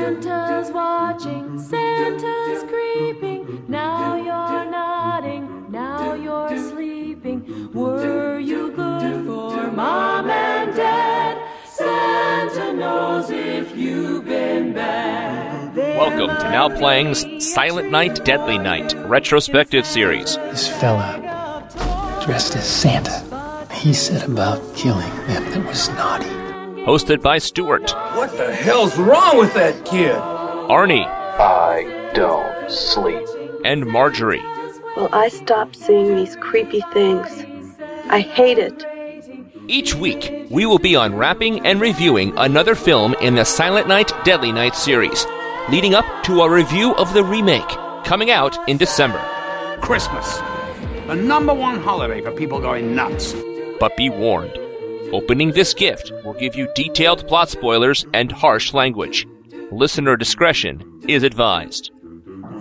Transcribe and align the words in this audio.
Santa's 0.00 0.72
watching, 0.72 1.58
Santa's 1.58 2.62
creeping. 2.62 3.66
Now 3.68 4.16
you're 4.16 4.70
nodding, 4.70 5.70
now 5.70 6.14
you're 6.14 6.56
sleeping. 6.56 7.70
Were 7.74 8.38
you 8.38 8.72
good 8.72 9.26
for 9.26 9.70
mom 9.70 10.30
and 10.30 10.74
dad? 10.74 11.36
Santa 11.68 12.72
knows 12.72 13.28
if 13.28 13.76
you've 13.76 14.24
been 14.24 14.72
bad. 14.72 15.76
Welcome 15.76 16.34
to 16.34 16.50
Now 16.50 16.70
Playing's 16.70 17.52
Silent 17.52 17.90
Night, 17.90 18.24
Deadly 18.24 18.56
Night 18.56 18.94
retrospective 19.06 19.84
series. 19.84 20.36
This 20.36 20.66
fella 20.66 21.68
dressed 22.24 22.56
as 22.56 22.66
Santa. 22.66 23.68
He 23.70 23.92
said 23.92 24.30
about 24.30 24.74
killing 24.74 25.14
them 25.26 25.44
that 25.50 25.66
was 25.66 25.90
naughty. 25.90 26.39
Hosted 26.86 27.22
by 27.22 27.38
Stuart, 27.38 27.90
What 28.16 28.36
the 28.36 28.52
hell's 28.52 28.96
wrong 28.98 29.38
with 29.38 29.52
that 29.54 29.84
kid? 29.84 30.14
Arnie, 30.14 31.06
I 31.06 32.10
don't 32.14 32.70
sleep. 32.70 33.26
and 33.64 33.84
Marjorie. 33.86 34.42
Well, 34.96 35.08
I 35.12 35.28
stopped 35.28 35.76
seeing 35.76 36.16
these 36.16 36.36
creepy 36.36 36.80
things. 36.92 37.28
I 38.08 38.20
hate 38.20 38.58
it. 38.58 38.84
Each 39.68 39.94
week, 39.94 40.46
we 40.50 40.64
will 40.66 40.78
be 40.78 40.94
unwrapping 40.94 41.64
and 41.66 41.80
reviewing 41.80 42.36
another 42.38 42.74
film 42.74 43.14
in 43.20 43.34
the 43.34 43.44
Silent 43.44 43.86
Night, 43.86 44.10
Deadly 44.24 44.50
Night 44.50 44.74
series, 44.74 45.26
leading 45.68 45.94
up 45.94 46.06
to 46.24 46.40
a 46.42 46.50
review 46.50 46.94
of 46.96 47.12
the 47.14 47.22
remake, 47.22 47.68
coming 48.04 48.30
out 48.30 48.56
in 48.68 48.78
December. 48.78 49.20
Christmas. 49.82 50.38
The 51.06 51.14
number 51.16 51.52
one 51.54 51.80
holiday 51.80 52.20
for 52.22 52.32
people 52.32 52.58
going 52.60 52.94
nuts. 52.94 53.34
But 53.78 53.96
be 53.96 54.10
warned, 54.10 54.58
opening 55.12 55.52
this 55.52 55.74
gift 55.74 56.12
will 56.24 56.34
give 56.34 56.54
you 56.54 56.68
detailed 56.74 57.26
plot 57.26 57.48
spoilers 57.50 58.06
and 58.14 58.30
harsh 58.32 58.72
language. 58.74 59.26
Listener 59.70 60.16
discretion 60.16 60.82
is 61.08 61.22
advised. 61.22 61.90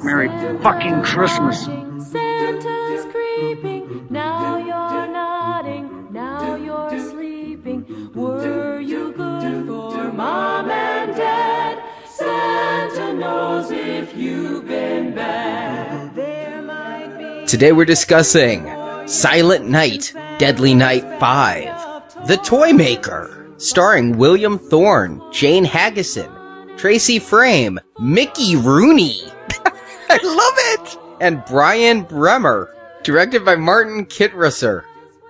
Merry 0.04 0.30
fucking 0.60 1.02
Christmas. 1.04 1.66
Santa's 1.66 3.06
creeping. 3.12 4.08
Now 4.10 4.58
you're 4.58 5.08
nodding, 5.14 6.08
now 6.12 6.56
you're 6.56 7.00
sleeping. 7.00 8.12
Were 8.14 8.80
you 8.80 9.12
good 9.14 9.68
for 9.68 10.12
mom 10.14 10.70
and 10.70 11.16
dad? 11.16 11.84
Santa 12.08 13.14
knows 13.14 13.72
if 13.72 14.16
you've 14.16 14.68
been 14.68 15.14
bad. 15.14 16.16
There 16.16 16.62
might 16.62 17.42
be. 17.42 17.46
Today 17.48 17.72
we're 17.72 17.86
discussing 17.86 18.66
Silent 19.08 19.68
Night, 19.68 20.14
Deadly 20.38 20.74
Night 20.74 21.04
5, 21.20 21.66
The 22.26 22.40
Toy 22.44 22.74
Maker, 22.74 23.54
starring 23.58 24.18
William 24.18 24.60
Thorne, 24.60 25.22
Jane 25.32 25.64
Higginson, 25.66 26.30
Tracy 26.78 27.20
Fraim, 27.20 27.80
Mickey 28.00 28.56
Rooney, 28.56 29.22
I 30.10 30.20
love 30.24 30.54
it! 30.58 31.00
and 31.22 31.44
Brian 31.46 32.04
Bremer, 32.04 32.74
directed 33.04 33.44
by 33.44 33.56
Martin 33.56 34.06
Kitrosser. 34.06 34.84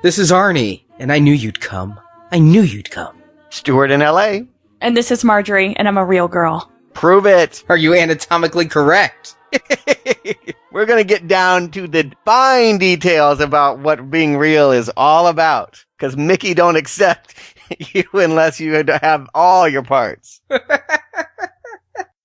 This 0.04 0.18
is 0.20 0.32
Arnie, 0.32 0.84
and 1.00 1.12
I 1.12 1.20
knew 1.20 1.34
you'd 1.34 1.62
come. 1.62 2.00
I 2.32 2.40
knew 2.40 2.62
you'd 2.62 2.92
come. 2.92 3.18
Stuart 3.50 3.92
in 3.92 4.02
LA. 4.02 4.40
And 4.82 4.96
this 4.96 5.12
is 5.12 5.24
Marjorie, 5.24 5.76
and 5.78 5.88
I'm 5.88 5.98
a 5.98 6.06
real 6.06 6.28
girl. 6.28 6.72
Prove 6.94 7.26
it. 7.26 7.64
Are 7.70 7.78
you 7.78 7.96
anatomically 7.96 8.66
correct? 8.66 9.36
We're 10.72 10.86
gonna 10.86 11.04
get 11.04 11.28
down 11.28 11.72
to 11.72 11.88
the 11.88 12.12
fine 12.26 12.78
details 12.78 13.40
about 13.40 13.80
what 13.80 14.12
being 14.12 14.38
real 14.38 14.72
is 14.72 14.92
all 14.96 15.28
about. 15.28 15.84
Cause 15.98 16.16
Mickey 16.16 16.54
don't 16.54 16.76
accept 16.76 17.36
you 17.94 18.04
unless 18.14 18.60
you 18.60 18.84
have 19.02 19.28
all 19.34 19.68
your 19.68 19.84
parts. 19.84 20.42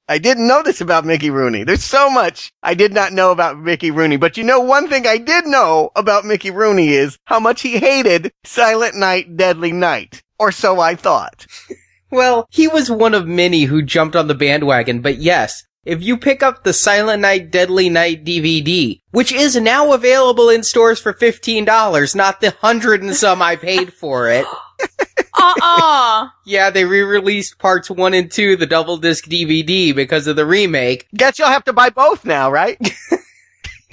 I 0.07 0.19
didn't 0.19 0.47
know 0.47 0.63
this 0.63 0.83
about 0.83 1.07
Mickey 1.07 1.31
Rooney. 1.31 1.65
There's 1.65 1.83
so 1.83 2.11
much 2.11 2.53
I 2.63 2.75
did 2.75 2.93
not 2.93 3.15
know 3.15 3.31
about 3.31 3.59
Mickey 3.59 3.91
Rooney. 3.91 4.17
But 4.17 4.37
you 4.37 4.45
know, 4.45 4.61
one 4.61 4.89
thing 4.89 5.07
I 5.07 5.17
did 5.17 5.47
know 5.47 5.91
about 5.97 6.27
Mickey 6.27 6.51
Rooney 6.51 6.91
is 6.91 7.19
how 7.25 7.41
much 7.41 7.63
he 7.63 7.79
hated 7.79 8.31
Silent 8.45 8.95
Night, 8.97 9.39
Deadly 9.39 9.73
Night. 9.73 10.23
Or 10.39 10.53
so 10.53 10.81
I 10.81 10.95
thought. 10.95 11.47
Well, 12.11 12.47
he 12.49 12.69
was 12.69 12.89
one 12.93 13.13
of 13.13 13.27
many 13.27 13.65
who 13.65 13.83
jumped 13.83 14.15
on 14.15 14.29
the 14.29 14.37
bandwagon, 14.37 15.01
but 15.01 15.19
yes, 15.19 15.65
if 15.85 16.03
you 16.03 16.17
pick 16.17 16.43
up 16.43 16.65
the 16.65 16.73
Silent 16.73 17.23
Night 17.23 17.51
Deadly 17.51 17.89
Night 17.89 18.25
DVD, 18.25 19.01
which 19.11 19.33
is 19.33 19.57
now 19.57 19.93
available 19.93 20.49
in 20.49 20.63
stores 20.63 21.01
for 21.01 21.13
$15, 21.13 22.15
not 22.15 22.41
the 22.41 22.51
hundred 22.51 23.03
and 23.03 23.15
some 23.15 23.43
I 23.43 23.57
paid 23.57 23.93
for 23.93 24.31
it. 24.31 24.47
Uh-uh. 25.37 26.29
Yeah, 26.47 26.71
they 26.71 26.85
re-released 26.85 27.59
parts 27.59 27.91
one 27.91 28.15
and 28.15 28.31
two, 28.31 28.57
the 28.57 28.67
double 28.67 28.97
disc 28.97 29.27
DVD 29.27 29.95
because 29.95 30.27
of 30.27 30.37
the 30.37 30.47
remake. 30.47 31.07
Guess 31.15 31.39
you'll 31.39 31.49
have 31.49 31.65
to 31.65 31.73
buy 31.73 31.91
both 31.91 32.25
now, 32.25 32.51
right? 32.51 32.79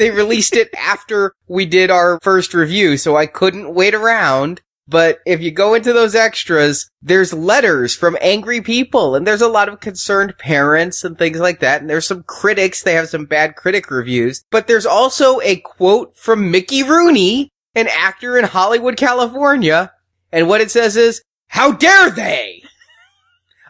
They 0.01 0.09
released 0.09 0.55
it 0.55 0.73
after 0.73 1.35
we 1.47 1.67
did 1.67 1.91
our 1.91 2.19
first 2.23 2.55
review, 2.55 2.97
so 2.97 3.15
I 3.15 3.27
couldn't 3.27 3.71
wait 3.71 3.93
around. 3.93 4.61
But 4.87 5.19
if 5.25 5.41
you 5.41 5.51
go 5.51 5.73
into 5.73 5.93
those 5.93 6.15
extras, 6.15 6.89
there's 7.01 7.33
letters 7.33 7.95
from 7.95 8.17
angry 8.19 8.61
people 8.61 9.15
and 9.15 9.25
there's 9.25 9.41
a 9.41 9.47
lot 9.47 9.69
of 9.69 9.79
concerned 9.79 10.37
parents 10.37 11.03
and 11.03 11.17
things 11.17 11.39
like 11.39 11.59
that. 11.59 11.81
And 11.81 11.89
there's 11.89 12.07
some 12.07 12.23
critics. 12.23 12.83
They 12.83 12.95
have 12.95 13.09
some 13.09 13.25
bad 13.25 13.55
critic 13.55 13.89
reviews, 13.89 14.43
but 14.51 14.67
there's 14.67 14.85
also 14.85 15.39
a 15.41 15.57
quote 15.57 16.17
from 16.17 16.51
Mickey 16.51 16.83
Rooney, 16.83 17.49
an 17.75 17.87
actor 17.87 18.37
in 18.37 18.45
Hollywood, 18.45 18.97
California. 18.97 19.93
And 20.31 20.47
what 20.47 20.61
it 20.61 20.71
says 20.71 20.97
is, 20.97 21.21
how 21.47 21.71
dare 21.71 22.09
they? 22.09 22.63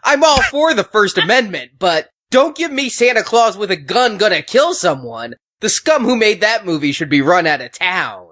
I'm 0.04 0.24
all 0.24 0.42
for 0.42 0.74
the 0.74 0.84
First 0.84 1.18
Amendment, 1.18 1.72
but 1.78 2.08
don't 2.30 2.56
give 2.56 2.72
me 2.72 2.88
Santa 2.88 3.22
Claus 3.22 3.56
with 3.56 3.70
a 3.70 3.76
gun 3.76 4.18
gonna 4.18 4.42
kill 4.42 4.74
someone. 4.74 5.34
The 5.60 5.68
scum 5.68 6.04
who 6.04 6.16
made 6.16 6.40
that 6.40 6.64
movie 6.64 6.92
should 6.92 7.10
be 7.10 7.20
run 7.20 7.46
out 7.46 7.60
of 7.60 7.70
town. 7.72 8.28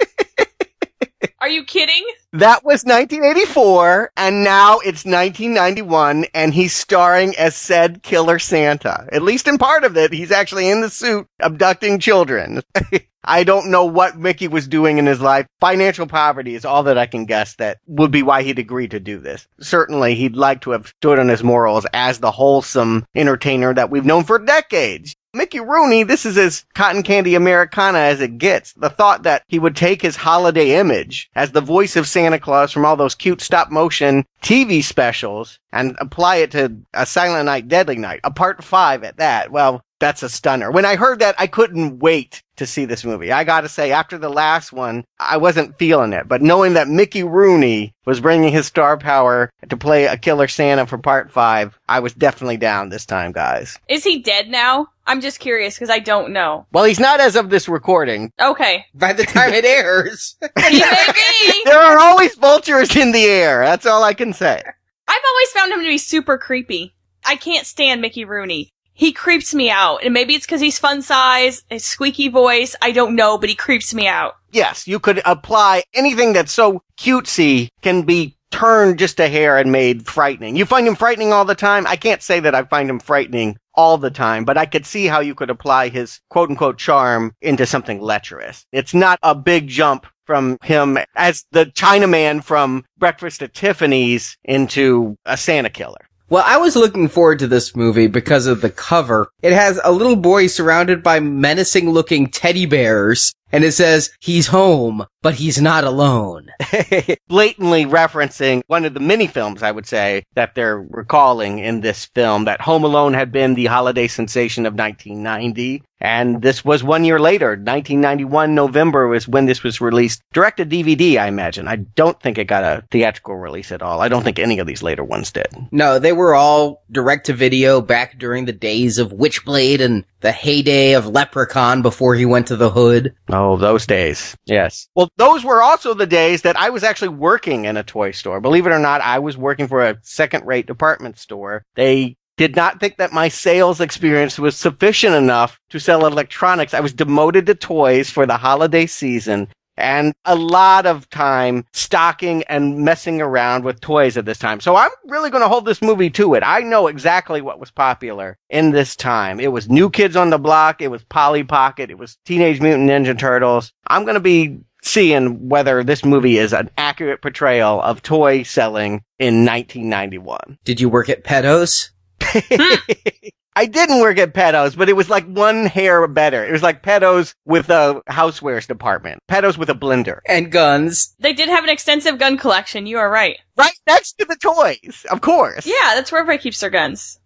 Are 1.40 1.48
you 1.48 1.64
kidding? 1.64 2.04
That 2.32 2.64
was 2.64 2.84
1984, 2.84 4.12
and 4.16 4.44
now 4.44 4.74
it's 4.80 5.06
1991, 5.06 6.26
and 6.34 6.52
he's 6.52 6.76
starring 6.76 7.34
as 7.36 7.56
said 7.56 8.02
Killer 8.02 8.38
Santa. 8.38 9.08
At 9.10 9.22
least 9.22 9.48
in 9.48 9.56
part 9.56 9.84
of 9.84 9.96
it, 9.96 10.12
he's 10.12 10.30
actually 10.30 10.68
in 10.68 10.82
the 10.82 10.90
suit 10.90 11.26
abducting 11.40 11.98
children. 11.98 12.62
I 13.24 13.44
don't 13.44 13.70
know 13.70 13.84
what 13.84 14.18
Mickey 14.18 14.48
was 14.48 14.66
doing 14.66 14.98
in 14.98 15.06
his 15.06 15.20
life. 15.20 15.46
Financial 15.60 16.06
poverty 16.06 16.54
is 16.54 16.64
all 16.64 16.82
that 16.84 16.98
I 16.98 17.06
can 17.06 17.26
guess 17.26 17.54
that 17.56 17.78
would 17.86 18.10
be 18.10 18.22
why 18.22 18.42
he'd 18.42 18.58
agree 18.58 18.88
to 18.88 19.00
do 19.00 19.18
this. 19.18 19.46
Certainly, 19.60 20.14
he'd 20.14 20.36
like 20.36 20.62
to 20.62 20.70
have 20.70 20.88
stood 20.88 21.18
on 21.18 21.28
his 21.28 21.44
morals 21.44 21.86
as 21.92 22.18
the 22.18 22.30
wholesome 22.30 23.04
entertainer 23.14 23.74
that 23.74 23.90
we've 23.90 24.06
known 24.06 24.24
for 24.24 24.38
decades. 24.38 25.14
Mickey 25.32 25.60
Rooney, 25.60 26.02
this 26.02 26.26
is 26.26 26.36
as 26.36 26.64
cotton 26.74 27.04
candy 27.04 27.36
Americana 27.36 27.98
as 27.98 28.20
it 28.20 28.38
gets. 28.38 28.72
The 28.72 28.90
thought 28.90 29.22
that 29.22 29.44
he 29.46 29.60
would 29.60 29.76
take 29.76 30.02
his 30.02 30.16
holiday 30.16 30.80
image 30.80 31.30
as 31.36 31.52
the 31.52 31.60
voice 31.60 31.94
of 31.94 32.08
Santa 32.08 32.40
Claus 32.40 32.72
from 32.72 32.84
all 32.84 32.96
those 32.96 33.14
cute 33.14 33.40
stop 33.40 33.70
motion 33.70 34.24
TV 34.42 34.82
specials 34.82 35.60
and 35.72 35.94
apply 36.00 36.36
it 36.36 36.50
to 36.52 36.76
a 36.94 37.06
Silent 37.06 37.46
Night, 37.46 37.68
Deadly 37.68 37.96
Night, 37.96 38.20
a 38.24 38.32
part 38.32 38.64
five 38.64 39.04
at 39.04 39.18
that. 39.18 39.52
Well, 39.52 39.84
that's 40.00 40.22
a 40.22 40.28
stunner. 40.28 40.70
When 40.70 40.84
I 40.84 40.96
heard 40.96 41.20
that, 41.20 41.36
I 41.38 41.46
couldn't 41.46 42.00
wait 42.00 42.42
to 42.56 42.66
see 42.66 42.84
this 42.84 43.04
movie. 43.04 43.30
I 43.30 43.44
gotta 43.44 43.68
say, 43.68 43.92
after 43.92 44.18
the 44.18 44.28
last 44.28 44.72
one, 44.72 45.04
I 45.18 45.36
wasn't 45.36 45.78
feeling 45.78 46.12
it, 46.12 46.26
but 46.26 46.42
knowing 46.42 46.74
that 46.74 46.88
Mickey 46.88 47.22
Rooney 47.22 47.94
was 48.06 48.20
bringing 48.20 48.52
his 48.52 48.66
star 48.66 48.98
power 48.98 49.50
to 49.68 49.76
play 49.76 50.06
a 50.06 50.16
killer 50.16 50.48
Santa 50.48 50.86
for 50.86 50.98
part 50.98 51.30
five, 51.30 51.78
I 51.88 52.00
was 52.00 52.12
definitely 52.12 52.56
down 52.56 52.88
this 52.88 53.06
time, 53.06 53.32
guys. 53.32 53.78
Is 53.88 54.04
he 54.04 54.18
dead 54.18 54.48
now? 54.48 54.88
I'm 55.06 55.20
just 55.20 55.40
curious 55.40 55.74
because 55.74 55.90
I 55.90 55.98
don't 55.98 56.32
know. 56.32 56.66
Well, 56.72 56.84
he's 56.84 57.00
not 57.00 57.20
as 57.20 57.36
of 57.36 57.50
this 57.50 57.68
recording. 57.68 58.32
Okay. 58.40 58.86
By 58.94 59.12
the 59.12 59.24
time 59.24 59.52
it 59.52 59.64
airs. 59.64 60.36
He 60.68 60.80
may 60.80 61.06
be. 61.14 61.62
There 61.64 61.78
are 61.80 61.98
always 61.98 62.34
vultures 62.36 62.94
in 62.96 63.12
the 63.12 63.24
air. 63.24 63.64
That's 63.64 63.86
all 63.86 64.02
I 64.02 64.14
can 64.14 64.32
say. 64.32 64.62
I've 65.08 65.22
always 65.28 65.50
found 65.50 65.72
him 65.72 65.80
to 65.80 65.86
be 65.88 65.98
super 65.98 66.38
creepy. 66.38 66.94
I 67.24 67.36
can't 67.36 67.66
stand 67.66 68.00
Mickey 68.00 68.24
Rooney. 68.24 68.72
He 69.00 69.12
creeps 69.12 69.54
me 69.54 69.70
out. 69.70 70.04
And 70.04 70.12
maybe 70.12 70.34
it's 70.34 70.44
because 70.44 70.60
he's 70.60 70.78
fun 70.78 71.00
size, 71.00 71.64
his 71.70 71.86
squeaky 71.86 72.28
voice. 72.28 72.76
I 72.82 72.92
don't 72.92 73.16
know, 73.16 73.38
but 73.38 73.48
he 73.48 73.54
creeps 73.54 73.94
me 73.94 74.06
out. 74.06 74.34
Yes, 74.52 74.86
you 74.86 75.00
could 75.00 75.22
apply 75.24 75.84
anything 75.94 76.34
that's 76.34 76.52
so 76.52 76.82
cutesy 76.98 77.70
can 77.80 78.02
be 78.02 78.36
turned 78.50 78.98
just 78.98 79.18
a 79.18 79.26
hair 79.26 79.56
and 79.56 79.72
made 79.72 80.06
frightening. 80.06 80.54
You 80.54 80.66
find 80.66 80.86
him 80.86 80.96
frightening 80.96 81.32
all 81.32 81.46
the 81.46 81.54
time? 81.54 81.86
I 81.86 81.96
can't 81.96 82.20
say 82.20 82.40
that 82.40 82.54
I 82.54 82.64
find 82.64 82.90
him 82.90 83.00
frightening 83.00 83.56
all 83.74 83.96
the 83.96 84.10
time, 84.10 84.44
but 84.44 84.58
I 84.58 84.66
could 84.66 84.84
see 84.84 85.06
how 85.06 85.20
you 85.20 85.34
could 85.34 85.48
apply 85.48 85.88
his 85.88 86.20
quote 86.28 86.50
unquote 86.50 86.76
charm 86.76 87.32
into 87.40 87.64
something 87.64 88.02
lecherous. 88.02 88.66
It's 88.70 88.92
not 88.92 89.18
a 89.22 89.34
big 89.34 89.68
jump 89.68 90.06
from 90.26 90.58
him 90.62 90.98
as 91.16 91.46
the 91.52 91.64
Chinaman 91.64 92.44
from 92.44 92.84
Breakfast 92.98 93.40
at 93.40 93.54
Tiffany's 93.54 94.36
into 94.44 95.16
a 95.24 95.38
Santa 95.38 95.70
killer. 95.70 96.09
Well, 96.30 96.44
I 96.46 96.58
was 96.58 96.76
looking 96.76 97.08
forward 97.08 97.40
to 97.40 97.48
this 97.48 97.74
movie 97.74 98.06
because 98.06 98.46
of 98.46 98.60
the 98.60 98.70
cover. 98.70 99.32
It 99.42 99.52
has 99.52 99.80
a 99.82 99.90
little 99.90 100.14
boy 100.14 100.46
surrounded 100.46 101.02
by 101.02 101.18
menacing 101.18 101.90
looking 101.90 102.28
teddy 102.28 102.66
bears 102.66 103.34
and 103.52 103.64
it 103.64 103.72
says, 103.72 104.10
he's 104.20 104.46
home, 104.46 105.04
but 105.22 105.34
he's 105.34 105.60
not 105.60 105.84
alone. 105.84 106.50
Blatantly 107.28 107.84
referencing 107.84 108.62
one 108.66 108.84
of 108.84 108.94
the 108.94 109.00
many 109.00 109.26
films, 109.26 109.62
I 109.62 109.70
would 109.72 109.86
say, 109.86 110.22
that 110.34 110.54
they're 110.54 110.80
recalling 110.80 111.58
in 111.58 111.80
this 111.80 112.06
film 112.14 112.44
that 112.44 112.60
Home 112.60 112.84
Alone 112.84 113.14
had 113.14 113.32
been 113.32 113.54
the 113.54 113.66
holiday 113.66 114.08
sensation 114.08 114.66
of 114.66 114.74
1990. 114.74 115.82
And 116.02 116.40
this 116.40 116.64
was 116.64 116.82
one 116.82 117.04
year 117.04 117.18
later, 117.18 117.50
1991 117.50 118.54
November 118.54 119.06
was 119.08 119.28
when 119.28 119.44
this 119.44 119.62
was 119.62 119.82
released. 119.82 120.22
Direct 120.32 120.56
to 120.56 120.64
DVD, 120.64 121.18
I 121.18 121.26
imagine. 121.28 121.68
I 121.68 121.76
don't 121.76 122.18
think 122.22 122.38
it 122.38 122.46
got 122.46 122.64
a 122.64 122.82
theatrical 122.90 123.36
release 123.36 123.70
at 123.70 123.82
all. 123.82 124.00
I 124.00 124.08
don't 124.08 124.22
think 124.22 124.38
any 124.38 124.58
of 124.58 124.66
these 124.66 124.82
later 124.82 125.04
ones 125.04 125.30
did. 125.30 125.48
No, 125.70 125.98
they 125.98 126.12
were 126.12 126.34
all 126.34 126.82
direct 126.90 127.26
to 127.26 127.34
video 127.34 127.82
back 127.82 128.18
during 128.18 128.46
the 128.46 128.52
days 128.52 128.96
of 128.96 129.12
Witchblade 129.12 129.80
and 129.80 130.06
the 130.20 130.32
heyday 130.32 130.92
of 130.92 131.06
Leprechaun 131.06 131.82
before 131.82 132.14
he 132.14 132.26
went 132.26 132.46
to 132.48 132.56
the 132.56 132.70
hood. 132.70 133.14
Oh, 133.28 133.56
those 133.56 133.86
days. 133.86 134.36
Yes. 134.46 134.88
Well, 134.94 135.08
those 135.16 135.44
were 135.44 135.62
also 135.62 135.94
the 135.94 136.06
days 136.06 136.42
that 136.42 136.56
I 136.56 136.70
was 136.70 136.84
actually 136.84 137.08
working 137.08 137.64
in 137.64 137.76
a 137.76 137.82
toy 137.82 138.10
store. 138.10 138.40
Believe 138.40 138.66
it 138.66 138.72
or 138.72 138.78
not, 138.78 139.00
I 139.00 139.18
was 139.18 139.36
working 139.36 139.68
for 139.68 139.84
a 139.84 139.98
second 140.02 140.46
rate 140.46 140.66
department 140.66 141.18
store. 141.18 141.64
They 141.74 142.16
did 142.36 142.56
not 142.56 142.80
think 142.80 142.96
that 142.96 143.12
my 143.12 143.28
sales 143.28 143.80
experience 143.80 144.38
was 144.38 144.56
sufficient 144.56 145.14
enough 145.14 145.60
to 145.68 145.78
sell 145.78 146.06
electronics. 146.06 146.72
I 146.72 146.80
was 146.80 146.94
demoted 146.94 147.46
to 147.46 147.54
toys 147.54 148.08
for 148.08 148.24
the 148.24 148.38
holiday 148.38 148.86
season 148.86 149.48
and 149.80 150.14
a 150.24 150.36
lot 150.36 150.86
of 150.86 151.08
time 151.10 151.64
stocking 151.72 152.42
and 152.44 152.78
messing 152.78 153.20
around 153.20 153.64
with 153.64 153.80
toys 153.80 154.16
at 154.16 154.24
this 154.24 154.38
time. 154.38 154.60
So 154.60 154.76
I'm 154.76 154.90
really 155.06 155.30
going 155.30 155.42
to 155.42 155.48
hold 155.48 155.64
this 155.64 155.82
movie 155.82 156.10
to 156.10 156.34
it. 156.34 156.42
I 156.44 156.60
know 156.60 156.86
exactly 156.86 157.40
what 157.40 157.60
was 157.60 157.70
popular 157.70 158.38
in 158.48 158.70
this 158.70 158.96
time. 158.96 159.40
It 159.40 159.52
was 159.52 159.68
New 159.68 159.90
Kids 159.90 160.16
on 160.16 160.30
the 160.30 160.38
Block. 160.38 160.80
It 160.80 160.88
was 160.88 161.04
Polly 161.04 161.44
Pocket. 161.44 161.90
It 161.90 161.98
was 161.98 162.18
Teenage 162.24 162.60
Mutant 162.60 162.88
Ninja 162.88 163.18
Turtles. 163.18 163.72
I'm 163.88 164.04
going 164.04 164.14
to 164.14 164.20
be 164.20 164.58
seeing 164.82 165.48
whether 165.48 165.84
this 165.84 166.04
movie 166.04 166.38
is 166.38 166.52
an 166.52 166.70
accurate 166.78 167.22
portrayal 167.22 167.80
of 167.82 168.02
toy 168.02 168.42
selling 168.42 169.02
in 169.18 169.44
1991. 169.44 170.58
Did 170.64 170.80
you 170.80 170.88
work 170.88 171.08
at 171.08 171.24
Pedos? 171.24 171.90
I 173.56 173.66
didn't 173.66 174.00
work 174.00 174.18
at 174.18 174.32
Pedos, 174.32 174.76
but 174.76 174.88
it 174.88 174.94
was 174.94 175.10
like 175.10 175.26
one 175.26 175.66
hair 175.66 176.06
better. 176.06 176.44
It 176.44 176.52
was 176.52 176.62
like 176.62 176.82
Pedos 176.82 177.34
with 177.44 177.68
a 177.70 178.00
housewares 178.08 178.66
department. 178.66 179.18
Pedos 179.28 179.58
with 179.58 179.70
a 179.70 179.74
blender. 179.74 180.20
And 180.28 180.52
guns. 180.52 181.14
They 181.18 181.32
did 181.32 181.48
have 181.48 181.64
an 181.64 181.70
extensive 181.70 182.18
gun 182.18 182.38
collection. 182.38 182.86
You 182.86 182.98
are 182.98 183.10
right. 183.10 183.38
Right 183.56 183.74
next 183.86 184.18
to 184.18 184.24
the 184.24 184.36
toys, 184.36 185.04
of 185.10 185.20
course. 185.20 185.66
Yeah, 185.66 185.94
that's 185.94 186.12
where 186.12 186.20
everybody 186.20 186.42
keeps 186.42 186.60
their 186.60 186.70
guns. 186.70 187.18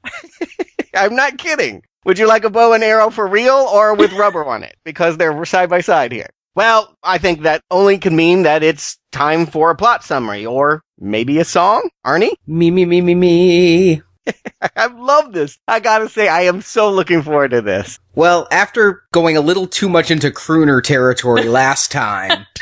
I'm 0.94 1.15
not 1.15 1.38
kidding. 1.38 1.82
Would 2.05 2.19
you 2.19 2.26
like 2.26 2.44
a 2.44 2.50
bow 2.50 2.73
and 2.73 2.85
arrow 2.85 3.11
for 3.11 3.26
real 3.26 3.55
or 3.55 3.94
with 3.94 4.12
rubber 4.19 4.44
on 4.44 4.62
it? 4.62 4.76
Because 4.85 5.17
they're 5.17 5.44
side 5.44 5.71
by 5.71 5.81
side 5.81 6.12
here. 6.12 6.29
Well, 6.55 6.97
I 7.03 7.19
think 7.19 7.43
that 7.43 7.62
only 7.71 7.99
can 7.99 8.15
mean 8.15 8.44
that 8.44 8.62
it's 8.62 8.97
time 9.11 9.47
for 9.47 9.71
a 9.71 9.76
plot 9.76 10.05
summary 10.05 10.47
or 10.47 10.82
maybe 10.99 11.38
a 11.38 11.44
song. 11.44 11.91
Arnie? 12.06 12.31
Me, 12.47 12.71
me, 12.71 12.87
me, 12.87 13.00
me, 13.00 13.15
me. 13.15 14.03
I 14.76 14.87
love 14.87 15.32
this. 15.32 15.59
I 15.69 15.81
gotta 15.81 16.09
say, 16.09 16.29
I 16.29 16.43
am 16.43 16.62
so 16.62 16.91
looking 16.91 17.23
forward 17.23 17.50
to 17.50 17.62
this. 17.62 17.99
Well, 18.15 18.49
after 18.50 19.03
going 19.12 19.37
a 19.37 19.41
little 19.41 19.67
too 19.67 19.88
much 19.88 20.11
into 20.11 20.31
crooner 20.31 20.82
territory 20.82 21.44
last 21.49 21.93
time, 21.93 22.47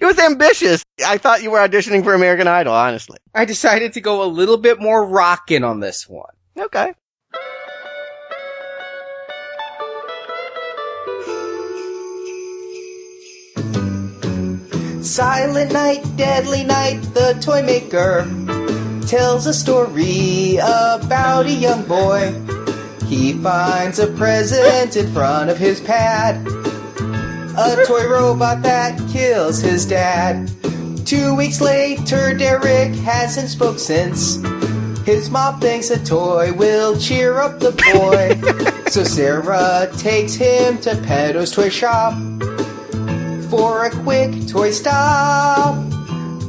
It 0.00 0.04
was 0.04 0.18
ambitious. 0.18 0.84
I 1.04 1.18
thought 1.18 1.42
you 1.42 1.50
were 1.50 1.58
auditioning 1.58 2.04
for 2.04 2.14
American 2.14 2.46
Idol, 2.46 2.72
honestly. 2.72 3.18
I 3.34 3.44
decided 3.44 3.94
to 3.94 4.00
go 4.00 4.22
a 4.22 4.26
little 4.26 4.56
bit 4.56 4.80
more 4.80 5.04
rockin' 5.04 5.64
on 5.64 5.80
this 5.80 6.08
one. 6.08 6.30
Okay. 6.56 6.94
Silent 15.02 15.72
night, 15.72 16.04
deadly 16.16 16.62
night, 16.62 17.00
the 17.14 17.36
toy 17.40 17.62
maker 17.62 18.24
tells 19.08 19.46
a 19.46 19.54
story 19.54 20.58
about 20.58 21.46
a 21.46 21.50
young 21.50 21.82
boy. 21.84 22.30
He 23.06 23.32
finds 23.32 23.98
a 23.98 24.06
present 24.06 24.96
in 24.96 25.10
front 25.14 25.48
of 25.48 25.56
his 25.56 25.80
pad. 25.80 26.46
A 27.56 27.84
toy 27.86 28.06
robot 28.06 28.60
that 28.64 29.00
kills 29.08 29.60
his 29.60 29.86
dad. 29.86 30.50
Two 31.06 31.34
weeks 31.34 31.62
later, 31.62 32.34
Derek 32.34 32.94
hasn't 32.96 33.48
spoke 33.48 33.78
since. 33.78 34.36
His 35.06 35.30
mom 35.30 35.58
thinks 35.58 35.88
a 35.88 36.04
toy 36.04 36.52
will 36.52 37.00
cheer 37.00 37.38
up 37.38 37.60
the 37.60 37.72
boy. 37.94 38.36
so 38.90 39.04
Sarah 39.04 39.90
takes 39.96 40.34
him 40.34 40.76
to 40.82 40.90
Pedo's 40.96 41.52
toy 41.52 41.70
shop 41.70 42.12
for 43.48 43.86
a 43.86 43.90
quick 43.90 44.46
toy 44.46 44.70
stop. 44.70 45.97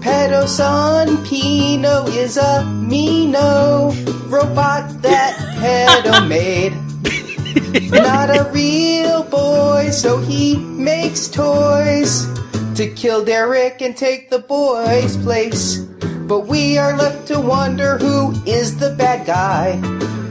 Pedo 0.01 0.47
son 0.47 1.23
Pino 1.25 2.05
is 2.07 2.37
a 2.37 2.63
Mino 2.65 3.91
robot 4.27 5.01
that 5.01 5.35
Pedo 5.59 6.25
made. 6.25 6.73
Not 7.91 8.29
a 8.29 8.49
real 8.51 9.23
boy, 9.23 9.89
so 9.91 10.19
he 10.19 10.55
makes 10.55 11.27
toys 11.27 12.25
to 12.75 12.87
kill 12.95 13.25
Derek 13.25 13.81
and 13.81 13.95
take 13.95 14.29
the 14.29 14.39
boy's 14.39 15.17
place. 15.17 15.79
But 16.29 16.47
we 16.47 16.77
are 16.77 16.95
left 16.95 17.27
to 17.27 17.41
wonder 17.41 17.97
who 17.97 18.31
is 18.45 18.77
the 18.77 18.91
bad 18.91 19.27
guy. 19.27 19.81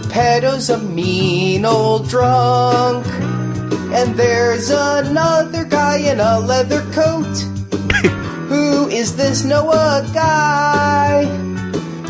Pedo's 0.08 0.70
a 0.70 0.78
mean 0.78 1.66
old 1.66 2.08
drunk. 2.08 3.06
And 3.92 4.14
there's 4.16 4.70
another 4.70 5.64
guy 5.64 5.98
in 5.98 6.20
a 6.20 6.40
leather 6.40 6.80
coat. 6.92 7.57
Who 8.48 8.88
is 8.88 9.14
this 9.14 9.44
Noah 9.44 10.08
guy? 10.14 11.24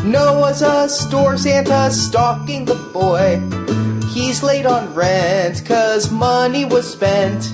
Noah's 0.05 0.61
a 0.61 0.87
store 0.87 1.37
Santa 1.37 1.91
stalking 1.91 2.63
the 2.63 2.75
boy. 2.93 3.41
He's 4.07 4.41
late 4.41 4.65
on 4.65 4.93
rent 4.95 5.65
cause 5.65 6.09
money 6.09 6.63
was 6.63 6.89
spent. 6.89 7.51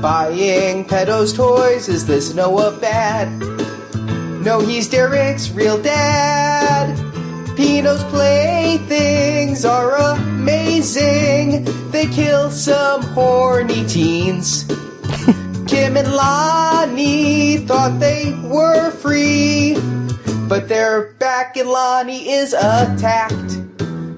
Buying 0.00 0.84
Pedo's 0.84 1.32
toys, 1.32 1.88
is 1.88 2.06
this 2.06 2.32
Noah 2.32 2.70
bad? 2.80 3.40
No, 4.44 4.60
he's 4.60 4.88
Derek's 4.88 5.50
real 5.50 5.82
dad. 5.82 6.96
Pino's 7.56 8.04
playthings 8.04 9.64
are 9.64 9.96
amazing. 10.14 11.64
They 11.90 12.06
kill 12.06 12.50
some 12.50 13.02
horny 13.02 13.84
teens. 13.86 14.64
Kim 15.72 15.96
and 15.96 16.12
Lonnie 16.12 17.56
thought 17.56 17.98
they 17.98 18.38
were 18.44 18.90
free, 18.90 19.74
but 20.46 20.68
they're 20.68 21.14
back 21.14 21.56
and 21.56 21.70
Lonnie 21.70 22.28
is 22.28 22.52
attacked. 22.52 23.58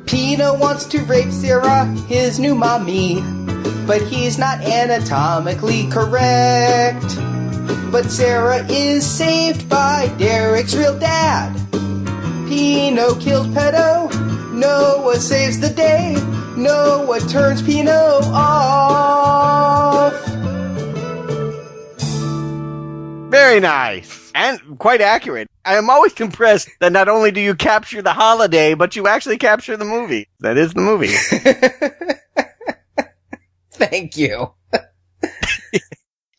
Pino 0.05 0.59
wants 0.59 0.85
to 0.87 0.99
rape 1.05 1.31
Sarah, 1.31 1.85
his 2.09 2.41
new 2.41 2.57
mommy, 2.57 3.21
but 3.87 4.03
he's 4.03 4.37
not 4.37 4.63
anatomically 4.63 5.87
correct. 5.91 7.07
But 7.93 8.11
Sarah 8.11 8.67
is 8.69 9.09
saved 9.09 9.69
by 9.69 10.13
Derek's 10.19 10.75
real 10.75 10.99
dad. 10.99 11.55
Pino 12.49 13.15
kills 13.21 13.47
Pedo. 13.47 14.11
Noah 14.53 15.21
saves 15.21 15.61
the 15.61 15.71
day. 15.71 16.17
Noah 16.57 17.21
turns 17.21 17.63
Pino 17.63 18.19
off. 18.33 20.34
Very 23.35 23.59
nice. 23.59 24.31
And 24.35 24.79
quite 24.79 25.01
accurate. 25.01 25.49
I 25.65 25.77
am 25.77 25.91
always 25.91 26.13
impressed 26.21 26.69
that 26.81 26.93
not 26.93 27.09
only 27.09 27.33
do 27.33 27.41
you 27.41 27.57
capture 27.57 28.01
the 28.01 28.13
holiday, 28.13 28.75
but 28.75 28.95
you 28.95 29.09
actually 29.09 29.39
capture 29.39 29.77
the 29.77 29.85
movie. 29.85 30.29
That 30.41 30.57
is 30.57 30.73
the 30.73 30.81
movie. 30.81 31.09
Thank 33.73 34.17
you. 34.17 34.53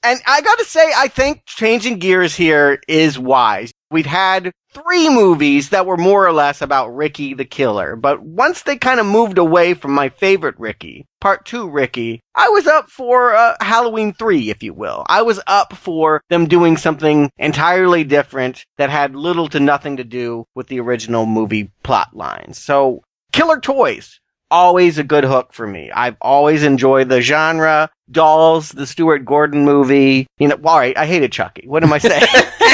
And 0.07 0.21
I 0.27 0.41
gotta 0.41 0.65
say, 0.65 0.87
I 0.95 1.07
think 1.07 1.47
changing 1.47 1.97
gears 1.97 2.35
here 2.35 2.79
is 2.87 3.17
wise. 3.17 3.73
We've 3.95 4.05
had 4.05 4.51
three 4.73 5.09
movies 5.09 5.69
that 5.69 5.85
were 5.85 5.95
more 5.95 6.27
or 6.27 6.33
less 6.33 6.61
about 6.61 6.93
Ricky 6.93 7.33
the 7.33 7.45
Killer, 7.45 7.95
but 7.95 8.21
once 8.21 8.63
they 8.63 8.75
kind 8.75 8.99
of 8.99 9.05
moved 9.05 9.37
away 9.37 9.73
from 9.73 9.93
my 9.93 10.09
favorite 10.09 10.59
Ricky, 10.59 11.05
part 11.21 11.45
two 11.45 11.69
Ricky, 11.69 12.19
I 12.35 12.49
was 12.49 12.67
up 12.67 12.89
for 12.89 13.33
uh, 13.33 13.55
Halloween 13.61 14.11
3, 14.11 14.49
if 14.49 14.61
you 14.61 14.73
will. 14.73 15.05
I 15.07 15.21
was 15.21 15.39
up 15.47 15.71
for 15.77 16.21
them 16.29 16.45
doing 16.45 16.75
something 16.75 17.31
entirely 17.37 18.03
different 18.03 18.65
that 18.77 18.89
had 18.89 19.15
little 19.15 19.47
to 19.47 19.61
nothing 19.61 19.95
to 19.95 20.03
do 20.03 20.43
with 20.55 20.67
the 20.67 20.81
original 20.81 21.25
movie 21.25 21.71
plot 21.83 22.13
lines. 22.13 22.57
So, 22.57 23.01
Killer 23.31 23.61
Toys, 23.61 24.19
always 24.51 24.97
a 24.97 25.05
good 25.05 25.23
hook 25.23 25.53
for 25.53 25.65
me. 25.65 25.89
I've 25.89 26.17
always 26.19 26.63
enjoyed 26.63 27.07
the 27.07 27.21
genre. 27.21 27.89
Dolls, 28.11 28.69
the 28.69 28.85
Stuart 28.85 29.19
Gordon 29.19 29.63
movie. 29.63 30.27
You 30.37 30.49
know, 30.49 30.59
all 30.65 30.79
right, 30.79 30.97
I 30.97 31.05
hated 31.05 31.31
Chucky. 31.31 31.65
What 31.65 31.83
am 31.83 31.93
I 31.93 31.97
saying? 31.97 32.27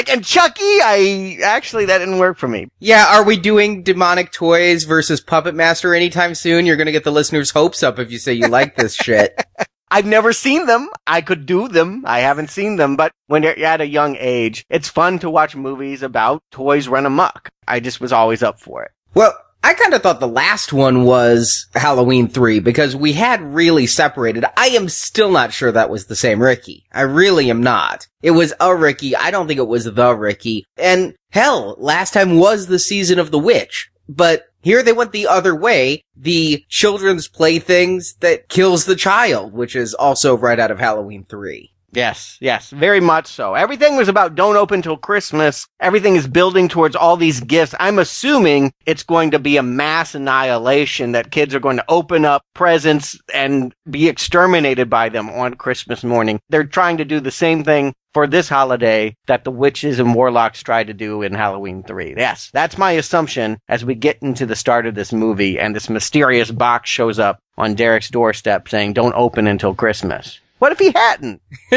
like, 0.00 0.08
and 0.08 0.24
Chucky, 0.24 0.62
I 0.64 1.38
actually 1.44 1.84
that 1.86 1.98
didn't 1.98 2.18
work 2.18 2.38
for 2.38 2.48
me. 2.48 2.68
Yeah, 2.78 3.06
are 3.10 3.22
we 3.22 3.36
doing 3.36 3.82
demonic 3.82 4.32
toys 4.32 4.84
versus 4.84 5.20
Puppet 5.20 5.54
Master 5.54 5.94
anytime 5.94 6.34
soon? 6.34 6.64
You're 6.64 6.78
gonna 6.78 6.90
get 6.90 7.04
the 7.04 7.12
listeners' 7.12 7.50
hopes 7.50 7.82
up 7.82 7.98
if 7.98 8.10
you 8.10 8.18
say 8.18 8.32
you 8.32 8.48
like 8.48 8.76
this 8.76 8.94
shit. 9.02 9.38
I've 9.90 10.06
never 10.06 10.32
seen 10.32 10.64
them. 10.64 10.88
I 11.06 11.20
could 11.20 11.44
do 11.44 11.68
them. 11.68 12.04
I 12.06 12.20
haven't 12.20 12.48
seen 12.48 12.76
them, 12.76 12.96
but 12.96 13.12
when 13.26 13.42
you're 13.42 13.58
at 13.58 13.82
a 13.82 13.86
young 13.86 14.16
age, 14.18 14.64
it's 14.70 14.88
fun 14.88 15.18
to 15.18 15.28
watch 15.28 15.54
movies 15.54 16.02
about 16.02 16.42
toys 16.50 16.88
run 16.88 17.04
amok. 17.04 17.50
I 17.68 17.80
just 17.80 18.00
was 18.00 18.12
always 18.12 18.42
up 18.42 18.58
for 18.58 18.84
it. 18.84 18.92
Well, 19.14 19.34
I 19.62 19.74
kind 19.74 19.92
of 19.92 20.02
thought 20.02 20.20
the 20.20 20.28
last 20.28 20.72
one 20.72 21.04
was 21.04 21.66
Halloween 21.74 22.28
3 22.28 22.60
because 22.60 22.96
we 22.96 23.12
had 23.12 23.42
really 23.42 23.86
separated. 23.86 24.44
I 24.56 24.68
am 24.68 24.88
still 24.88 25.30
not 25.30 25.52
sure 25.52 25.70
that 25.70 25.90
was 25.90 26.06
the 26.06 26.16
same 26.16 26.42
Ricky. 26.42 26.86
I 26.92 27.02
really 27.02 27.50
am 27.50 27.62
not. 27.62 28.08
It 28.22 28.30
was 28.30 28.54
a 28.58 28.74
Ricky. 28.74 29.14
I 29.14 29.30
don't 29.30 29.46
think 29.46 29.58
it 29.58 29.68
was 29.68 29.84
the 29.84 30.16
Ricky. 30.16 30.64
And 30.78 31.14
hell, 31.30 31.76
last 31.78 32.14
time 32.14 32.38
was 32.38 32.66
the 32.66 32.78
season 32.78 33.18
of 33.18 33.30
the 33.30 33.38
witch. 33.38 33.90
But 34.08 34.44
here 34.62 34.82
they 34.82 34.92
went 34.92 35.12
the 35.12 35.26
other 35.26 35.54
way. 35.54 36.02
The 36.16 36.64
children's 36.68 37.28
playthings 37.28 38.14
that 38.20 38.48
kills 38.48 38.86
the 38.86 38.96
child, 38.96 39.52
which 39.52 39.76
is 39.76 39.94
also 39.94 40.36
right 40.36 40.58
out 40.58 40.70
of 40.70 40.78
Halloween 40.78 41.24
3. 41.28 41.72
Yes, 41.92 42.36
yes, 42.40 42.70
very 42.70 43.00
much 43.00 43.26
so. 43.26 43.54
Everything 43.54 43.96
was 43.96 44.06
about 44.06 44.36
don't 44.36 44.56
open 44.56 44.80
till 44.80 44.96
Christmas. 44.96 45.66
Everything 45.80 46.14
is 46.14 46.28
building 46.28 46.68
towards 46.68 46.94
all 46.94 47.16
these 47.16 47.40
gifts. 47.40 47.74
I'm 47.80 47.98
assuming 47.98 48.72
it's 48.86 49.02
going 49.02 49.32
to 49.32 49.40
be 49.40 49.56
a 49.56 49.62
mass 49.62 50.14
annihilation 50.14 51.12
that 51.12 51.32
kids 51.32 51.52
are 51.52 51.60
going 51.60 51.78
to 51.78 51.84
open 51.88 52.24
up 52.24 52.42
presents 52.54 53.18
and 53.34 53.74
be 53.90 54.08
exterminated 54.08 54.88
by 54.88 55.08
them 55.08 55.30
on 55.30 55.54
Christmas 55.54 56.04
morning. 56.04 56.40
They're 56.48 56.64
trying 56.64 56.98
to 56.98 57.04
do 57.04 57.18
the 57.18 57.32
same 57.32 57.64
thing 57.64 57.92
for 58.14 58.26
this 58.26 58.48
holiday 58.48 59.16
that 59.26 59.42
the 59.42 59.50
witches 59.50 59.98
and 59.98 60.14
warlocks 60.14 60.62
tried 60.62 60.86
to 60.88 60.94
do 60.94 61.22
in 61.22 61.32
Halloween 61.34 61.82
3. 61.82 62.14
Yes, 62.16 62.50
that's 62.52 62.78
my 62.78 62.92
assumption 62.92 63.58
as 63.68 63.84
we 63.84 63.94
get 63.96 64.18
into 64.22 64.46
the 64.46 64.56
start 64.56 64.86
of 64.86 64.94
this 64.94 65.12
movie 65.12 65.58
and 65.58 65.74
this 65.74 65.90
mysterious 65.90 66.50
box 66.52 66.88
shows 66.88 67.18
up 67.18 67.40
on 67.58 67.74
Derek's 67.74 68.10
doorstep 68.10 68.68
saying 68.68 68.92
don't 68.92 69.14
open 69.14 69.46
until 69.46 69.74
Christmas. 69.74 70.38
What 70.60 70.72
if 70.72 70.78
he 70.78 70.92
hadn't? 70.94 71.40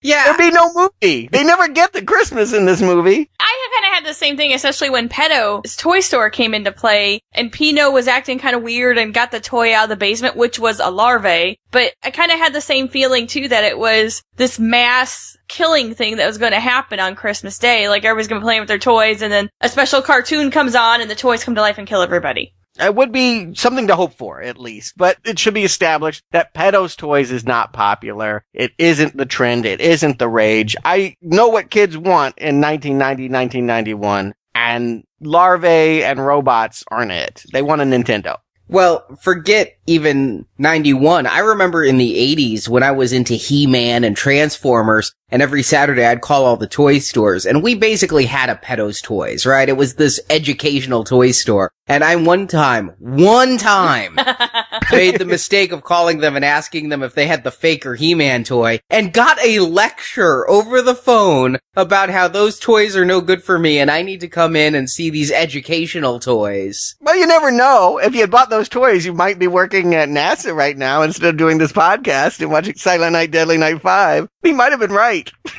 yeah. 0.00 0.24
There'd 0.24 0.38
be 0.38 0.50
no 0.50 0.72
movie. 0.72 1.28
They 1.28 1.42
never 1.42 1.66
get 1.66 1.92
the 1.92 2.04
Christmas 2.04 2.52
in 2.52 2.66
this 2.66 2.80
movie. 2.80 3.28
I 3.40 3.54
kind 3.74 3.92
of 3.92 3.94
had 3.96 4.10
the 4.10 4.14
same 4.14 4.36
thing, 4.36 4.52
especially 4.52 4.90
when 4.90 5.08
Pedo's 5.08 5.74
toy 5.74 5.98
store 5.98 6.30
came 6.30 6.54
into 6.54 6.70
play 6.70 7.20
and 7.32 7.50
Pino 7.50 7.90
was 7.90 8.06
acting 8.06 8.38
kind 8.38 8.54
of 8.54 8.62
weird 8.62 8.96
and 8.96 9.12
got 9.12 9.32
the 9.32 9.40
toy 9.40 9.74
out 9.74 9.84
of 9.84 9.88
the 9.88 9.96
basement, 9.96 10.36
which 10.36 10.58
was 10.58 10.78
a 10.78 10.90
larvae. 10.90 11.58
But 11.72 11.94
I 12.04 12.10
kind 12.10 12.30
of 12.30 12.38
had 12.38 12.52
the 12.52 12.60
same 12.60 12.86
feeling 12.86 13.26
too 13.26 13.48
that 13.48 13.64
it 13.64 13.76
was 13.76 14.22
this 14.36 14.58
mass 14.58 15.36
killing 15.48 15.94
thing 15.94 16.16
that 16.16 16.26
was 16.26 16.38
going 16.38 16.52
to 16.52 16.60
happen 16.60 17.00
on 17.00 17.16
Christmas 17.16 17.58
Day. 17.58 17.88
Like 17.88 18.04
everybody's 18.04 18.28
going 18.28 18.40
to 18.40 18.44
be 18.44 18.46
playing 18.46 18.60
with 18.60 18.68
their 18.68 18.78
toys 18.78 19.20
and 19.20 19.32
then 19.32 19.50
a 19.60 19.68
special 19.68 20.00
cartoon 20.00 20.52
comes 20.52 20.76
on 20.76 21.00
and 21.00 21.10
the 21.10 21.16
toys 21.16 21.42
come 21.42 21.56
to 21.56 21.60
life 21.60 21.78
and 21.78 21.88
kill 21.88 22.02
everybody. 22.02 22.54
It 22.80 22.94
would 22.94 23.12
be 23.12 23.54
something 23.54 23.86
to 23.86 23.96
hope 23.96 24.14
for, 24.14 24.42
at 24.42 24.58
least. 24.58 24.94
But 24.96 25.18
it 25.24 25.38
should 25.38 25.54
be 25.54 25.64
established 25.64 26.24
that 26.32 26.54
Pedo's 26.54 26.96
Toys 26.96 27.30
is 27.30 27.44
not 27.44 27.72
popular. 27.72 28.44
It 28.52 28.72
isn't 28.78 29.16
the 29.16 29.26
trend. 29.26 29.64
It 29.64 29.80
isn't 29.80 30.18
the 30.18 30.28
rage. 30.28 30.74
I 30.84 31.16
know 31.20 31.48
what 31.48 31.70
kids 31.70 31.96
want 31.96 32.38
in 32.38 32.60
1990, 32.60 33.28
1991, 33.28 34.34
and 34.54 35.04
larvae 35.20 36.04
and 36.04 36.24
robots 36.24 36.84
aren't 36.90 37.12
it. 37.12 37.44
They 37.52 37.62
want 37.62 37.82
a 37.82 37.84
Nintendo. 37.84 38.38
Well, 38.66 39.04
forget 39.20 39.73
even 39.86 40.46
91. 40.58 41.26
I 41.26 41.38
remember 41.40 41.84
in 41.84 41.98
the 41.98 42.14
80s 42.36 42.68
when 42.68 42.82
I 42.82 42.92
was 42.92 43.12
into 43.12 43.34
He-Man 43.34 44.04
and 44.04 44.16
Transformers, 44.16 45.12
and 45.30 45.42
every 45.42 45.62
Saturday 45.62 46.04
I'd 46.04 46.20
call 46.20 46.44
all 46.44 46.56
the 46.56 46.66
toy 46.66 46.98
stores, 46.98 47.44
and 47.44 47.62
we 47.62 47.74
basically 47.74 48.26
had 48.26 48.50
a 48.50 48.54
Pedo's 48.54 49.00
Toys, 49.00 49.44
right? 49.46 49.68
It 49.68 49.76
was 49.76 49.94
this 49.94 50.20
educational 50.30 51.04
toy 51.04 51.32
store. 51.32 51.70
And 51.86 52.02
I 52.02 52.16
one 52.16 52.46
time, 52.46 52.92
one 52.98 53.58
time, 53.58 54.14
made 54.90 55.18
the 55.18 55.26
mistake 55.26 55.70
of 55.70 55.84
calling 55.84 56.18
them 56.18 56.34
and 56.34 56.44
asking 56.44 56.88
them 56.88 57.02
if 57.02 57.14
they 57.14 57.26
had 57.26 57.44
the 57.44 57.50
faker 57.50 57.94
He-Man 57.94 58.44
toy, 58.44 58.80
and 58.88 59.12
got 59.12 59.38
a 59.44 59.58
lecture 59.58 60.48
over 60.48 60.80
the 60.80 60.94
phone 60.94 61.58
about 61.76 62.08
how 62.08 62.28
those 62.28 62.58
toys 62.58 62.96
are 62.96 63.04
no 63.04 63.20
good 63.20 63.42
for 63.42 63.58
me 63.58 63.78
and 63.78 63.90
I 63.90 64.02
need 64.02 64.20
to 64.20 64.28
come 64.28 64.56
in 64.56 64.74
and 64.74 64.88
see 64.88 65.10
these 65.10 65.30
educational 65.30 66.20
toys. 66.20 66.94
Well, 67.00 67.16
you 67.16 67.26
never 67.26 67.50
know. 67.50 67.98
If 67.98 68.14
you 68.14 68.20
had 68.20 68.30
bought 68.30 68.50
those 68.50 68.68
toys, 68.68 69.04
you 69.04 69.12
might 69.12 69.38
be 69.38 69.46
working 69.46 69.73
at 69.74 70.08
NASA 70.08 70.54
right 70.54 70.76
now 70.76 71.02
instead 71.02 71.28
of 71.28 71.36
doing 71.36 71.58
this 71.58 71.72
podcast 71.72 72.40
and 72.40 72.50
watching 72.50 72.76
Silent 72.76 73.12
Night, 73.12 73.32
Deadly 73.32 73.56
Night 73.56 73.82
5. 73.82 74.28
He 74.42 74.52
might 74.52 74.70
have 74.70 74.80
been 74.80 74.92
right. 74.92 75.32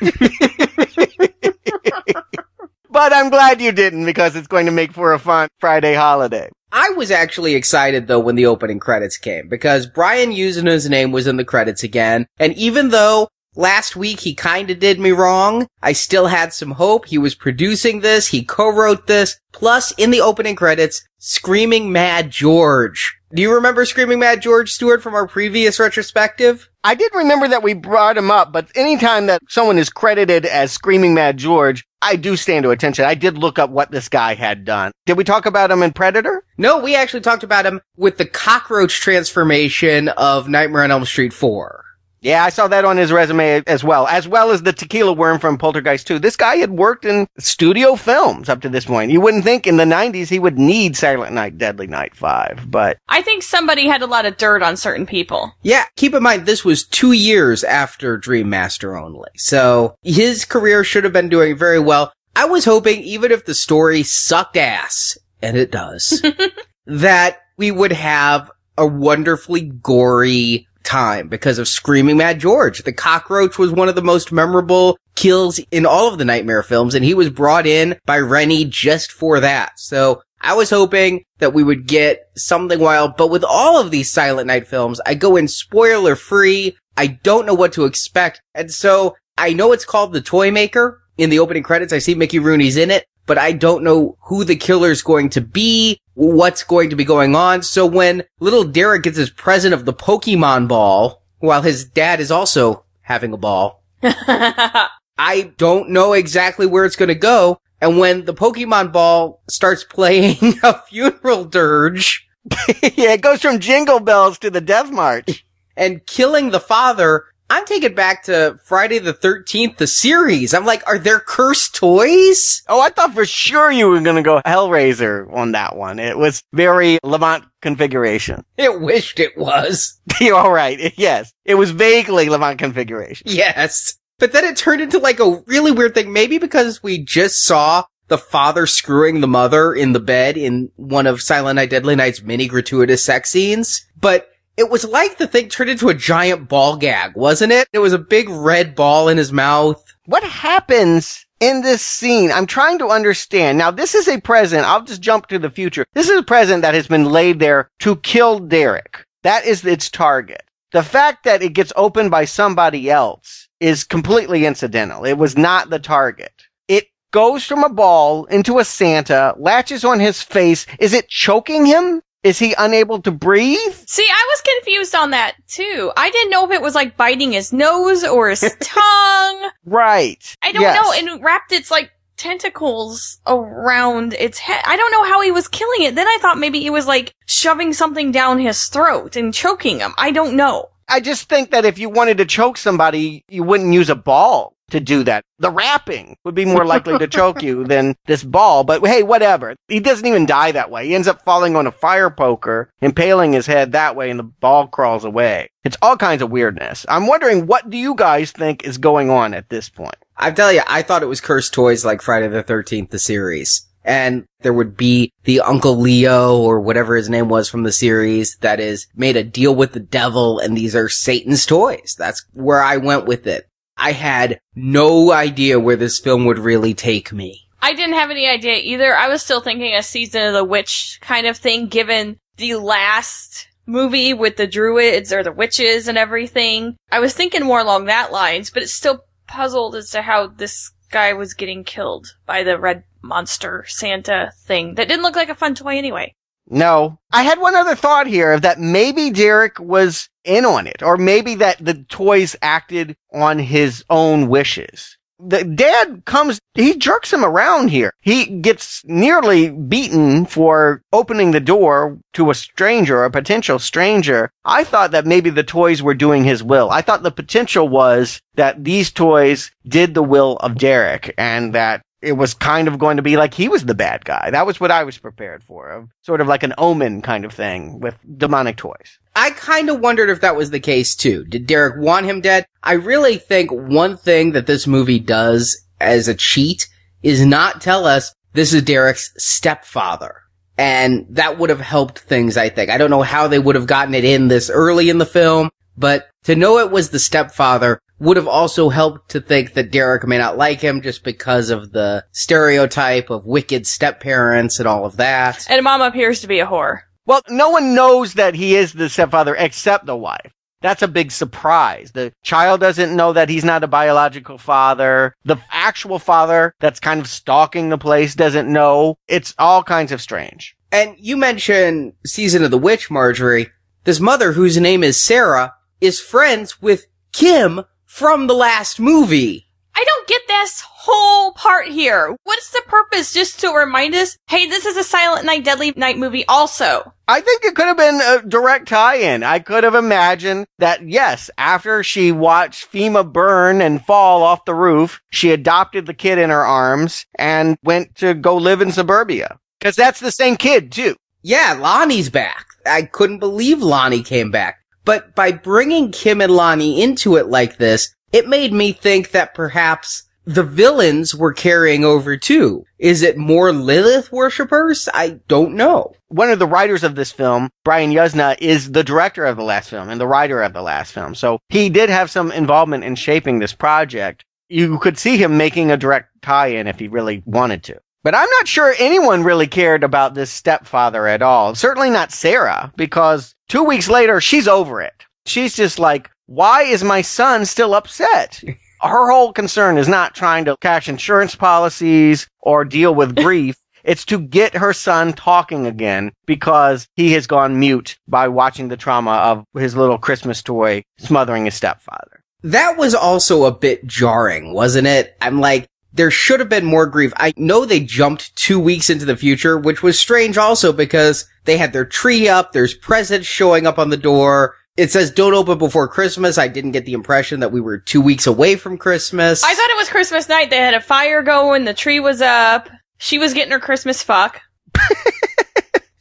but 2.90 3.12
I'm 3.12 3.28
glad 3.28 3.60
you 3.60 3.72
didn't 3.72 4.06
because 4.06 4.34
it's 4.36 4.46
going 4.46 4.64
to 4.66 4.72
make 4.72 4.92
for 4.92 5.12
a 5.12 5.18
fun 5.18 5.48
Friday 5.60 5.94
holiday. 5.94 6.48
I 6.72 6.90
was 6.90 7.10
actually 7.10 7.54
excited 7.54 8.06
though 8.06 8.18
when 8.18 8.36
the 8.36 8.46
opening 8.46 8.78
credits 8.78 9.18
came 9.18 9.48
because 9.48 9.86
Brian 9.86 10.30
Yuzna's 10.30 10.88
name 10.88 11.12
was 11.12 11.26
in 11.26 11.36
the 11.36 11.44
credits 11.44 11.82
again. 11.82 12.26
And 12.38 12.54
even 12.54 12.88
though 12.88 13.28
last 13.54 13.96
week 13.96 14.20
he 14.20 14.34
kinda 14.34 14.74
did 14.74 14.98
me 14.98 15.12
wrong, 15.12 15.66
I 15.82 15.92
still 15.92 16.26
had 16.26 16.52
some 16.52 16.72
hope. 16.72 17.06
He 17.06 17.18
was 17.18 17.34
producing 17.34 18.00
this. 18.00 18.28
He 18.28 18.42
co-wrote 18.42 19.06
this. 19.06 19.38
Plus 19.52 19.92
in 19.92 20.10
the 20.10 20.22
opening 20.22 20.56
credits, 20.56 21.02
Screaming 21.18 21.92
Mad 21.92 22.30
George. 22.30 23.16
Do 23.36 23.42
you 23.42 23.54
remember 23.54 23.84
Screaming 23.84 24.18
Mad 24.18 24.40
George 24.40 24.72
Stewart 24.72 25.02
from 25.02 25.12
our 25.12 25.26
previous 25.26 25.78
retrospective? 25.78 26.70
I 26.82 26.94
did 26.94 27.14
remember 27.14 27.46
that 27.48 27.62
we 27.62 27.74
brought 27.74 28.16
him 28.16 28.30
up, 28.30 28.50
but 28.50 28.70
anytime 28.74 29.26
that 29.26 29.42
someone 29.46 29.76
is 29.76 29.90
credited 29.90 30.46
as 30.46 30.72
Screaming 30.72 31.12
Mad 31.12 31.36
George, 31.36 31.84
I 32.00 32.16
do 32.16 32.36
stand 32.36 32.62
to 32.62 32.70
attention. 32.70 33.04
I 33.04 33.14
did 33.14 33.36
look 33.36 33.58
up 33.58 33.68
what 33.68 33.90
this 33.90 34.08
guy 34.08 34.32
had 34.32 34.64
done. 34.64 34.90
Did 35.04 35.18
we 35.18 35.24
talk 35.24 35.44
about 35.44 35.70
him 35.70 35.82
in 35.82 35.92
Predator? 35.92 36.46
No, 36.56 36.78
we 36.78 36.96
actually 36.96 37.20
talked 37.20 37.42
about 37.42 37.66
him 37.66 37.82
with 37.98 38.16
the 38.16 38.24
cockroach 38.24 39.00
transformation 39.00 40.08
of 40.08 40.48
Nightmare 40.48 40.84
on 40.84 40.90
Elm 40.90 41.04
Street 41.04 41.34
4. 41.34 41.85
Yeah, 42.26 42.44
I 42.44 42.48
saw 42.48 42.66
that 42.66 42.84
on 42.84 42.96
his 42.96 43.12
resume 43.12 43.62
as 43.68 43.84
well, 43.84 44.08
as 44.08 44.26
well 44.26 44.50
as 44.50 44.64
the 44.64 44.72
tequila 44.72 45.12
worm 45.12 45.38
from 45.38 45.58
Poltergeist 45.58 46.08
2. 46.08 46.18
This 46.18 46.34
guy 46.34 46.56
had 46.56 46.72
worked 46.72 47.04
in 47.04 47.28
studio 47.38 47.94
films 47.94 48.48
up 48.48 48.62
to 48.62 48.68
this 48.68 48.84
point. 48.84 49.12
You 49.12 49.20
wouldn't 49.20 49.44
think 49.44 49.64
in 49.64 49.76
the 49.76 49.84
90s 49.84 50.28
he 50.28 50.40
would 50.40 50.58
need 50.58 50.96
Silent 50.96 51.34
Night, 51.34 51.56
Deadly 51.56 51.86
Night 51.86 52.16
5, 52.16 52.68
but. 52.68 52.98
I 53.08 53.22
think 53.22 53.44
somebody 53.44 53.86
had 53.86 54.02
a 54.02 54.08
lot 54.08 54.26
of 54.26 54.38
dirt 54.38 54.60
on 54.60 54.76
certain 54.76 55.06
people. 55.06 55.52
Yeah, 55.62 55.84
keep 55.94 56.14
in 56.14 56.22
mind 56.24 56.46
this 56.46 56.64
was 56.64 56.84
two 56.84 57.12
years 57.12 57.62
after 57.62 58.16
Dream 58.16 58.50
Master 58.50 58.96
only. 58.96 59.30
So 59.36 59.94
his 60.02 60.44
career 60.44 60.82
should 60.82 61.04
have 61.04 61.12
been 61.12 61.28
doing 61.28 61.56
very 61.56 61.78
well. 61.78 62.12
I 62.34 62.46
was 62.46 62.64
hoping 62.64 63.02
even 63.02 63.30
if 63.30 63.44
the 63.44 63.54
story 63.54 64.02
sucked 64.02 64.56
ass, 64.56 65.16
and 65.40 65.56
it 65.56 65.70
does, 65.70 66.24
that 66.86 67.38
we 67.56 67.70
would 67.70 67.92
have 67.92 68.50
a 68.76 68.86
wonderfully 68.86 69.60
gory 69.60 70.65
time 70.86 71.28
because 71.28 71.58
of 71.58 71.68
Screaming 71.68 72.16
Mad 72.16 72.40
George. 72.40 72.82
The 72.82 72.92
cockroach 72.92 73.58
was 73.58 73.70
one 73.70 73.88
of 73.88 73.94
the 73.94 74.02
most 74.02 74.32
memorable 74.32 74.98
kills 75.14 75.58
in 75.70 75.84
all 75.84 76.10
of 76.10 76.18
the 76.18 76.24
Nightmare 76.24 76.62
films, 76.62 76.94
and 76.94 77.04
he 77.04 77.12
was 77.12 77.28
brought 77.28 77.66
in 77.66 77.98
by 78.06 78.18
Renny 78.20 78.64
just 78.64 79.12
for 79.12 79.40
that. 79.40 79.78
So 79.78 80.22
I 80.40 80.54
was 80.54 80.70
hoping 80.70 81.24
that 81.38 81.52
we 81.52 81.62
would 81.62 81.86
get 81.86 82.30
something 82.36 82.78
wild, 82.78 83.16
but 83.16 83.30
with 83.30 83.44
all 83.44 83.80
of 83.80 83.90
these 83.90 84.10
Silent 84.10 84.46
Night 84.46 84.66
films, 84.66 85.00
I 85.04 85.14
go 85.14 85.36
in 85.36 85.48
spoiler 85.48 86.14
free. 86.14 86.76
I 86.96 87.06
don't 87.08 87.46
know 87.46 87.54
what 87.54 87.72
to 87.74 87.84
expect. 87.84 88.40
And 88.54 88.70
so 88.70 89.16
I 89.36 89.52
know 89.52 89.72
it's 89.72 89.84
called 89.84 90.12
The 90.12 90.20
Toy 90.20 90.50
Maker. 90.50 91.00
In 91.18 91.30
the 91.30 91.38
opening 91.38 91.62
credits, 91.62 91.94
I 91.94 91.98
see 91.98 92.14
Mickey 92.14 92.38
Rooney's 92.38 92.76
in 92.76 92.90
it, 92.90 93.06
but 93.26 93.38
I 93.38 93.52
don't 93.52 93.84
know 93.84 94.16
who 94.22 94.44
the 94.44 94.56
killer's 94.56 95.02
going 95.02 95.30
to 95.30 95.40
be, 95.40 96.00
what's 96.14 96.62
going 96.62 96.90
to 96.90 96.96
be 96.96 97.04
going 97.04 97.34
on. 97.34 97.62
So 97.62 97.84
when 97.84 98.24
little 98.40 98.64
Derek 98.64 99.02
gets 99.02 99.18
his 99.18 99.30
present 99.30 99.74
of 99.74 99.84
the 99.84 99.92
Pokemon 99.92 100.68
ball, 100.68 101.22
while 101.38 101.62
his 101.62 101.84
dad 101.84 102.20
is 102.20 102.30
also 102.30 102.84
having 103.02 103.32
a 103.32 103.36
ball, 103.36 103.82
I 104.02 105.52
don't 105.56 105.90
know 105.90 106.12
exactly 106.12 106.66
where 106.66 106.84
it's 106.84 106.96
going 106.96 107.08
to 107.08 107.14
go. 107.14 107.58
And 107.80 107.98
when 107.98 108.24
the 108.24 108.34
Pokemon 108.34 108.92
ball 108.92 109.42
starts 109.48 109.84
playing 109.84 110.36
a 110.62 110.80
funeral 110.82 111.44
dirge, 111.44 112.26
yeah, 112.82 113.12
it 113.12 113.22
goes 113.22 113.42
from 113.42 113.58
Jingle 113.58 114.00
Bells 114.00 114.38
to 114.38 114.50
the 114.50 114.60
Death 114.60 114.90
March. 114.90 115.44
and 115.76 116.06
killing 116.06 116.50
the 116.50 116.60
father, 116.60 117.24
I'm 117.48 117.64
taken 117.64 117.94
back 117.94 118.24
to 118.24 118.58
Friday 118.64 118.98
the 118.98 119.14
13th, 119.14 119.76
the 119.76 119.86
series. 119.86 120.52
I'm 120.52 120.64
like, 120.64 120.82
are 120.86 120.98
there 120.98 121.20
cursed 121.20 121.74
toys? 121.76 122.62
Oh, 122.68 122.80
I 122.80 122.90
thought 122.90 123.14
for 123.14 123.24
sure 123.24 123.70
you 123.70 123.88
were 123.88 124.00
going 124.00 124.16
to 124.16 124.22
go 124.22 124.42
Hellraiser 124.44 125.32
on 125.32 125.52
that 125.52 125.76
one. 125.76 125.98
It 125.98 126.18
was 126.18 126.42
very 126.52 126.98
Lament 127.04 127.44
configuration. 127.62 128.44
It 128.56 128.80
wished 128.80 129.20
it 129.20 129.36
was. 129.36 130.00
You're 130.20 130.36
all 130.36 130.50
right. 130.50 130.92
Yes. 130.98 131.32
It 131.44 131.54
was 131.54 131.70
vaguely 131.70 132.28
Lament 132.28 132.58
configuration. 132.58 133.26
Yes. 133.30 133.96
But 134.18 134.32
then 134.32 134.44
it 134.44 134.56
turned 134.56 134.80
into 134.80 134.98
like 134.98 135.20
a 135.20 135.42
really 135.46 135.72
weird 135.72 135.94
thing, 135.94 136.12
maybe 136.12 136.38
because 136.38 136.82
we 136.82 136.98
just 136.98 137.44
saw 137.44 137.84
the 138.08 138.18
father 138.18 138.66
screwing 138.66 139.20
the 139.20 139.28
mother 139.28 139.72
in 139.74 139.92
the 139.92 140.00
bed 140.00 140.36
in 140.36 140.70
one 140.76 141.06
of 141.06 141.20
Silent 141.20 141.56
Night 141.56 141.70
Deadly 141.70 141.94
Night's 141.96 142.22
many 142.22 142.48
gratuitous 142.48 143.04
sex 143.04 143.30
scenes. 143.30 143.86
But 144.00 144.28
it 144.56 144.70
was 144.70 144.84
like 144.84 145.18
the 145.18 145.26
thing 145.26 145.48
turned 145.48 145.70
into 145.70 145.88
a 145.88 145.94
giant 145.94 146.48
ball 146.48 146.76
gag, 146.76 147.14
wasn't 147.14 147.52
it? 147.52 147.68
It 147.72 147.78
was 147.78 147.92
a 147.92 147.98
big 147.98 148.28
red 148.28 148.74
ball 148.74 149.08
in 149.08 149.18
his 149.18 149.32
mouth. 149.32 149.82
What 150.06 150.24
happens 150.24 151.26
in 151.40 151.60
this 151.62 151.82
scene? 151.82 152.32
I'm 152.32 152.46
trying 152.46 152.78
to 152.78 152.88
understand. 152.88 153.58
Now, 153.58 153.70
this 153.70 153.94
is 153.94 154.08
a 154.08 154.20
present. 154.20 154.64
I'll 154.64 154.82
just 154.82 155.02
jump 155.02 155.26
to 155.26 155.38
the 155.38 155.50
future. 155.50 155.84
This 155.92 156.08
is 156.08 156.18
a 156.18 156.22
present 156.22 156.62
that 156.62 156.74
has 156.74 156.86
been 156.86 157.04
laid 157.04 157.38
there 157.38 157.70
to 157.80 157.96
kill 157.96 158.38
Derek. 158.38 159.04
That 159.22 159.44
is 159.44 159.64
its 159.64 159.90
target. 159.90 160.42
The 160.72 160.82
fact 160.82 161.24
that 161.24 161.42
it 161.42 161.52
gets 161.52 161.72
opened 161.76 162.10
by 162.10 162.24
somebody 162.24 162.90
else 162.90 163.48
is 163.60 163.84
completely 163.84 164.46
incidental. 164.46 165.04
It 165.04 165.18
was 165.18 165.36
not 165.36 165.70
the 165.70 165.78
target. 165.78 166.32
It 166.68 166.86
goes 167.12 167.44
from 167.44 167.64
a 167.64 167.68
ball 167.68 168.24
into 168.26 168.58
a 168.58 168.64
Santa, 168.64 169.34
latches 169.38 169.84
on 169.84 170.00
his 170.00 170.22
face. 170.22 170.66
Is 170.78 170.92
it 170.92 171.08
choking 171.08 171.66
him? 171.66 172.02
Is 172.22 172.38
he 172.38 172.54
unable 172.58 173.00
to 173.02 173.10
breathe? 173.12 173.72
See, 173.86 174.06
I 174.10 174.26
was 174.32 174.42
confused 174.58 174.94
on 174.94 175.10
that 175.10 175.34
too. 175.46 175.92
I 175.96 176.10
didn't 176.10 176.30
know 176.30 176.44
if 176.44 176.50
it 176.50 176.62
was 176.62 176.74
like 176.74 176.96
biting 176.96 177.32
his 177.32 177.52
nose 177.52 178.02
or 178.04 178.30
his 178.30 178.40
tongue. 178.60 179.50
Right. 179.64 180.34
I 180.42 180.52
don't 180.52 180.62
Yes. 180.62 180.74
know. 181.06 181.12
And 181.12 181.22
wrapped 181.22 181.52
its 181.52 181.70
like 181.70 181.90
tentacles 182.16 183.18
around 183.26 184.14
its 184.14 184.38
head. 184.38 184.62
I 184.64 184.76
don't 184.76 184.90
know 184.90 185.04
how 185.04 185.20
he 185.20 185.30
was 185.30 185.48
killing 185.48 185.82
it. 185.82 185.94
Then 185.94 186.06
I 186.08 186.18
thought 186.20 186.38
maybe 186.38 186.60
he 186.60 186.70
was 186.70 186.86
like 186.86 187.12
shoving 187.26 187.72
something 187.72 188.10
down 188.10 188.38
his 188.40 188.64
throat 188.66 189.14
and 189.16 189.32
choking 189.32 189.78
him. 189.78 189.92
I 189.98 190.10
don't 190.10 190.34
know. 190.36 190.70
I 190.88 191.00
just 191.00 191.28
think 191.28 191.50
that 191.50 191.64
if 191.64 191.78
you 191.78 191.88
wanted 191.90 192.18
to 192.18 192.24
choke 192.24 192.56
somebody, 192.56 193.24
you 193.28 193.42
wouldn't 193.42 193.72
use 193.74 193.90
a 193.90 193.94
ball 193.96 194.55
to 194.70 194.80
do 194.80 195.04
that. 195.04 195.24
The 195.38 195.50
wrapping 195.50 196.16
would 196.24 196.34
be 196.34 196.44
more 196.44 196.64
likely 196.64 196.98
to 196.98 197.06
choke 197.06 197.42
you 197.42 197.64
than 197.68 197.96
this 198.06 198.24
ball, 198.24 198.64
but 198.64 198.84
hey, 198.86 199.02
whatever. 199.02 199.54
He 199.68 199.80
doesn't 199.80 200.06
even 200.06 200.26
die 200.26 200.52
that 200.52 200.70
way. 200.70 200.86
He 200.86 200.94
ends 200.94 201.08
up 201.08 201.24
falling 201.24 201.56
on 201.56 201.66
a 201.66 201.72
fire 201.72 202.10
poker, 202.10 202.70
impaling 202.80 203.32
his 203.32 203.46
head 203.46 203.72
that 203.72 203.96
way, 203.96 204.10
and 204.10 204.18
the 204.18 204.24
ball 204.24 204.66
crawls 204.66 205.04
away. 205.04 205.50
It's 205.64 205.76
all 205.82 205.96
kinds 205.96 206.22
of 206.22 206.30
weirdness. 206.30 206.86
I'm 206.88 207.06
wondering, 207.06 207.46
what 207.46 207.68
do 207.70 207.76
you 207.76 207.94
guys 207.94 208.32
think 208.32 208.64
is 208.64 208.78
going 208.78 209.10
on 209.10 209.34
at 209.34 209.48
this 209.48 209.68
point? 209.68 209.96
I 210.16 210.30
tell 210.30 210.52
you, 210.52 210.62
I 210.66 210.82
thought 210.82 211.02
it 211.02 211.06
was 211.06 211.20
cursed 211.20 211.52
toys 211.52 211.84
like 211.84 212.00
Friday 212.00 212.28
the 212.28 212.42
13th, 212.42 212.90
the 212.90 212.98
series. 212.98 213.66
And 213.84 214.26
there 214.40 214.52
would 214.52 214.76
be 214.76 215.12
the 215.24 215.40
Uncle 215.40 215.76
Leo 215.76 216.38
or 216.38 216.60
whatever 216.60 216.96
his 216.96 217.08
name 217.08 217.28
was 217.28 217.48
from 217.48 217.62
the 217.62 217.70
series 217.70 218.36
that 218.40 218.58
is 218.58 218.88
made 218.96 219.16
a 219.16 219.22
deal 219.22 219.54
with 219.54 219.72
the 219.72 219.80
devil 219.80 220.40
and 220.40 220.56
these 220.56 220.74
are 220.74 220.88
Satan's 220.88 221.46
toys. 221.46 221.94
That's 221.96 222.24
where 222.32 222.60
I 222.60 222.78
went 222.78 223.06
with 223.06 223.28
it. 223.28 223.48
I 223.76 223.92
had 223.92 224.40
no 224.54 225.12
idea 225.12 225.60
where 225.60 225.76
this 225.76 225.98
film 225.98 226.24
would 226.24 226.38
really 226.38 226.74
take 226.74 227.12
me. 227.12 227.42
I 227.60 227.72
didn't 227.72 227.94
have 227.96 228.10
any 228.10 228.28
idea 228.28 228.54
either. 228.56 228.94
I 228.94 229.08
was 229.08 229.22
still 229.22 229.40
thinking 229.40 229.74
a 229.74 229.82
season 229.82 230.22
of 230.28 230.34
the 230.34 230.44
witch 230.44 230.98
kind 231.02 231.26
of 231.26 231.36
thing, 231.36 231.66
given 231.66 232.18
the 232.36 232.54
last 232.54 233.48
movie 233.66 234.14
with 234.14 234.36
the 234.36 234.46
druids 234.46 235.12
or 235.12 235.22
the 235.22 235.32
witches 235.32 235.88
and 235.88 235.98
everything. 235.98 236.76
I 236.90 237.00
was 237.00 237.14
thinking 237.14 237.44
more 237.44 237.60
along 237.60 237.86
that 237.86 238.12
lines, 238.12 238.50
but 238.50 238.62
it's 238.62 238.74
still 238.74 239.04
puzzled 239.26 239.74
as 239.74 239.90
to 239.90 240.02
how 240.02 240.28
this 240.28 240.70
guy 240.90 241.12
was 241.12 241.34
getting 241.34 241.64
killed 241.64 242.06
by 242.24 242.42
the 242.42 242.58
red 242.58 242.84
monster 243.02 243.64
Santa 243.66 244.32
thing 244.44 244.74
that 244.74 244.88
didn't 244.88 245.02
look 245.02 245.16
like 245.16 245.28
a 245.28 245.34
fun 245.34 245.54
toy 245.54 245.76
anyway. 245.76 246.14
No. 246.48 246.98
I 247.12 247.22
had 247.22 247.40
one 247.40 247.54
other 247.54 247.74
thought 247.74 248.06
here 248.06 248.32
of 248.32 248.42
that 248.42 248.60
maybe 248.60 249.10
Derek 249.10 249.58
was 249.58 250.08
in 250.24 250.44
on 250.44 250.66
it, 250.66 250.82
or 250.82 250.96
maybe 250.96 251.34
that 251.36 251.64
the 251.64 251.74
toys 251.74 252.36
acted 252.42 252.96
on 253.12 253.38
his 253.38 253.84
own 253.90 254.28
wishes. 254.28 254.96
The 255.18 255.44
dad 255.44 256.02
comes, 256.04 256.38
he 256.52 256.76
jerks 256.76 257.10
him 257.10 257.24
around 257.24 257.68
here. 257.68 257.94
He 258.02 258.26
gets 258.26 258.82
nearly 258.84 259.48
beaten 259.48 260.26
for 260.26 260.82
opening 260.92 261.30
the 261.30 261.40
door 261.40 261.98
to 262.12 262.30
a 262.30 262.34
stranger, 262.34 263.02
a 263.02 263.10
potential 263.10 263.58
stranger. 263.58 264.30
I 264.44 264.62
thought 264.64 264.90
that 264.90 265.06
maybe 265.06 265.30
the 265.30 265.42
toys 265.42 265.82
were 265.82 265.94
doing 265.94 266.24
his 266.24 266.42
will. 266.42 266.70
I 266.70 266.82
thought 266.82 267.02
the 267.02 267.10
potential 267.10 267.66
was 267.66 268.20
that 268.34 268.62
these 268.62 268.90
toys 268.90 269.50
did 269.66 269.94
the 269.94 270.02
will 270.02 270.36
of 270.40 270.58
Derek 270.58 271.14
and 271.16 271.54
that 271.54 271.80
it 272.06 272.12
was 272.12 272.34
kind 272.34 272.68
of 272.68 272.78
going 272.78 272.98
to 272.98 273.02
be 273.02 273.16
like 273.16 273.34
he 273.34 273.48
was 273.48 273.64
the 273.64 273.74
bad 273.74 274.04
guy. 274.04 274.30
That 274.30 274.46
was 274.46 274.60
what 274.60 274.70
I 274.70 274.84
was 274.84 274.96
prepared 274.96 275.42
for. 275.42 275.88
Sort 276.02 276.20
of 276.20 276.28
like 276.28 276.44
an 276.44 276.54
omen 276.56 277.02
kind 277.02 277.24
of 277.24 277.32
thing 277.32 277.80
with 277.80 277.96
demonic 278.16 278.56
toys. 278.56 278.98
I 279.16 279.30
kind 279.30 279.68
of 279.68 279.80
wondered 279.80 280.08
if 280.08 280.20
that 280.20 280.36
was 280.36 280.50
the 280.50 280.60
case 280.60 280.94
too. 280.94 281.24
Did 281.24 281.46
Derek 281.46 281.82
want 281.82 282.06
him 282.06 282.20
dead? 282.20 282.46
I 282.62 282.74
really 282.74 283.16
think 283.16 283.50
one 283.50 283.96
thing 283.96 284.32
that 284.32 284.46
this 284.46 284.68
movie 284.68 285.00
does 285.00 285.60
as 285.80 286.06
a 286.06 286.14
cheat 286.14 286.68
is 287.02 287.26
not 287.26 287.60
tell 287.60 287.86
us 287.86 288.14
this 288.34 288.54
is 288.54 288.62
Derek's 288.62 289.12
stepfather. 289.18 290.22
And 290.56 291.06
that 291.10 291.38
would 291.38 291.50
have 291.50 291.60
helped 291.60 291.98
things, 291.98 292.36
I 292.36 292.50
think. 292.50 292.70
I 292.70 292.78
don't 292.78 292.90
know 292.90 293.02
how 293.02 293.26
they 293.26 293.38
would 293.38 293.56
have 293.56 293.66
gotten 293.66 293.94
it 293.94 294.04
in 294.04 294.28
this 294.28 294.48
early 294.48 294.90
in 294.90 294.98
the 294.98 295.04
film, 295.04 295.50
but 295.76 296.08
to 296.24 296.36
know 296.36 296.58
it 296.58 296.70
was 296.70 296.90
the 296.90 296.98
stepfather 296.98 297.80
would 297.98 298.16
have 298.16 298.28
also 298.28 298.68
helped 298.68 299.10
to 299.10 299.20
think 299.20 299.54
that 299.54 299.70
Derek 299.70 300.06
may 300.06 300.18
not 300.18 300.36
like 300.36 300.60
him 300.60 300.82
just 300.82 301.02
because 301.02 301.50
of 301.50 301.72
the 301.72 302.04
stereotype 302.12 303.10
of 303.10 303.26
wicked 303.26 303.66
step-parents 303.66 304.58
and 304.58 304.68
all 304.68 304.84
of 304.84 304.96
that. 304.98 305.46
And 305.48 305.64
mom 305.64 305.80
appears 305.80 306.20
to 306.20 306.26
be 306.26 306.40
a 306.40 306.46
whore. 306.46 306.80
Well, 307.06 307.22
no 307.28 307.50
one 307.50 307.74
knows 307.74 308.14
that 308.14 308.34
he 308.34 308.56
is 308.56 308.72
the 308.72 308.88
stepfather 308.88 309.34
except 309.36 309.86
the 309.86 309.96
wife. 309.96 310.32
That's 310.62 310.82
a 310.82 310.88
big 310.88 311.12
surprise. 311.12 311.92
The 311.92 312.12
child 312.22 312.60
doesn't 312.60 312.96
know 312.96 313.12
that 313.12 313.28
he's 313.28 313.44
not 313.44 313.62
a 313.62 313.68
biological 313.68 314.38
father. 314.38 315.14
The 315.24 315.36
actual 315.50 315.98
father 315.98 316.54
that's 316.60 316.80
kind 316.80 316.98
of 316.98 317.08
stalking 317.08 317.68
the 317.68 317.78
place 317.78 318.14
doesn't 318.14 318.52
know. 318.52 318.96
It's 319.06 319.34
all 319.38 319.62
kinds 319.62 319.92
of 319.92 320.00
strange. 320.00 320.56
And 320.72 320.96
you 320.98 321.16
mentioned 321.16 321.92
Season 322.04 322.42
of 322.42 322.50
the 322.50 322.58
Witch, 322.58 322.90
Marjorie. 322.90 323.50
This 323.84 324.00
mother, 324.00 324.32
whose 324.32 324.58
name 324.58 324.82
is 324.82 325.00
Sarah, 325.00 325.54
is 325.80 326.00
friends 326.00 326.60
with 326.60 326.86
Kim 327.12 327.60
from 327.96 328.26
the 328.26 328.34
last 328.34 328.78
movie. 328.78 329.46
I 329.74 329.82
don't 329.82 330.06
get 330.06 330.20
this 330.28 330.60
whole 330.60 331.32
part 331.32 331.68
here. 331.68 332.14
What's 332.24 332.50
the 332.50 332.60
purpose? 332.66 333.14
Just 333.14 333.40
to 333.40 333.48
remind 333.48 333.94
us, 333.94 334.18
hey, 334.28 334.46
this 334.46 334.66
is 334.66 334.76
a 334.76 334.84
Silent 334.84 335.24
Night, 335.24 335.46
Deadly 335.46 335.72
Night 335.76 335.96
movie 335.96 336.26
also. 336.26 336.92
I 337.08 337.22
think 337.22 337.42
it 337.42 337.54
could 337.54 337.64
have 337.64 337.78
been 337.78 338.02
a 338.02 338.20
direct 338.28 338.68
tie-in. 338.68 339.22
I 339.22 339.38
could 339.38 339.64
have 339.64 339.74
imagined 339.74 340.44
that 340.58 340.86
yes, 340.86 341.30
after 341.38 341.82
she 341.82 342.12
watched 342.12 342.70
Fima 342.70 343.10
burn 343.10 343.62
and 343.62 343.82
fall 343.82 344.22
off 344.22 344.44
the 344.44 344.54
roof, 344.54 345.00
she 345.10 345.30
adopted 345.30 345.86
the 345.86 345.94
kid 345.94 346.18
in 346.18 346.28
her 346.28 346.44
arms 346.44 347.06
and 347.14 347.56
went 347.62 347.94
to 347.94 348.12
go 348.12 348.36
live 348.36 348.60
in 348.60 348.72
suburbia. 348.72 349.38
Cause 349.62 349.74
that's 349.74 350.00
the 350.00 350.12
same 350.12 350.36
kid 350.36 350.70
too. 350.70 350.96
Yeah, 351.22 351.56
Lonnie's 351.58 352.10
back. 352.10 352.44
I 352.66 352.82
couldn't 352.82 353.20
believe 353.20 353.62
Lonnie 353.62 354.02
came 354.02 354.30
back. 354.30 354.65
But 354.86 355.16
by 355.16 355.32
bringing 355.32 355.90
Kim 355.90 356.22
and 356.22 356.32
Lonnie 356.32 356.80
into 356.80 357.16
it 357.16 357.26
like 357.26 357.58
this, 357.58 357.94
it 358.12 358.28
made 358.28 358.52
me 358.52 358.72
think 358.72 359.10
that 359.10 359.34
perhaps 359.34 360.04
the 360.24 360.44
villains 360.44 361.12
were 361.12 361.32
carrying 361.32 361.84
over 361.84 362.16
too. 362.16 362.64
Is 362.78 363.02
it 363.02 363.16
more 363.16 363.52
Lilith 363.52 364.12
worshippers? 364.12 364.88
I 364.94 365.20
don't 365.26 365.54
know. 365.54 365.92
One 366.08 366.30
of 366.30 366.38
the 366.38 366.46
writers 366.46 366.84
of 366.84 366.94
this 366.94 367.10
film, 367.10 367.50
Brian 367.64 367.90
Yuzna, 367.90 368.36
is 368.40 368.70
the 368.70 368.84
director 368.84 369.24
of 369.24 369.36
the 369.36 369.42
last 369.42 369.70
film 369.70 369.88
and 369.88 370.00
the 370.00 370.06
writer 370.06 370.40
of 370.40 370.52
the 370.52 370.62
last 370.62 370.92
film. 370.92 371.16
So 371.16 371.40
he 371.48 371.68
did 371.68 371.90
have 371.90 372.10
some 372.10 372.30
involvement 372.30 372.84
in 372.84 372.94
shaping 372.94 373.40
this 373.40 373.52
project. 373.52 374.24
You 374.48 374.78
could 374.78 374.98
see 374.98 375.16
him 375.16 375.36
making 375.36 375.72
a 375.72 375.76
direct 375.76 376.22
tie-in 376.22 376.68
if 376.68 376.78
he 376.78 376.86
really 376.86 377.24
wanted 377.26 377.64
to. 377.64 377.80
But 378.06 378.14
I'm 378.14 378.30
not 378.38 378.46
sure 378.46 378.72
anyone 378.78 379.24
really 379.24 379.48
cared 379.48 379.82
about 379.82 380.14
this 380.14 380.30
stepfather 380.30 381.08
at 381.08 381.22
all. 381.22 381.56
Certainly 381.56 381.90
not 381.90 382.12
Sarah, 382.12 382.72
because 382.76 383.34
two 383.48 383.64
weeks 383.64 383.88
later, 383.88 384.20
she's 384.20 384.46
over 384.46 384.80
it. 384.80 385.04
She's 385.24 385.56
just 385.56 385.80
like, 385.80 386.08
why 386.26 386.62
is 386.62 386.84
my 386.84 387.02
son 387.02 387.44
still 387.46 387.74
upset? 387.74 388.40
Her 388.80 389.10
whole 389.10 389.32
concern 389.32 389.76
is 389.76 389.88
not 389.88 390.14
trying 390.14 390.44
to 390.44 390.56
cash 390.60 390.88
insurance 390.88 391.34
policies 391.34 392.28
or 392.42 392.64
deal 392.64 392.94
with 392.94 393.16
grief. 393.24 393.56
It's 393.82 394.04
to 394.04 394.20
get 394.20 394.54
her 394.54 394.72
son 394.72 395.12
talking 395.12 395.66
again 395.66 396.12
because 396.26 396.86
he 396.94 397.12
has 397.14 397.26
gone 397.26 397.58
mute 397.58 397.98
by 398.06 398.28
watching 398.28 398.68
the 398.68 398.76
trauma 398.76 399.14
of 399.14 399.44
his 399.58 399.74
little 399.74 399.98
Christmas 399.98 400.44
toy 400.44 400.84
smothering 400.98 401.46
his 401.46 401.54
stepfather. 401.54 402.22
That 402.44 402.76
was 402.76 402.94
also 402.94 403.46
a 403.46 403.52
bit 403.52 403.84
jarring, 403.84 404.52
wasn't 404.52 404.86
it? 404.86 405.16
I'm 405.20 405.40
like, 405.40 405.66
there 405.96 406.10
should 406.10 406.40
have 406.40 406.48
been 406.48 406.64
more 406.64 406.86
grief. 406.86 407.12
I 407.16 407.32
know 407.36 407.64
they 407.64 407.80
jumped 407.80 408.34
two 408.36 408.60
weeks 408.60 408.90
into 408.90 409.04
the 409.04 409.16
future, 409.16 409.58
which 409.58 409.82
was 409.82 409.98
strange 409.98 410.38
also 410.38 410.72
because 410.72 411.26
they 411.44 411.56
had 411.56 411.72
their 411.72 411.84
tree 411.84 412.28
up, 412.28 412.52
there's 412.52 412.74
presents 412.74 413.26
showing 413.26 413.66
up 413.66 413.78
on 413.78 413.90
the 413.90 413.96
door. 413.96 414.54
It 414.76 414.90
says 414.90 415.10
don't 415.10 415.34
open 415.34 415.58
before 415.58 415.88
Christmas. 415.88 416.36
I 416.36 416.48
didn't 416.48 416.72
get 416.72 416.84
the 416.84 416.92
impression 416.92 417.40
that 417.40 417.52
we 417.52 417.60
were 417.60 417.78
two 417.78 418.02
weeks 418.02 418.26
away 418.26 418.56
from 418.56 418.76
Christmas. 418.76 419.42
I 419.42 419.54
thought 419.54 419.70
it 419.70 419.78
was 419.78 419.88
Christmas 419.88 420.28
night. 420.28 420.50
They 420.50 420.58
had 420.58 420.74
a 420.74 420.80
fire 420.80 421.22
going, 421.22 421.64
the 421.64 421.74
tree 421.74 422.00
was 422.00 422.20
up, 422.20 422.68
she 422.98 423.18
was 423.18 423.32
getting 423.32 423.52
her 423.52 423.60
Christmas 423.60 424.02
fuck. 424.02 424.40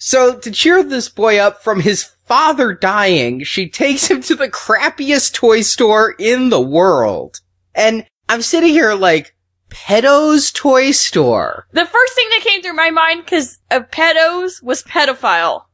So 0.05 0.38
to 0.38 0.51
cheer 0.51 0.84
this 0.84 1.10
boy 1.10 1.39
up 1.39 1.63
from 1.63 1.79
his 1.79 2.03
father 2.03 2.75
dying, 2.75 3.43
she 3.43 3.67
takes 3.67 4.05
him 4.05 4.21
to 4.21 4.36
the 4.36 4.49
crappiest 4.49 5.34
toy 5.34 5.62
store 5.62 6.13
in 6.19 6.49
the 6.49 6.62
world. 6.62 7.39
And 7.73 8.05
I'm 8.29 8.43
sitting 8.43 8.69
here 8.69 8.93
like, 8.93 9.35
Pedo's 9.75 10.53
toy 10.53 10.91
store. 10.91 11.67
The 11.73 11.85
first 11.85 12.13
thing 12.15 12.29
that 12.29 12.41
came 12.43 12.61
through 12.61 12.75
my 12.75 12.91
mind, 12.91 13.27
cause 13.27 13.59
of 13.69 13.91
pedos, 13.91 14.63
was 14.63 14.81
pedophile. 14.83 15.65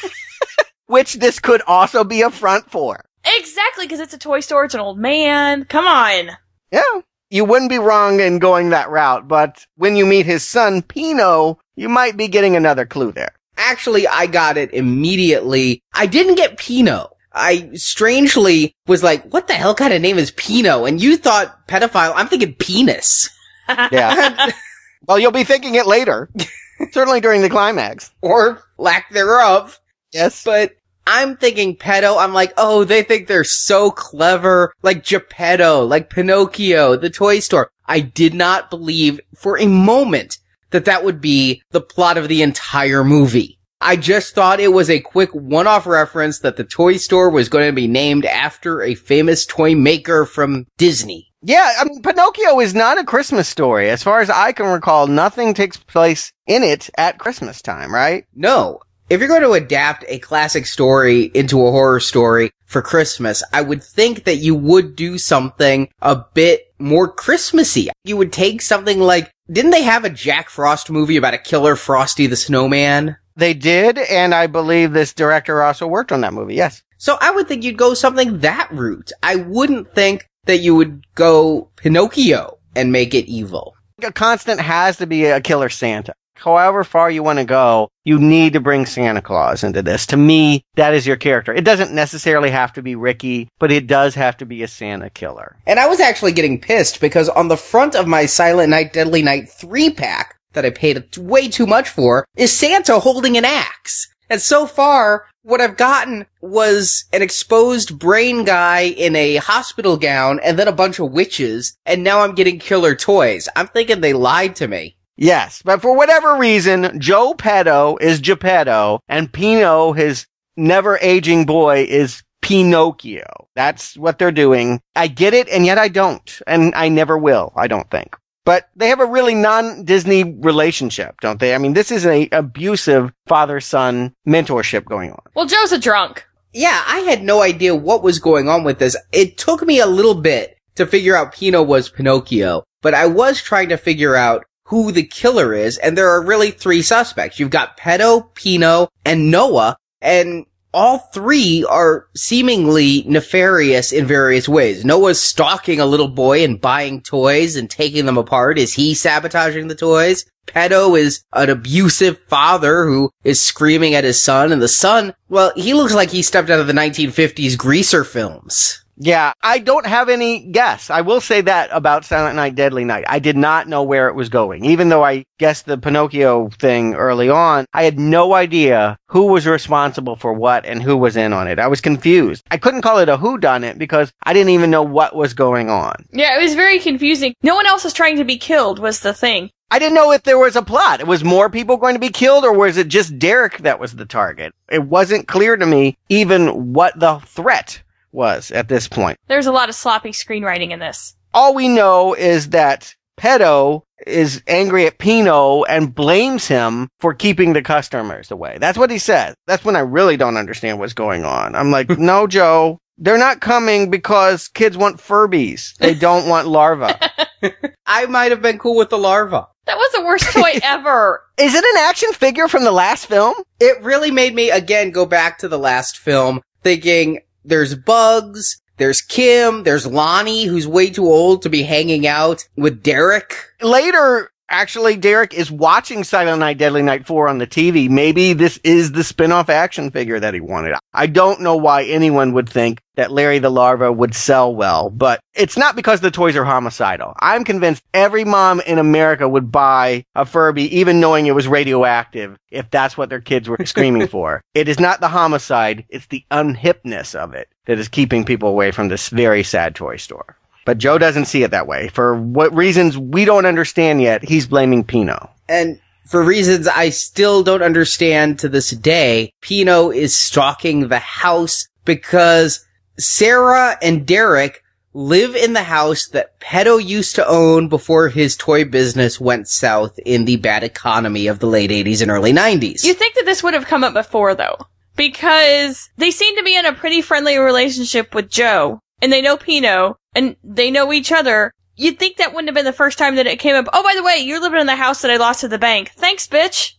Which 0.86 1.14
this 1.14 1.40
could 1.40 1.62
also 1.66 2.04
be 2.04 2.20
a 2.20 2.30
front 2.30 2.70
for. 2.70 3.06
Exactly, 3.24 3.88
cause 3.88 4.00
it's 4.00 4.12
a 4.12 4.18
toy 4.18 4.40
store, 4.40 4.66
it's 4.66 4.74
an 4.74 4.80
old 4.80 4.98
man. 4.98 5.64
Come 5.64 5.86
on. 5.86 6.36
Yeah. 6.70 6.82
You 7.30 7.46
wouldn't 7.46 7.70
be 7.70 7.78
wrong 7.78 8.20
in 8.20 8.38
going 8.38 8.68
that 8.70 8.90
route, 8.90 9.26
but 9.26 9.66
when 9.76 9.96
you 9.96 10.04
meet 10.04 10.26
his 10.26 10.44
son, 10.44 10.82
Pino, 10.82 11.58
you 11.74 11.88
might 11.88 12.18
be 12.18 12.28
getting 12.28 12.54
another 12.54 12.84
clue 12.84 13.12
there. 13.12 13.32
Actually, 13.56 14.06
I 14.06 14.26
got 14.26 14.58
it 14.58 14.74
immediately. 14.74 15.82
I 15.94 16.04
didn't 16.04 16.34
get 16.34 16.58
Pino. 16.58 17.08
I 17.34 17.70
strangely 17.74 18.74
was 18.86 19.02
like, 19.02 19.24
what 19.32 19.46
the 19.46 19.54
hell 19.54 19.74
kind 19.74 19.92
of 19.92 20.02
name 20.02 20.18
is 20.18 20.30
Pino? 20.32 20.84
And 20.84 21.00
you 21.00 21.16
thought 21.16 21.66
pedophile. 21.68 22.12
I'm 22.14 22.28
thinking 22.28 22.54
penis. 22.54 23.28
Yeah. 23.68 24.50
well, 25.06 25.18
you'll 25.18 25.32
be 25.32 25.44
thinking 25.44 25.74
it 25.74 25.86
later. 25.86 26.28
Certainly 26.92 27.20
during 27.20 27.42
the 27.42 27.50
climax. 27.50 28.12
or 28.20 28.62
lack 28.76 29.10
thereof. 29.10 29.80
Yes. 30.12 30.44
But 30.44 30.72
I'm 31.06 31.36
thinking 31.36 31.76
pedo. 31.76 32.18
I'm 32.18 32.32
like, 32.34 32.52
oh, 32.56 32.84
they 32.84 33.02
think 33.02 33.26
they're 33.26 33.44
so 33.44 33.90
clever. 33.90 34.72
Like 34.82 35.04
Geppetto, 35.04 35.84
like 35.84 36.10
Pinocchio, 36.10 36.96
the 36.96 37.10
toy 37.10 37.40
store. 37.40 37.70
I 37.86 38.00
did 38.00 38.34
not 38.34 38.70
believe 38.70 39.20
for 39.34 39.58
a 39.58 39.66
moment 39.66 40.38
that 40.70 40.84
that 40.86 41.04
would 41.04 41.20
be 41.20 41.62
the 41.70 41.80
plot 41.80 42.18
of 42.18 42.28
the 42.28 42.42
entire 42.42 43.04
movie. 43.04 43.58
I 43.82 43.96
just 43.96 44.34
thought 44.34 44.60
it 44.60 44.72
was 44.72 44.88
a 44.88 45.00
quick 45.00 45.34
one-off 45.34 45.86
reference 45.86 46.38
that 46.40 46.56
the 46.56 46.64
toy 46.64 46.96
store 46.96 47.30
was 47.30 47.48
going 47.48 47.66
to 47.66 47.74
be 47.74 47.88
named 47.88 48.24
after 48.24 48.82
a 48.82 48.94
famous 48.94 49.44
toy 49.44 49.74
maker 49.74 50.24
from 50.24 50.66
Disney. 50.78 51.28
Yeah, 51.42 51.72
I 51.80 51.84
mean, 51.84 52.00
Pinocchio 52.02 52.60
is 52.60 52.74
not 52.74 52.98
a 52.98 53.04
Christmas 53.04 53.48
story. 53.48 53.90
As 53.90 54.02
far 54.02 54.20
as 54.20 54.30
I 54.30 54.52
can 54.52 54.66
recall, 54.66 55.08
nothing 55.08 55.54
takes 55.54 55.76
place 55.76 56.32
in 56.46 56.62
it 56.62 56.88
at 56.96 57.18
Christmas 57.18 57.60
time, 57.60 57.92
right? 57.92 58.24
No. 58.34 58.80
If 59.10 59.18
you're 59.18 59.28
going 59.28 59.42
to 59.42 59.52
adapt 59.52 60.04
a 60.06 60.20
classic 60.20 60.66
story 60.66 61.24
into 61.34 61.66
a 61.66 61.70
horror 61.72 62.00
story 62.00 62.50
for 62.64 62.80
Christmas, 62.80 63.42
I 63.52 63.60
would 63.60 63.82
think 63.82 64.24
that 64.24 64.36
you 64.36 64.54
would 64.54 64.94
do 64.94 65.18
something 65.18 65.88
a 66.00 66.24
bit 66.32 66.72
more 66.78 67.12
Christmassy. 67.12 67.90
You 68.04 68.16
would 68.16 68.32
take 68.32 68.62
something 68.62 69.00
like, 69.00 69.30
didn't 69.50 69.72
they 69.72 69.82
have 69.82 70.04
a 70.04 70.10
Jack 70.10 70.48
Frost 70.48 70.90
movie 70.90 71.16
about 71.16 71.34
a 71.34 71.38
killer 71.38 71.76
Frosty 71.76 72.26
the 72.28 72.36
Snowman? 72.36 73.16
They 73.36 73.54
did, 73.54 73.98
and 73.98 74.34
I 74.34 74.46
believe 74.46 74.92
this 74.92 75.12
director 75.12 75.62
also 75.62 75.86
worked 75.86 76.12
on 76.12 76.20
that 76.20 76.34
movie, 76.34 76.54
yes. 76.54 76.82
So 76.98 77.16
I 77.20 77.30
would 77.30 77.48
think 77.48 77.64
you'd 77.64 77.76
go 77.76 77.94
something 77.94 78.38
that 78.40 78.70
route. 78.70 79.10
I 79.22 79.36
wouldn't 79.36 79.92
think 79.92 80.28
that 80.44 80.58
you 80.58 80.74
would 80.74 81.04
go 81.14 81.68
Pinocchio 81.76 82.58
and 82.76 82.92
make 82.92 83.14
it 83.14 83.26
evil. 83.26 83.74
A 84.02 84.12
constant 84.12 84.60
has 84.60 84.96
to 84.98 85.06
be 85.06 85.26
a 85.26 85.40
killer 85.40 85.68
Santa. 85.68 86.14
However 86.34 86.82
far 86.82 87.10
you 87.10 87.22
want 87.22 87.38
to 87.38 87.44
go, 87.44 87.88
you 88.04 88.18
need 88.18 88.54
to 88.54 88.60
bring 88.60 88.84
Santa 88.84 89.22
Claus 89.22 89.62
into 89.62 89.80
this. 89.80 90.06
To 90.06 90.16
me, 90.16 90.64
that 90.74 90.92
is 90.92 91.06
your 91.06 91.16
character. 91.16 91.54
It 91.54 91.64
doesn't 91.64 91.92
necessarily 91.92 92.50
have 92.50 92.72
to 92.72 92.82
be 92.82 92.96
Ricky, 92.96 93.48
but 93.60 93.70
it 93.70 93.86
does 93.86 94.16
have 94.16 94.36
to 94.38 94.46
be 94.46 94.62
a 94.62 94.68
Santa 94.68 95.08
killer. 95.10 95.56
And 95.66 95.78
I 95.78 95.86
was 95.86 96.00
actually 96.00 96.32
getting 96.32 96.60
pissed 96.60 97.00
because 97.00 97.28
on 97.28 97.46
the 97.46 97.56
front 97.56 97.94
of 97.94 98.08
my 98.08 98.26
Silent 98.26 98.70
Night, 98.70 98.92
Deadly 98.92 99.22
Night 99.22 99.48
3 99.50 99.90
pack 99.90 100.36
that 100.52 100.64
I 100.64 100.70
paid 100.70 101.16
way 101.16 101.48
too 101.48 101.66
much 101.66 101.88
for 101.88 102.26
is 102.36 102.52
Santa 102.52 102.98
holding 102.98 103.36
an 103.36 103.44
axe. 103.44 104.08
And 104.30 104.40
so 104.40 104.66
far, 104.66 105.26
what 105.42 105.60
I've 105.60 105.76
gotten 105.76 106.26
was 106.40 107.04
an 107.12 107.20
exposed 107.20 107.98
brain 107.98 108.44
guy 108.44 108.82
in 108.82 109.14
a 109.14 109.36
hospital 109.36 109.96
gown 109.96 110.40
and 110.42 110.58
then 110.58 110.68
a 110.68 110.72
bunch 110.72 110.98
of 110.98 111.12
witches. 111.12 111.76
And 111.84 112.02
now 112.02 112.20
I'm 112.20 112.34
getting 112.34 112.58
killer 112.58 112.94
toys. 112.94 113.48
I'm 113.56 113.66
thinking 113.68 114.00
they 114.00 114.14
lied 114.14 114.56
to 114.56 114.68
me. 114.68 114.96
Yes, 115.16 115.60
but 115.62 115.82
for 115.82 115.94
whatever 115.94 116.36
reason, 116.36 116.98
Joe 116.98 117.34
Petto 117.34 117.98
is 118.00 118.20
Geppetto, 118.20 119.00
and 119.08 119.30
Pino, 119.30 119.92
his 119.92 120.26
never 120.56 120.98
aging 121.02 121.44
boy, 121.44 121.84
is 121.88 122.22
Pinocchio. 122.40 123.48
That's 123.54 123.96
what 123.96 124.18
they're 124.18 124.32
doing. 124.32 124.80
I 124.96 125.08
get 125.08 125.34
it, 125.34 125.48
and 125.50 125.66
yet 125.66 125.78
I 125.78 125.88
don't. 125.88 126.40
And 126.46 126.74
I 126.74 126.88
never 126.88 127.18
will, 127.18 127.52
I 127.54 127.66
don't 127.66 127.90
think. 127.90 128.16
But 128.44 128.68
they 128.74 128.88
have 128.88 129.00
a 129.00 129.06
really 129.06 129.34
non-Disney 129.34 130.24
relationship, 130.24 131.20
don't 131.20 131.38
they? 131.38 131.54
I 131.54 131.58
mean, 131.58 131.74
this 131.74 131.92
is 131.92 132.04
an 132.04 132.28
abusive 132.32 133.12
father-son 133.26 134.14
mentorship 134.26 134.84
going 134.84 135.12
on. 135.12 135.22
Well, 135.34 135.46
Joe's 135.46 135.72
a 135.72 135.78
drunk. 135.78 136.26
Yeah, 136.52 136.82
I 136.86 137.00
had 137.00 137.22
no 137.22 137.40
idea 137.40 137.74
what 137.74 138.02
was 138.02 138.18
going 138.18 138.48
on 138.48 138.64
with 138.64 138.78
this. 138.78 138.96
It 139.12 139.38
took 139.38 139.62
me 139.62 139.80
a 139.80 139.86
little 139.86 140.16
bit 140.16 140.58
to 140.74 140.86
figure 140.86 141.16
out 141.16 141.34
Pino 141.34 141.62
was 141.62 141.88
Pinocchio, 141.88 142.64
but 142.82 142.94
I 142.94 143.06
was 143.06 143.40
trying 143.40 143.68
to 143.70 143.76
figure 143.76 144.16
out 144.16 144.44
who 144.66 144.90
the 144.90 145.04
killer 145.04 145.54
is, 145.54 145.78
and 145.78 145.96
there 145.96 146.10
are 146.10 146.24
really 146.24 146.50
three 146.50 146.82
suspects. 146.82 147.38
You've 147.38 147.50
got 147.50 147.78
Pedo, 147.78 148.34
Pino, 148.34 148.88
and 149.04 149.30
Noah, 149.30 149.76
and 150.00 150.46
all 150.74 150.98
three 150.98 151.64
are 151.68 152.06
seemingly 152.14 153.04
nefarious 153.06 153.92
in 153.92 154.06
various 154.06 154.48
ways. 154.48 154.84
Noah's 154.84 155.20
stalking 155.20 155.80
a 155.80 155.86
little 155.86 156.08
boy 156.08 156.44
and 156.44 156.60
buying 156.60 157.00
toys 157.00 157.56
and 157.56 157.68
taking 157.68 158.06
them 158.06 158.18
apart. 158.18 158.58
Is 158.58 158.74
he 158.74 158.94
sabotaging 158.94 159.68
the 159.68 159.74
toys? 159.74 160.24
Pedo 160.46 160.98
is 160.98 161.22
an 161.32 161.50
abusive 161.50 162.18
father 162.26 162.84
who 162.84 163.10
is 163.22 163.40
screaming 163.40 163.94
at 163.94 164.04
his 164.04 164.20
son, 164.20 164.50
and 164.50 164.60
the 164.60 164.68
son, 164.68 165.14
well, 165.28 165.52
he 165.54 165.72
looks 165.72 165.94
like 165.94 166.10
he 166.10 166.22
stepped 166.22 166.50
out 166.50 166.60
of 166.60 166.66
the 166.66 166.72
1950s 166.72 167.56
greaser 167.56 168.04
films. 168.04 168.81
Yeah, 169.04 169.32
I 169.42 169.58
don't 169.58 169.84
have 169.84 170.08
any 170.08 170.46
guess. 170.46 170.88
I 170.88 171.00
will 171.00 171.20
say 171.20 171.40
that 171.40 171.70
about 171.72 172.04
Silent 172.04 172.36
Night, 172.36 172.54
Deadly 172.54 172.84
Night. 172.84 173.04
I 173.08 173.18
did 173.18 173.36
not 173.36 173.66
know 173.66 173.82
where 173.82 174.06
it 174.06 174.14
was 174.14 174.28
going. 174.28 174.64
Even 174.64 174.90
though 174.90 175.04
I 175.04 175.24
guessed 175.40 175.66
the 175.66 175.76
Pinocchio 175.76 176.50
thing 176.50 176.94
early 176.94 177.28
on, 177.28 177.66
I 177.72 177.82
had 177.82 177.98
no 177.98 178.32
idea 178.34 178.96
who 179.08 179.26
was 179.26 179.44
responsible 179.44 180.14
for 180.14 180.32
what 180.32 180.64
and 180.66 180.80
who 180.80 180.96
was 180.96 181.16
in 181.16 181.32
on 181.32 181.48
it. 181.48 181.58
I 181.58 181.66
was 181.66 181.80
confused. 181.80 182.44
I 182.52 182.58
couldn't 182.58 182.82
call 182.82 182.98
it 182.98 183.08
a 183.08 183.16
who 183.16 183.38
done 183.38 183.64
it 183.64 183.76
because 183.76 184.12
I 184.22 184.32
didn't 184.32 184.50
even 184.50 184.70
know 184.70 184.84
what 184.84 185.16
was 185.16 185.34
going 185.34 185.68
on. 185.68 186.06
Yeah, 186.12 186.38
it 186.38 186.42
was 186.42 186.54
very 186.54 186.78
confusing. 186.78 187.34
No 187.42 187.56
one 187.56 187.66
else 187.66 187.82
was 187.82 187.92
trying 187.92 188.18
to 188.18 188.24
be 188.24 188.38
killed 188.38 188.78
was 188.78 189.00
the 189.00 189.12
thing. 189.12 189.50
I 189.72 189.80
didn't 189.80 189.96
know 189.96 190.12
if 190.12 190.22
there 190.22 190.38
was 190.38 190.54
a 190.54 190.62
plot. 190.62 191.00
It 191.00 191.08
was 191.08 191.24
more 191.24 191.50
people 191.50 191.76
going 191.76 191.96
to 191.96 192.00
be 192.00 192.10
killed 192.10 192.44
or 192.44 192.52
was 192.52 192.76
it 192.76 192.86
just 192.86 193.18
Derek 193.18 193.58
that 193.58 193.80
was 193.80 193.96
the 193.96 194.06
target? 194.06 194.54
It 194.70 194.84
wasn't 194.84 195.26
clear 195.26 195.56
to 195.56 195.66
me 195.66 195.98
even 196.08 196.72
what 196.72 196.96
the 197.00 197.18
threat 197.26 197.82
was 198.12 198.50
at 198.50 198.68
this 198.68 198.88
point. 198.88 199.18
There's 199.28 199.46
a 199.46 199.52
lot 199.52 199.68
of 199.68 199.74
sloppy 199.74 200.10
screenwriting 200.10 200.70
in 200.70 200.78
this. 200.78 201.14
All 201.34 201.54
we 201.54 201.68
know 201.68 202.14
is 202.14 202.50
that 202.50 202.94
Pedo 203.18 203.82
is 204.06 204.42
angry 204.46 204.86
at 204.86 204.98
Pino 204.98 205.64
and 205.64 205.94
blames 205.94 206.46
him 206.46 206.88
for 207.00 207.14
keeping 207.14 207.52
the 207.52 207.62
customers 207.62 208.30
away. 208.30 208.58
That's 208.60 208.78
what 208.78 208.90
he 208.90 208.98
says. 208.98 209.34
That's 209.46 209.64
when 209.64 209.76
I 209.76 209.80
really 209.80 210.16
don't 210.16 210.36
understand 210.36 210.78
what's 210.78 210.92
going 210.92 211.24
on. 211.24 211.54
I'm 211.54 211.70
like, 211.70 211.88
no, 211.98 212.26
Joe, 212.26 212.78
they're 212.98 213.18
not 213.18 213.40
coming 213.40 213.90
because 213.90 214.48
kids 214.48 214.76
want 214.76 214.98
Furbies. 214.98 215.76
They 215.78 215.94
don't 215.94 216.28
want 216.28 216.48
larva. 216.48 216.98
I 217.86 218.06
might 218.06 218.30
have 218.30 218.42
been 218.42 218.58
cool 218.58 218.76
with 218.76 218.90
the 218.90 218.98
larva. 218.98 219.48
That 219.66 219.76
was 219.76 219.92
the 219.92 220.04
worst 220.04 220.32
toy 220.32 220.58
ever. 220.62 221.22
Is 221.38 221.54
it 221.54 221.64
an 221.64 221.82
action 221.82 222.12
figure 222.12 222.48
from 222.48 222.64
the 222.64 222.72
last 222.72 223.06
film? 223.06 223.34
It 223.60 223.80
really 223.82 224.10
made 224.10 224.34
me 224.34 224.50
again 224.50 224.90
go 224.90 225.06
back 225.06 225.38
to 225.38 225.48
the 225.48 225.58
last 225.58 225.98
film 225.98 226.42
thinking 226.62 227.20
there's 227.44 227.74
bugs, 227.74 228.60
there's 228.78 229.00
Kim, 229.00 229.62
there's 229.64 229.86
Lonnie, 229.86 230.44
who's 230.44 230.66
way 230.66 230.90
too 230.90 231.06
old 231.06 231.42
to 231.42 231.48
be 231.48 231.62
hanging 231.62 232.06
out 232.06 232.44
with 232.56 232.82
Derek. 232.82 233.34
Later, 233.60 234.30
actually, 234.52 234.96
Derek 234.96 235.34
is 235.34 235.50
watching 235.50 236.04
Silent 236.04 236.38
Night, 236.38 236.58
Deadly 236.58 236.82
Night 236.82 237.06
4 237.06 237.28
on 237.28 237.38
the 237.38 237.46
TV. 237.46 237.88
Maybe 237.88 238.34
this 238.34 238.60
is 238.62 238.92
the 238.92 239.02
spin-off 239.02 239.48
action 239.48 239.90
figure 239.90 240.20
that 240.20 240.34
he 240.34 240.40
wanted. 240.40 240.76
I 240.92 241.06
don't 241.06 241.40
know 241.40 241.56
why 241.56 241.84
anyone 241.84 242.34
would 242.34 242.48
think 242.48 242.80
that 242.94 243.10
Larry 243.10 243.38
the 243.38 243.50
Larva 243.50 243.90
would 243.90 244.14
sell 244.14 244.54
well, 244.54 244.90
but 244.90 245.20
it's 245.34 245.56
not 245.56 245.74
because 245.74 246.00
the 246.00 246.10
toys 246.10 246.36
are 246.36 246.44
homicidal. 246.44 247.14
I'm 247.18 247.42
convinced 247.42 247.82
every 247.94 248.24
mom 248.24 248.60
in 248.60 248.78
America 248.78 249.28
would 249.28 249.50
buy 249.50 250.04
a 250.14 250.26
Furby 250.26 250.76
even 250.78 251.00
knowing 251.00 251.26
it 251.26 251.34
was 251.34 251.48
radioactive 251.48 252.36
if 252.50 252.70
that's 252.70 252.96
what 252.96 253.08
their 253.08 253.20
kids 253.20 253.48
were 253.48 253.58
screaming 253.64 254.06
for. 254.06 254.42
It 254.54 254.68
is 254.68 254.78
not 254.78 255.00
the 255.00 255.08
homicide, 255.08 255.86
it's 255.88 256.06
the 256.06 256.24
unhipness 256.30 257.14
of 257.14 257.34
it 257.34 257.48
that 257.64 257.78
is 257.78 257.88
keeping 257.88 258.24
people 258.24 258.50
away 258.50 258.70
from 258.70 258.88
this 258.88 259.08
very 259.08 259.42
sad 259.42 259.74
toy 259.74 259.96
store. 259.96 260.36
But 260.64 260.78
Joe 260.78 260.98
doesn't 260.98 261.26
see 261.26 261.42
it 261.42 261.50
that 261.50 261.66
way. 261.66 261.88
For 261.88 262.16
what 262.16 262.54
reasons 262.54 262.96
we 262.96 263.24
don't 263.24 263.46
understand 263.46 264.00
yet, 264.00 264.24
he's 264.24 264.46
blaming 264.46 264.84
Pino. 264.84 265.30
And 265.48 265.80
for 266.06 266.22
reasons 266.22 266.68
I 266.68 266.90
still 266.90 267.42
don't 267.42 267.62
understand 267.62 268.38
to 268.40 268.48
this 268.48 268.70
day, 268.70 269.32
Pino 269.40 269.90
is 269.90 270.16
stalking 270.16 270.88
the 270.88 270.98
house 270.98 271.66
because 271.84 272.64
Sarah 272.98 273.76
and 273.82 274.06
Derek 274.06 274.62
live 274.94 275.34
in 275.34 275.54
the 275.54 275.62
house 275.62 276.08
that 276.08 276.38
Pedo 276.40 276.82
used 276.84 277.14
to 277.14 277.26
own 277.26 277.68
before 277.68 278.08
his 278.08 278.36
toy 278.36 278.64
business 278.64 279.20
went 279.20 279.48
south 279.48 279.98
in 280.04 280.26
the 280.26 280.36
bad 280.36 280.62
economy 280.62 281.26
of 281.26 281.38
the 281.38 281.46
late 281.46 281.70
80s 281.70 282.02
and 282.02 282.10
early 282.10 282.32
90s. 282.32 282.84
You 282.84 282.94
think 282.94 283.14
that 283.14 283.24
this 283.24 283.42
would 283.42 283.54
have 283.54 283.66
come 283.66 283.84
up 283.84 283.94
before 283.94 284.34
though? 284.34 284.58
Because 284.94 285.88
they 285.96 286.10
seem 286.10 286.36
to 286.36 286.42
be 286.42 286.54
in 286.54 286.66
a 286.66 286.74
pretty 286.74 287.00
friendly 287.00 287.38
relationship 287.38 288.14
with 288.14 288.28
Joe, 288.28 288.81
and 289.02 289.12
they 289.12 289.20
know 289.20 289.36
Pino, 289.36 289.98
and 290.14 290.36
they 290.42 290.70
know 290.70 290.92
each 290.92 291.12
other. 291.12 291.52
You'd 291.76 291.98
think 291.98 292.16
that 292.16 292.32
wouldn't 292.32 292.48
have 292.48 292.54
been 292.54 292.64
the 292.64 292.72
first 292.72 292.96
time 292.96 293.16
that 293.16 293.26
it 293.26 293.38
came 293.38 293.56
up. 293.56 293.68
Oh, 293.72 293.82
by 293.82 293.94
the 293.94 294.02
way, 294.02 294.18
you're 294.18 294.40
living 294.40 294.60
in 294.60 294.66
the 294.66 294.76
house 294.76 295.02
that 295.02 295.10
I 295.10 295.16
lost 295.16 295.40
to 295.40 295.48
the 295.48 295.58
bank. 295.58 295.90
Thanks, 295.96 296.26
bitch. 296.26 296.74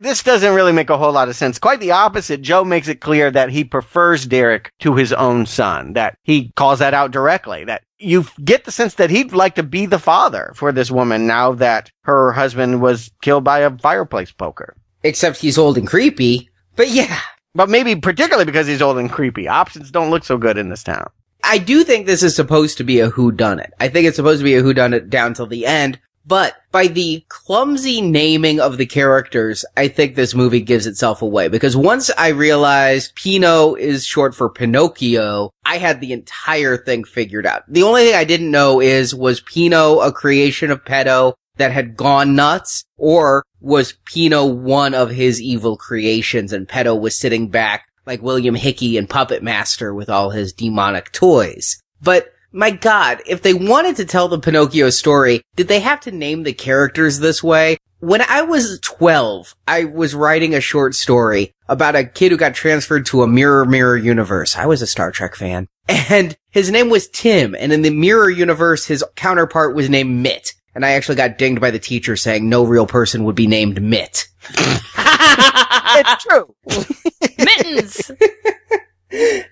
this 0.00 0.22
doesn't 0.22 0.54
really 0.54 0.72
make 0.72 0.90
a 0.90 0.98
whole 0.98 1.12
lot 1.12 1.28
of 1.28 1.36
sense. 1.36 1.58
Quite 1.58 1.80
the 1.80 1.92
opposite. 1.92 2.42
Joe 2.42 2.62
makes 2.62 2.88
it 2.88 3.00
clear 3.00 3.30
that 3.30 3.48
he 3.48 3.64
prefers 3.64 4.26
Derek 4.26 4.70
to 4.80 4.94
his 4.94 5.12
own 5.12 5.46
son, 5.46 5.94
that 5.94 6.18
he 6.22 6.52
calls 6.56 6.80
that 6.80 6.94
out 6.94 7.10
directly, 7.10 7.64
that 7.64 7.82
you 7.98 8.26
get 8.44 8.64
the 8.64 8.72
sense 8.72 8.94
that 8.94 9.10
he'd 9.10 9.32
like 9.32 9.54
to 9.54 9.62
be 9.62 9.86
the 9.86 9.98
father 9.98 10.52
for 10.54 10.72
this 10.72 10.90
woman 10.90 11.26
now 11.26 11.52
that 11.52 11.90
her 12.02 12.32
husband 12.32 12.82
was 12.82 13.10
killed 13.22 13.44
by 13.44 13.60
a 13.60 13.76
fireplace 13.78 14.32
poker. 14.32 14.76
Except 15.02 15.38
he's 15.38 15.58
old 15.58 15.78
and 15.78 15.86
creepy. 15.86 16.50
But 16.76 16.90
yeah. 16.90 17.20
But 17.54 17.68
maybe 17.68 17.94
particularly 17.96 18.44
because 18.44 18.66
he's 18.66 18.82
old 18.82 18.98
and 18.98 19.10
creepy. 19.10 19.48
Options 19.48 19.90
don't 19.90 20.10
look 20.10 20.24
so 20.24 20.36
good 20.36 20.58
in 20.58 20.70
this 20.70 20.82
town. 20.82 21.08
I 21.44 21.58
do 21.58 21.84
think 21.84 22.06
this 22.06 22.22
is 22.22 22.34
supposed 22.34 22.78
to 22.78 22.84
be 22.84 23.00
a 23.00 23.10
who 23.10 23.30
it. 23.30 23.72
I 23.78 23.88
think 23.88 24.06
it's 24.06 24.16
supposed 24.16 24.40
to 24.40 24.44
be 24.44 24.54
a 24.54 24.62
who 24.62 24.70
it 24.70 25.10
down 25.10 25.34
till 25.34 25.46
the 25.46 25.66
end. 25.66 26.00
But 26.26 26.56
by 26.72 26.86
the 26.86 27.22
clumsy 27.28 28.00
naming 28.00 28.58
of 28.58 28.78
the 28.78 28.86
characters, 28.86 29.64
I 29.76 29.88
think 29.88 30.14
this 30.14 30.34
movie 30.34 30.62
gives 30.62 30.86
itself 30.86 31.20
away 31.20 31.48
because 31.48 31.76
once 31.76 32.10
I 32.16 32.28
realized 32.28 33.14
Pino 33.14 33.74
is 33.74 34.06
short 34.06 34.34
for 34.34 34.48
Pinocchio, 34.48 35.50
I 35.66 35.76
had 35.76 36.00
the 36.00 36.14
entire 36.14 36.78
thing 36.78 37.04
figured 37.04 37.46
out. 37.46 37.64
The 37.68 37.82
only 37.82 38.04
thing 38.04 38.14
I 38.14 38.24
didn't 38.24 38.50
know 38.50 38.80
is 38.80 39.14
was 39.14 39.42
Pino 39.42 40.00
a 40.00 40.12
creation 40.12 40.70
of 40.70 40.82
Pedo 40.84 41.34
that 41.56 41.72
had 41.72 41.96
gone 41.96 42.34
nuts 42.34 42.84
or 42.96 43.44
was 43.60 43.94
Pino 44.04 44.44
one 44.44 44.94
of 44.94 45.10
his 45.10 45.40
evil 45.40 45.76
creations 45.76 46.52
and 46.52 46.68
Pedo 46.68 46.98
was 46.98 47.16
sitting 47.16 47.48
back 47.48 47.88
like 48.06 48.22
William 48.22 48.54
Hickey 48.54 48.98
and 48.98 49.08
Puppet 49.08 49.42
Master 49.42 49.94
with 49.94 50.10
all 50.10 50.30
his 50.30 50.52
demonic 50.52 51.10
toys. 51.12 51.80
But 52.02 52.32
my 52.52 52.70
god, 52.70 53.22
if 53.26 53.42
they 53.42 53.54
wanted 53.54 53.96
to 53.96 54.04
tell 54.04 54.28
the 54.28 54.38
Pinocchio 54.38 54.90
story, 54.90 55.42
did 55.56 55.68
they 55.68 55.80
have 55.80 56.00
to 56.00 56.12
name 56.12 56.42
the 56.42 56.52
characters 56.52 57.18
this 57.18 57.42
way? 57.42 57.78
When 58.00 58.20
I 58.20 58.42
was 58.42 58.78
12, 58.82 59.56
I 59.66 59.84
was 59.84 60.14
writing 60.14 60.54
a 60.54 60.60
short 60.60 60.94
story 60.94 61.52
about 61.68 61.96
a 61.96 62.04
kid 62.04 62.32
who 62.32 62.36
got 62.36 62.54
transferred 62.54 63.06
to 63.06 63.22
a 63.22 63.26
mirror 63.26 63.64
mirror 63.64 63.96
universe. 63.96 64.56
I 64.56 64.66
was 64.66 64.82
a 64.82 64.86
Star 64.86 65.10
Trek 65.10 65.34
fan. 65.34 65.66
And 66.10 66.36
his 66.50 66.70
name 66.70 66.88
was 66.88 67.08
Tim, 67.08 67.54
and 67.54 67.72
in 67.72 67.82
the 67.82 67.90
mirror 67.90 68.30
universe, 68.30 68.86
his 68.86 69.04
counterpart 69.16 69.74
was 69.74 69.90
named 69.90 70.22
Mitt. 70.22 70.54
And 70.74 70.84
I 70.84 70.92
actually 70.92 71.16
got 71.16 71.38
dinged 71.38 71.60
by 71.60 71.70
the 71.70 71.78
teacher 71.78 72.16
saying 72.16 72.48
no 72.48 72.64
real 72.64 72.86
person 72.86 73.24
would 73.24 73.36
be 73.36 73.46
named 73.46 73.80
Mitt. 73.80 74.28
it's 74.50 76.24
true. 76.24 76.54
Mittens! 77.38 78.10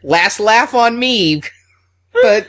Last 0.03 0.41
laugh 0.41 0.75
on 0.75 0.99
me. 0.99 1.43
But 2.13 2.49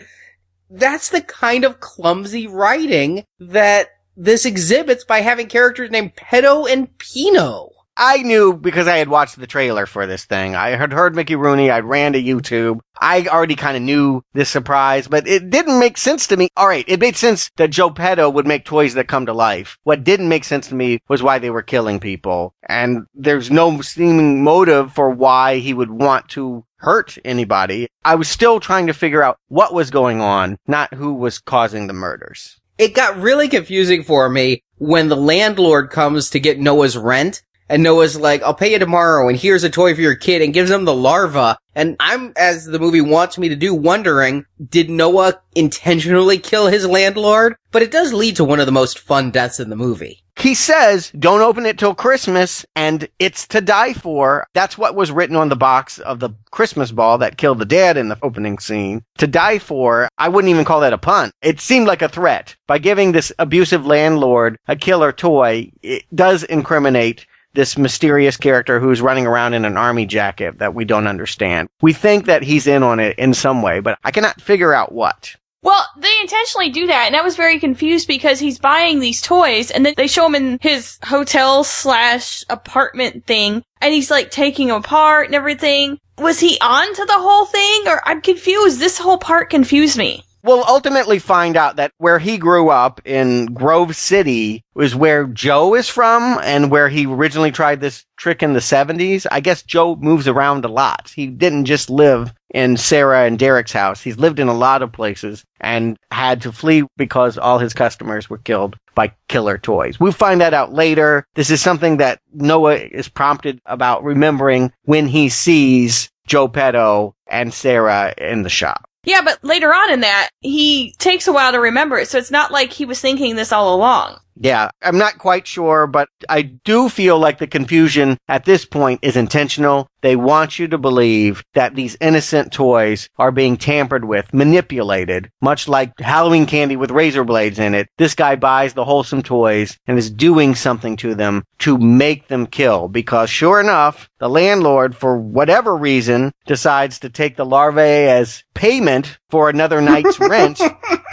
that's 0.70 1.10
the 1.10 1.22
kind 1.22 1.64
of 1.64 1.80
clumsy 1.80 2.48
writing 2.48 3.26
that 3.40 3.90
this 4.18 4.46
exhibits 4.46 5.06
by 5.06 5.22
having 5.22 5.48
characters 5.48 5.92
named 5.92 6.16
Pedo 6.16 6.70
and 6.70 6.98
Pino. 6.98 7.73
I 7.96 8.18
knew 8.18 8.54
because 8.54 8.88
I 8.88 8.98
had 8.98 9.08
watched 9.08 9.40
the 9.40 9.48
trailer 9.48 9.86
for 9.86 10.08
this 10.08 10.26
thing. 10.26 10.56
I 10.56 10.70
had 10.70 10.92
heard 10.92 11.16
Mickey 11.16 11.36
Rooney. 11.36 11.70
I 11.70 11.82
ran 11.82 12.14
to 12.14 12.24
YouTube. 12.24 12.80
I 13.00 13.26
already 13.28 13.56
kind 13.56 13.78
of 13.78 13.84
knew 13.84 14.24
this 14.34 14.50
surprise, 14.50 15.08
but 15.08 15.28
it 15.28 15.50
didn't 15.50 15.80
make 15.80 15.98
sense 15.98 16.28
to 16.28 16.38
me. 16.38 16.50
All 16.58 16.68
right. 16.68 16.86
It 16.88 17.00
made 17.00 17.16
sense 17.16 17.52
that 17.58 17.70
Joe 17.70 17.92
Pedo 17.92 18.34
would 18.34 18.48
make 18.48 18.66
toys 18.66 18.96
that 18.96 19.08
come 19.08 19.28
to 19.28 19.34
life. 19.34 19.78
What 19.84 20.04
didn't 20.04 20.30
make 20.30 20.44
sense 20.44 20.68
to 20.70 20.76
me 20.76 21.02
was 21.08 21.22
why 21.22 21.38
they 21.40 21.52
were 21.52 21.62
killing 21.62 22.00
people. 22.00 22.56
And 22.68 23.06
there's 23.14 23.52
no 23.52 23.82
seeming 23.82 24.44
motive 24.44 24.94
for 24.94 25.10
why 25.12 25.58
he 25.58 25.74
would 25.74 25.92
want 25.92 26.30
to 26.30 26.66
hurt 26.78 27.18
anybody. 27.24 27.88
I 28.04 28.16
was 28.16 28.28
still 28.28 28.60
trying 28.60 28.88
to 28.88 28.94
figure 28.94 29.24
out 29.24 29.38
what 29.48 29.74
was 29.74 29.92
going 29.92 30.20
on, 30.20 30.58
not 30.68 30.94
who 30.94 31.14
was 31.14 31.40
causing 31.40 31.88
the 31.88 31.94
murders. 31.94 32.60
It 32.78 32.96
got 32.96 33.22
really 33.22 33.48
confusing 33.50 34.04
for 34.04 34.28
me 34.30 34.64
when 34.78 35.08
the 35.08 35.16
landlord 35.16 35.92
comes 35.92 36.32
to 36.32 36.40
get 36.40 36.60
Noah's 36.60 36.98
rent 36.98 37.44
and 37.74 37.82
Noah's 37.82 38.16
like, 38.16 38.44
I'll 38.44 38.54
pay 38.54 38.72
you 38.72 38.78
tomorrow 38.78 39.28
and 39.28 39.36
here's 39.36 39.64
a 39.64 39.70
toy 39.70 39.96
for 39.96 40.02
your 40.02 40.14
kid 40.14 40.44
and 40.44 40.54
gives 40.54 40.70
him 40.70 40.86
the 40.86 40.94
larva. 40.94 41.58
And 41.74 41.96
I'm, 42.00 42.32
as 42.38 42.66
the 42.66 42.78
movie 42.78 43.02
wants 43.02 43.40
me 43.40 43.50
to 43.50 43.56
do, 43.56 43.74
wondering, 43.74 44.46
did 44.70 44.92
Noah 44.92 45.42
intentionally 45.56 46.38
kill 46.38 46.68
his 46.68 46.86
landlord? 46.86 47.56
But 47.72 47.82
it 47.82 47.90
does 47.90 48.14
lead 48.14 48.36
to 48.36 48.44
one 48.44 48.60
of 48.60 48.68
the 48.68 48.72
most 48.72 49.00
fun 49.00 49.32
deaths 49.32 49.60
in 49.60 49.72
the 49.72 49.76
movie. 49.76 50.24
He 50.40 50.54
says, 50.54 51.12
don't 51.18 51.42
open 51.42 51.66
it 51.66 51.80
till 51.80 51.96
Christmas 51.96 52.64
and 52.76 53.08
it's 53.18 53.48
to 53.48 53.60
die 53.60 53.94
for. 53.94 54.46
That's 54.54 54.78
what 54.78 54.94
was 54.94 55.12
written 55.12 55.36
on 55.36 55.50
the 55.50 55.56
box 55.56 55.98
of 55.98 56.20
the 56.20 56.30
Christmas 56.52 56.92
ball 56.92 57.18
that 57.18 57.38
killed 57.38 57.58
the 57.58 57.66
dad 57.66 57.98
in 57.98 58.10
the 58.10 58.20
opening 58.22 58.60
scene. 58.60 59.04
To 59.18 59.26
die 59.26 59.58
for, 59.58 60.10
I 60.20 60.30
wouldn't 60.30 60.52
even 60.52 60.66
call 60.66 60.82
that 60.82 60.94
a 60.94 61.00
pun. 61.00 61.32
It 61.42 61.60
seemed 61.60 61.88
like 61.88 62.04
a 62.04 62.10
threat. 62.10 62.56
By 62.68 62.78
giving 62.78 63.12
this 63.12 63.32
abusive 63.40 63.88
landlord 63.88 64.60
a 64.68 64.76
killer 64.76 65.12
toy, 65.12 65.72
it 65.82 66.04
does 66.14 66.44
incriminate 66.44 67.26
this 67.54 67.78
mysterious 67.78 68.38
character 68.38 68.80
who's 68.80 69.02
running 69.02 69.28
around 69.28 69.54
in 69.54 69.66
an 69.66 69.78
army 69.78 70.06
jacket 70.06 70.60
that 70.60 70.74
we 70.74 70.86
don't 70.86 71.08
understand. 71.08 71.70
We 71.82 71.94
think 71.94 72.26
that 72.26 72.44
he's 72.44 72.68
in 72.68 72.84
on 72.84 73.00
it 73.00 73.18
in 73.18 73.34
some 73.34 73.62
way, 73.62 73.80
but 73.80 73.98
I 74.04 74.12
cannot 74.12 74.42
figure 74.42 74.74
out 74.74 74.92
what. 74.92 75.36
Well, 75.64 75.86
they 75.98 76.12
intentionally 76.20 76.70
do 76.70 76.88
that, 76.88 77.06
and 77.08 77.16
I 77.16 77.22
was 77.22 77.38
very 77.38 77.58
confused 77.58 78.06
because 78.06 78.38
he's 78.38 78.60
buying 78.60 79.00
these 79.00 79.22
toys, 79.22 79.72
and 79.72 79.86
then 79.86 79.94
they 79.96 80.08
show 80.08 80.26
him 80.26 80.36
in 80.36 80.60
his 80.62 81.00
hotel 81.06 81.64
slash 81.64 82.44
apartment 82.50 83.26
thing, 83.26 83.64
and 83.80 83.94
he's 83.94 84.12
like 84.12 84.30
taking 84.30 84.68
them 84.68 84.78
apart 84.78 85.28
and 85.28 85.36
everything. 85.36 86.00
Was 86.18 86.42
he 86.42 86.58
on 86.60 86.94
to 86.94 87.06
the 87.06 87.14
whole 87.14 87.46
thing, 87.46 87.88
or 87.88 88.02
I'm 88.06 88.20
confused? 88.22 88.80
This 88.80 88.98
whole 88.98 89.18
part 89.18 89.50
confused 89.50 89.98
me. 89.98 90.26
We'll 90.46 90.66
ultimately 90.66 91.20
find 91.20 91.56
out 91.56 91.78
that 91.78 91.94
where 92.00 92.20
he 92.20 92.38
grew 92.38 92.68
up 92.68 93.00
in 93.06 93.46
Grove 93.54 93.96
City 93.96 94.62
was 94.74 94.94
where 94.94 95.26
Joe 95.26 95.74
is 95.74 95.88
from 95.88 96.38
and 96.44 96.70
where 96.70 96.90
he 96.90 97.06
originally 97.06 97.52
tried 97.52 97.80
this 97.80 98.04
trick 98.18 98.44
in 98.44 98.52
the 98.52 98.60
70s. 98.60 99.26
I 99.32 99.40
guess 99.40 99.64
Joe 99.64 99.96
moves 99.96 100.28
around 100.28 100.66
a 100.66 100.68
lot. 100.68 101.14
He 101.16 101.28
didn't 101.28 101.64
just 101.64 101.90
live 101.90 102.34
in 102.54 102.76
Sarah 102.76 103.24
and 103.26 103.40
Derek's 103.40 103.72
house. 103.72 104.02
He's 104.02 104.18
lived 104.18 104.38
in 104.38 104.50
a 104.50 104.54
lot 104.54 104.82
of 104.82 104.92
places 104.92 105.46
and 105.62 105.98
had 106.12 106.42
to 106.42 106.52
flee 106.52 106.84
because 106.98 107.38
all 107.38 107.58
his 107.58 107.74
customers 107.74 108.30
were 108.30 108.38
killed 108.40 108.76
by 108.96 109.14
killer 109.30 109.58
toys. 109.58 109.98
We'll 109.98 110.12
find 110.12 110.42
that 110.42 110.54
out 110.54 110.74
later. 110.74 111.26
This 111.36 111.52
is 111.52 111.62
something 111.62 111.98
that 111.98 112.20
Noah 112.34 112.76
is 112.76 113.08
prompted 113.08 113.62
about 113.66 114.04
remembering 114.04 114.74
when 114.84 115.08
he 115.08 115.30
sees 115.30 116.12
Joe 116.28 116.50
Pedo 116.50 117.14
and 117.28 117.54
Sarah 117.54 118.14
in 118.18 118.44
the 118.44 118.50
shop. 118.50 118.90
Yeah, 119.04 119.22
but 119.22 119.44
later 119.44 119.74
on 119.74 119.92
in 119.92 120.00
that, 120.02 120.30
he 120.40 120.96
takes 120.98 121.28
a 121.28 121.34
while 121.34 121.52
to 121.52 121.60
remember 121.60 121.98
it, 121.98 122.08
so 122.08 122.18
it's 122.18 122.32
not 122.32 122.52
like 122.52 122.72
he 122.72 122.86
was 122.86 123.02
thinking 123.02 123.36
this 123.36 123.52
all 123.52 123.76
along. 123.76 124.20
Yeah, 124.36 124.70
I'm 124.82 124.98
not 124.98 125.20
quite 125.20 125.46
sure, 125.46 125.86
but 125.88 126.10
I 126.28 126.42
do 126.42 126.90
feel 126.90 127.20
like 127.20 127.38
the 127.38 127.48
confusion 127.48 128.18
at 128.28 128.46
this 128.46 128.66
point 128.66 129.00
is 129.04 129.16
intentional. 129.16 129.88
They 130.02 130.16
want 130.16 130.60
you 130.60 130.68
to 130.68 130.78
believe 130.78 131.44
that 131.54 131.76
these 131.76 131.96
innocent 132.02 132.52
toys 132.52 133.10
are 133.18 133.32
being 133.32 133.58
tampered 133.58 134.06
with, 134.06 134.34
manipulated, 134.34 135.30
much 135.42 135.68
like 135.68 135.98
Halloween 136.00 136.46
candy 136.46 136.76
with 136.76 136.92
razor 136.92 137.24
blades 137.24 137.60
in 137.60 137.76
it. 137.76 137.88
This 137.98 138.16
guy 138.16 138.36
buys 138.36 138.74
the 138.74 138.84
wholesome 138.84 139.22
toys 139.22 139.78
and 139.88 139.98
is 139.98 140.10
doing 140.10 140.56
something 140.56 140.98
to 140.98 141.16
them 141.16 141.44
to 141.60 141.78
make 141.78 142.28
them 142.28 142.48
kill 142.48 142.88
because 142.88 143.30
sure 143.30 143.60
enough, 143.60 144.10
the 144.20 144.30
landlord, 144.30 144.96
for 144.96 145.18
whatever 145.18 145.76
reason, 145.76 146.32
decides 146.48 147.00
to 147.00 147.10
take 147.10 147.38
the 147.38 147.46
larvae 147.46 147.82
as 147.82 148.44
payment 148.56 149.18
for 149.30 149.50
another 149.50 149.80
night's 149.80 150.20
rent. 150.20 150.60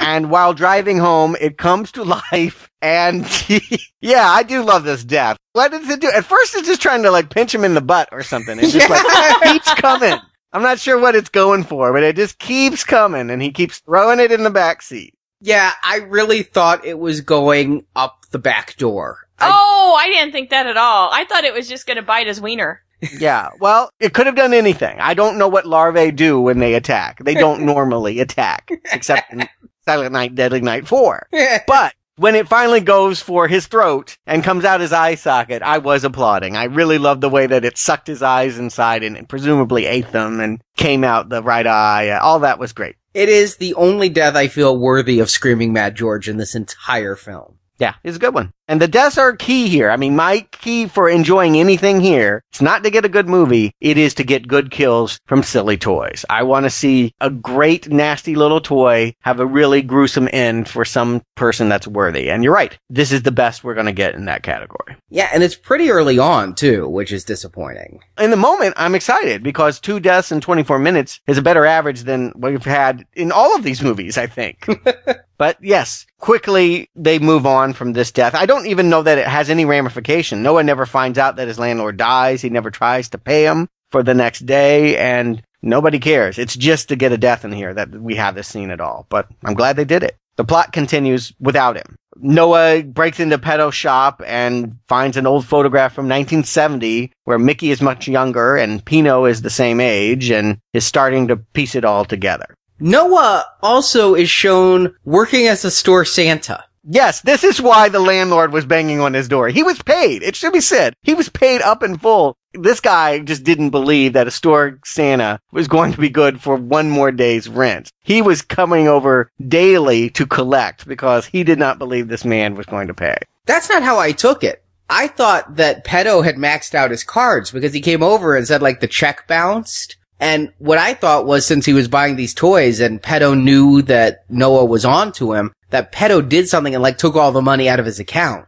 And 0.01 0.31
while 0.31 0.55
driving 0.55 0.99
home, 0.99 1.37
it 1.41 1.59
comes 1.59 1.93
to 1.93 2.03
life 2.33 2.70
and 2.83 3.27
yeah, 4.01 4.27
I 4.27 4.43
do 4.43 4.63
love 4.63 4.85
this 4.85 5.05
death. 5.05 5.37
What 5.53 5.71
does 5.71 5.89
it 5.89 6.01
do? 6.01 6.11
At 6.11 6.25
first, 6.25 6.55
it's 6.55 6.69
just 6.69 6.83
trying 6.83 7.03
to 7.03 7.11
like 7.11 7.31
pinch 7.31 7.55
him 7.55 7.65
in 7.65 7.75
the 7.75 7.81
butt 7.81 8.09
or 8.13 8.23
something. 8.23 8.59
It 8.59 8.71
just 8.71 8.89
like 8.89 9.43
keeps 9.43 9.75
coming. 9.75 10.19
I'm 10.53 10.63
not 10.63 10.81
sure 10.81 10.99
what 10.99 11.15
it's 11.15 11.29
going 11.29 11.65
for, 11.65 11.93
but 11.93 12.03
it 12.03 12.17
just 12.17 12.39
keeps 12.39 12.83
coming, 12.85 13.31
and 13.31 13.41
he 13.41 13.53
keeps 13.53 13.79
throwing 13.79 14.19
it 14.21 14.33
in 14.33 14.43
the 14.43 14.51
back 14.51 14.83
seat. 14.83 15.15
Yeah, 15.41 15.73
I 15.83 15.99
really 15.99 16.43
thought 16.43 16.85
it 16.85 16.99
was 16.99 17.21
going 17.21 17.87
up 17.97 18.27
the 18.31 18.39
back 18.39 18.77
door. 18.77 19.19
oh, 19.41 19.97
I 19.99 20.09
didn't 20.09 20.33
think 20.33 20.51
that 20.51 20.67
at 20.67 20.77
all. 20.77 21.11
I 21.13 21.25
thought 21.25 21.45
it 21.45 21.55
was 21.55 21.69
just 21.69 21.87
going 21.87 21.97
to 21.97 22.03
bite 22.03 22.27
his 22.27 22.41
wiener. 22.41 22.83
yeah, 23.19 23.51
well, 23.61 23.91
it 23.99 24.13
could 24.13 24.27
have 24.27 24.35
done 24.37 24.53
anything. 24.53 24.99
I 25.01 25.15
don't 25.15 25.39
know 25.39 25.49
what 25.49 25.67
larvae 25.67 26.11
do 26.11 26.41
when 26.41 26.59
they 26.59 26.75
attack. 26.75 27.25
They 27.25 27.35
don't 27.35 27.63
normally 27.63 28.21
attack, 28.21 28.71
except 28.93 29.33
in 29.33 29.49
Silent 29.87 30.13
Night, 30.13 30.35
Deadly 30.35 30.61
Night 30.61 30.87
4. 30.87 31.29
but 31.67 31.95
when 32.21 32.35
it 32.35 32.49
finally 32.49 32.81
goes 32.81 33.23
for 33.23 33.49
his 33.49 33.67
throat 33.67 34.19
and 34.27 34.45
comes 34.45 34.67
out 34.67 34.83
his 34.83 34.93
eye 34.93 35.15
socket, 35.15 35.63
I 35.63 35.79
was 35.79 36.05
applauding. 36.05 36.55
I 36.55 36.65
really 36.65 36.99
loved 36.99 37.23
the 37.23 37.31
way 37.31 37.47
that 37.47 37.65
it 37.65 37.79
sucked 37.79 38.07
his 38.07 38.23
eyes 38.23 38.59
inside 38.59 39.03
and 39.03 39.27
presumably 39.27 39.87
ate 39.87 40.13
them 40.13 40.39
and 40.39 40.61
came 40.77 41.03
out 41.03 41.31
the 41.31 41.43
right 41.43 41.67
eye. 41.67 42.11
All 42.11 42.41
that 42.41 42.59
was 42.59 42.75
great. 42.75 42.97
It 43.15 43.31
is 43.31 43.57
the 43.57 43.73
only 43.73 44.11
death 44.11 44.37
I 44.37 44.49
feel 44.49 44.77
worthy 44.77 45.19
of 45.21 45.31
screaming 45.31 45.73
Mad 45.73 45.95
George 45.97 46.29
in 46.29 46.37
this 46.37 46.55
entire 46.55 47.17
film. 47.17 47.57
Yeah, 47.79 47.95
it's 48.05 48.19
a 48.19 48.21
good 48.21 48.35
one. 48.35 48.53
And 48.71 48.81
the 48.81 48.87
deaths 48.87 49.19
are 49.19 49.35
key 49.35 49.69
here. 49.69 49.91
I 49.91 49.97
mean, 49.97 50.15
my 50.15 50.47
key 50.53 50.87
for 50.87 51.09
enjoying 51.09 51.59
anything 51.59 52.01
here, 52.01 52.45
it's 52.51 52.63
not 52.63 52.85
to 52.85 52.91
get 52.91 53.05
a 53.05 53.09
good 53.09 53.29
movie, 53.29 53.75
it 53.81 53.99
is 53.99 54.15
to 54.15 54.23
get 54.23 54.47
good 54.47 54.71
kills 54.71 55.19
from 55.27 55.43
silly 55.43 55.77
toys. 55.77 56.25
I 56.31 56.45
want 56.45 56.67
to 56.67 56.71
see 56.71 57.13
a 57.21 57.31
great, 57.31 57.91
nasty 57.91 58.37
little 58.37 58.61
toy 58.61 59.17
have 59.23 59.41
a 59.41 59.45
really 59.45 59.83
gruesome 59.83 60.29
end 60.33 60.69
for 60.69 60.85
some 60.85 61.21
person 61.35 61.69
that's 61.69 61.89
worthy. 61.89 62.31
And 62.31 62.45
you're 62.45 62.55
right. 62.55 62.79
This 62.89 63.11
is 63.11 63.23
the 63.23 63.33
best 63.33 63.65
we're 63.65 63.75
going 63.75 63.87
to 63.87 63.93
get 63.93 64.15
in 64.15 64.27
that 64.27 64.45
category. 64.45 64.95
Yeah, 65.09 65.31
and 65.35 65.43
it's 65.43 65.57
pretty 65.57 65.91
early 65.91 66.21
on, 66.21 66.55
too, 66.55 66.89
which 66.89 67.11
is 67.11 67.25
disappointing. 67.25 67.99
In 68.19 68.31
the 68.31 68.37
moment, 68.37 68.75
I'm 68.77 68.95
excited 68.95 69.43
because 69.43 69.81
two 69.81 69.99
deaths 69.99 70.31
in 70.31 70.41
24 70.41 70.79
minutes 70.79 71.19
is 71.27 71.39
a 71.39 71.43
better 71.43 71.67
average 71.67 72.03
than 72.03 72.29
what 72.37 72.53
we've 72.53 72.65
had 72.65 73.05
in 73.15 73.33
all 73.33 73.57
of 73.57 73.65
these 73.65 73.83
movies, 73.83 74.17
I 74.17 74.29
think. 74.29 74.69
but 75.39 75.57
yes, 75.61 76.07
quickly 76.21 76.89
they 76.95 77.19
move 77.19 77.47
on 77.47 77.73
from 77.73 77.95
this 77.95 78.13
death. 78.13 78.35
I 78.35 78.47
don't 78.47 78.60
even 78.67 78.89
know 78.91 79.03
that 79.03 79.19
it 79.19 79.27
has 79.27 79.51
any 79.51 79.65
ramification. 79.65 80.43
Noah 80.43 80.63
never 80.65 80.87
finds 80.87 81.19
out 81.19 81.37
that 81.37 81.49
his 81.49 81.59
landlord 81.59 81.97
dies. 81.97 82.43
He 82.43 82.51
never 82.51 82.71
tries 82.71 83.09
to 83.11 83.19
pay 83.19 83.45
him. 83.45 83.69
for 83.91 84.03
the 84.03 84.15
next 84.15 84.47
day 84.47 84.97
and 84.97 85.43
nobody 85.63 85.99
cares. 85.99 86.39
It's 86.39 86.57
just 86.57 86.89
to 86.89 86.97
get 86.97 87.13
a 87.13 87.19
death 87.19 87.45
in 87.45 87.53
here 87.53 87.75
that 87.75 87.91
we 87.91 88.15
have 88.17 88.35
this 88.35 88.49
scene 88.49 88.71
at 88.71 88.81
all. 88.81 89.07
But 89.09 89.29
I'm 89.45 89.55
glad 89.55 89.77
they 89.77 89.85
did 89.85 90.03
it. 90.03 90.17
The 90.37 90.45
plot 90.45 90.73
continues 90.73 91.33
without 91.41 91.77
him. 91.77 91.97
Noah 92.17 92.83
breaks 92.83 93.21
into 93.21 93.39
Peto's 93.39 93.75
shop 93.75 94.23
and 94.27 94.79
finds 94.89 95.17
an 95.17 95.27
old 95.27 95.45
photograph 95.47 95.93
from 95.93 96.05
1970 96.05 97.13
where 97.25 97.39
Mickey 97.39 97.71
is 97.71 97.81
much 97.81 98.09
younger 98.09 98.57
and 98.57 98.85
Pino 98.85 99.25
is 99.25 99.43
the 99.43 99.51
same 99.51 99.81
age 99.81 100.31
and 100.31 100.59
is 100.73 100.85
starting 100.85 101.29
to 101.29 101.37
piece 101.37 101.75
it 101.75 101.85
all 101.85 102.05
together. 102.05 102.47
Noah 102.79 103.45
also 103.63 104.15
is 104.15 104.31
shown 104.31 104.95
working 105.05 105.47
as 105.47 105.65
a 105.65 105.71
store 105.71 106.05
Santa. 106.05 106.65
Yes, 106.83 107.21
this 107.21 107.45
is 107.45 107.61
why 107.61 107.89
the 107.89 108.01
landlord 108.01 108.53
was 108.53 108.65
banging 108.65 109.01
on 109.01 109.13
his 109.13 109.29
door. 109.29 109.49
He 109.49 109.63
was 109.63 109.83
paid. 109.83 110.23
It 110.23 110.35
should 110.35 110.53
be 110.53 110.61
said. 110.61 110.95
He 111.03 111.15
was 111.15 111.29
paid 111.29 111.61
up 111.61 111.83
in 111.83 111.99
full. 111.99 112.37
This 112.55 112.81
guy 112.81 113.19
just 113.21 113.45
didn't 113.45 113.71
believe 113.71 114.15
that 114.15 114.27
a 114.27 114.31
store 114.31 114.79
Santa 114.85 115.41
was 115.53 115.69
going 115.69 115.93
to 115.93 116.01
be 116.01 116.09
good 116.09 116.41
for 116.41 116.57
one 116.57 116.89
more 116.91 117.13
day's 117.13 117.49
rent. 117.49 117.93
He 118.03 118.23
was 118.23 118.43
coming 118.43 118.89
over 118.89 119.31
daily 119.47 120.11
to 120.11 120.27
collect 120.27 120.89
because 120.89 121.27
he 121.27 121.45
did 121.45 121.59
not 121.59 121.79
believe 121.79 122.09
this 122.09 122.25
man 122.25 122.57
was 122.57 122.67
going 122.67 122.89
to 122.89 122.95
pay. 122.95 123.17
That's 123.47 123.69
not 123.69 123.83
how 123.83 123.99
I 123.99 124.13
took 124.13 124.43
it. 124.43 124.65
I 124.89 125.07
thought 125.07 125.57
that 125.57 125.85
Petto 125.85 126.23
had 126.23 126.37
maxed 126.37 126.75
out 126.75 126.91
his 126.91 127.05
cards 127.05 127.53
because 127.53 127.73
he 127.73 127.81
came 127.81 128.03
over 128.03 128.35
and 128.35 128.47
said 128.47 128.63
like 128.63 128.81
the 128.81 128.89
check 128.89 129.29
bounced. 129.29 129.97
And 130.21 130.53
what 130.59 130.79
I 130.79 130.93
thought 130.93 131.27
was 131.27 131.47
since 131.47 131.65
he 131.65 131.73
was 131.73 131.89
buying 131.89 132.17
these 132.17 132.35
toys 132.35 132.79
and 132.79 133.03
Petto 133.03 133.35
knew 133.35 133.81
that 133.83 134.25
Noah 134.29 134.67
was 134.67 134.85
on 134.85 135.13
to 135.13 135.33
him, 135.33 135.53
that 135.71 135.93
Petto 135.93 136.21
did 136.21 136.49
something 136.49 136.75
and 136.75 136.83
like 136.83 136.99
took 136.99 137.17
all 137.17 137.33
the 137.33 137.41
money 137.41 137.69
out 137.69 137.81
of 137.81 137.87
his 137.87 137.99
account. 137.99 138.47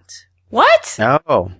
What? 0.50 0.96
Oh. 1.00 1.50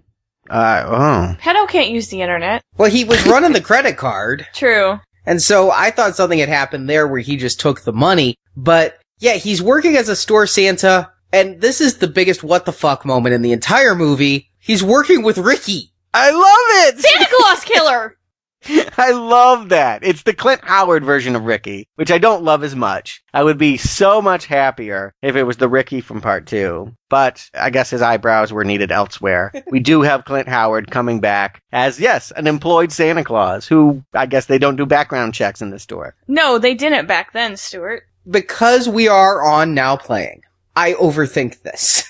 Uh, 0.51 0.85
oh. 0.87 1.37
Petto 1.39 1.67
can't 1.67 1.89
use 1.89 2.09
the 2.09 2.21
internet. 2.21 2.63
Well, 2.77 2.91
he 2.91 3.05
was 3.05 3.27
running 3.27 3.53
the 3.53 3.61
credit 3.63 3.97
card. 3.97 4.47
True. 4.55 5.01
And 5.25 5.41
so 5.41 5.71
I 5.71 5.91
thought 5.91 6.15
something 6.15 6.39
had 6.39 6.51
happened 6.51 6.91
there 6.91 7.09
where 7.09 7.21
he 7.21 7.37
just 7.37 7.59
took 7.59 7.81
the 7.81 7.93
money. 7.93 8.37
But 8.55 9.01
yeah, 9.19 9.35
he's 9.35 9.63
working 9.63 9.97
as 9.97 10.11
a 10.11 10.17
store 10.17 10.47
Santa. 10.47 11.11
And 11.33 11.63
this 11.63 11.81
is 11.81 11.99
the 11.99 12.09
biggest 12.09 12.45
what 12.45 12.67
the 12.67 12.73
fuck 12.73 13.07
moment 13.07 13.35
in 13.35 13.41
the 13.41 13.53
entire 13.53 13.95
movie. 13.95 14.51
He's 14.59 14.85
working 14.85 15.23
with 15.23 15.39
Ricky. 15.39 15.93
I 16.13 16.31
love 16.31 16.95
it! 16.95 17.01
Santa 17.01 17.27
Claus 17.31 17.65
killer! 17.65 18.19
I 18.99 19.11
love 19.11 19.71
that. 19.71 20.05
It's 20.05 20.23
the 20.23 20.35
Clint 20.35 20.61
Howard 20.65 21.05
version 21.05 21.35
of 21.35 21.45
Ricky, 21.45 21.89
which 21.97 22.11
I 22.11 22.19
don't 22.19 22.45
love 22.45 22.63
as 22.63 22.77
much. 22.77 23.23
I 23.35 23.43
would 23.43 23.59
be 23.59 23.77
so 23.77 24.23
much 24.23 24.47
happier 24.47 25.15
if 25.23 25.37
it 25.37 25.43
was 25.45 25.57
the 25.57 25.69
Ricky 25.69 26.01
from 26.01 26.21
part 26.21 26.47
two. 26.47 26.95
But 27.09 27.49
I 27.55 27.71
guess 27.71 27.91
his 27.91 28.03
eyebrows 28.03 28.53
were 28.53 28.65
needed 28.65 28.93
elsewhere. 28.93 29.53
we 29.71 29.81
do 29.81 30.03
have 30.03 30.25
Clint 30.25 30.49
Howard 30.49 30.91
coming 30.91 31.21
back 31.21 31.61
as, 31.73 31.99
yes, 31.99 32.31
an 32.33 32.47
employed 32.47 32.93
Santa 32.93 33.25
Claus, 33.25 33.67
who 33.67 34.03
I 34.15 34.27
guess 34.27 34.47
they 34.47 34.59
don't 34.59 34.77
do 34.77 34.87
background 34.87 35.35
checks 35.35 35.61
in 35.63 35.71
the 35.71 35.79
store. 35.79 36.15
No, 36.29 36.59
they 36.59 36.75
didn't 36.75 37.07
back 37.07 37.33
then, 37.33 37.57
Stuart. 37.57 38.05
Because 38.31 38.89
we 38.89 39.09
are 39.09 39.45
on 39.45 39.75
now 39.75 39.97
playing, 39.97 40.43
I 40.77 40.93
overthink 40.93 41.63
this. 41.63 42.05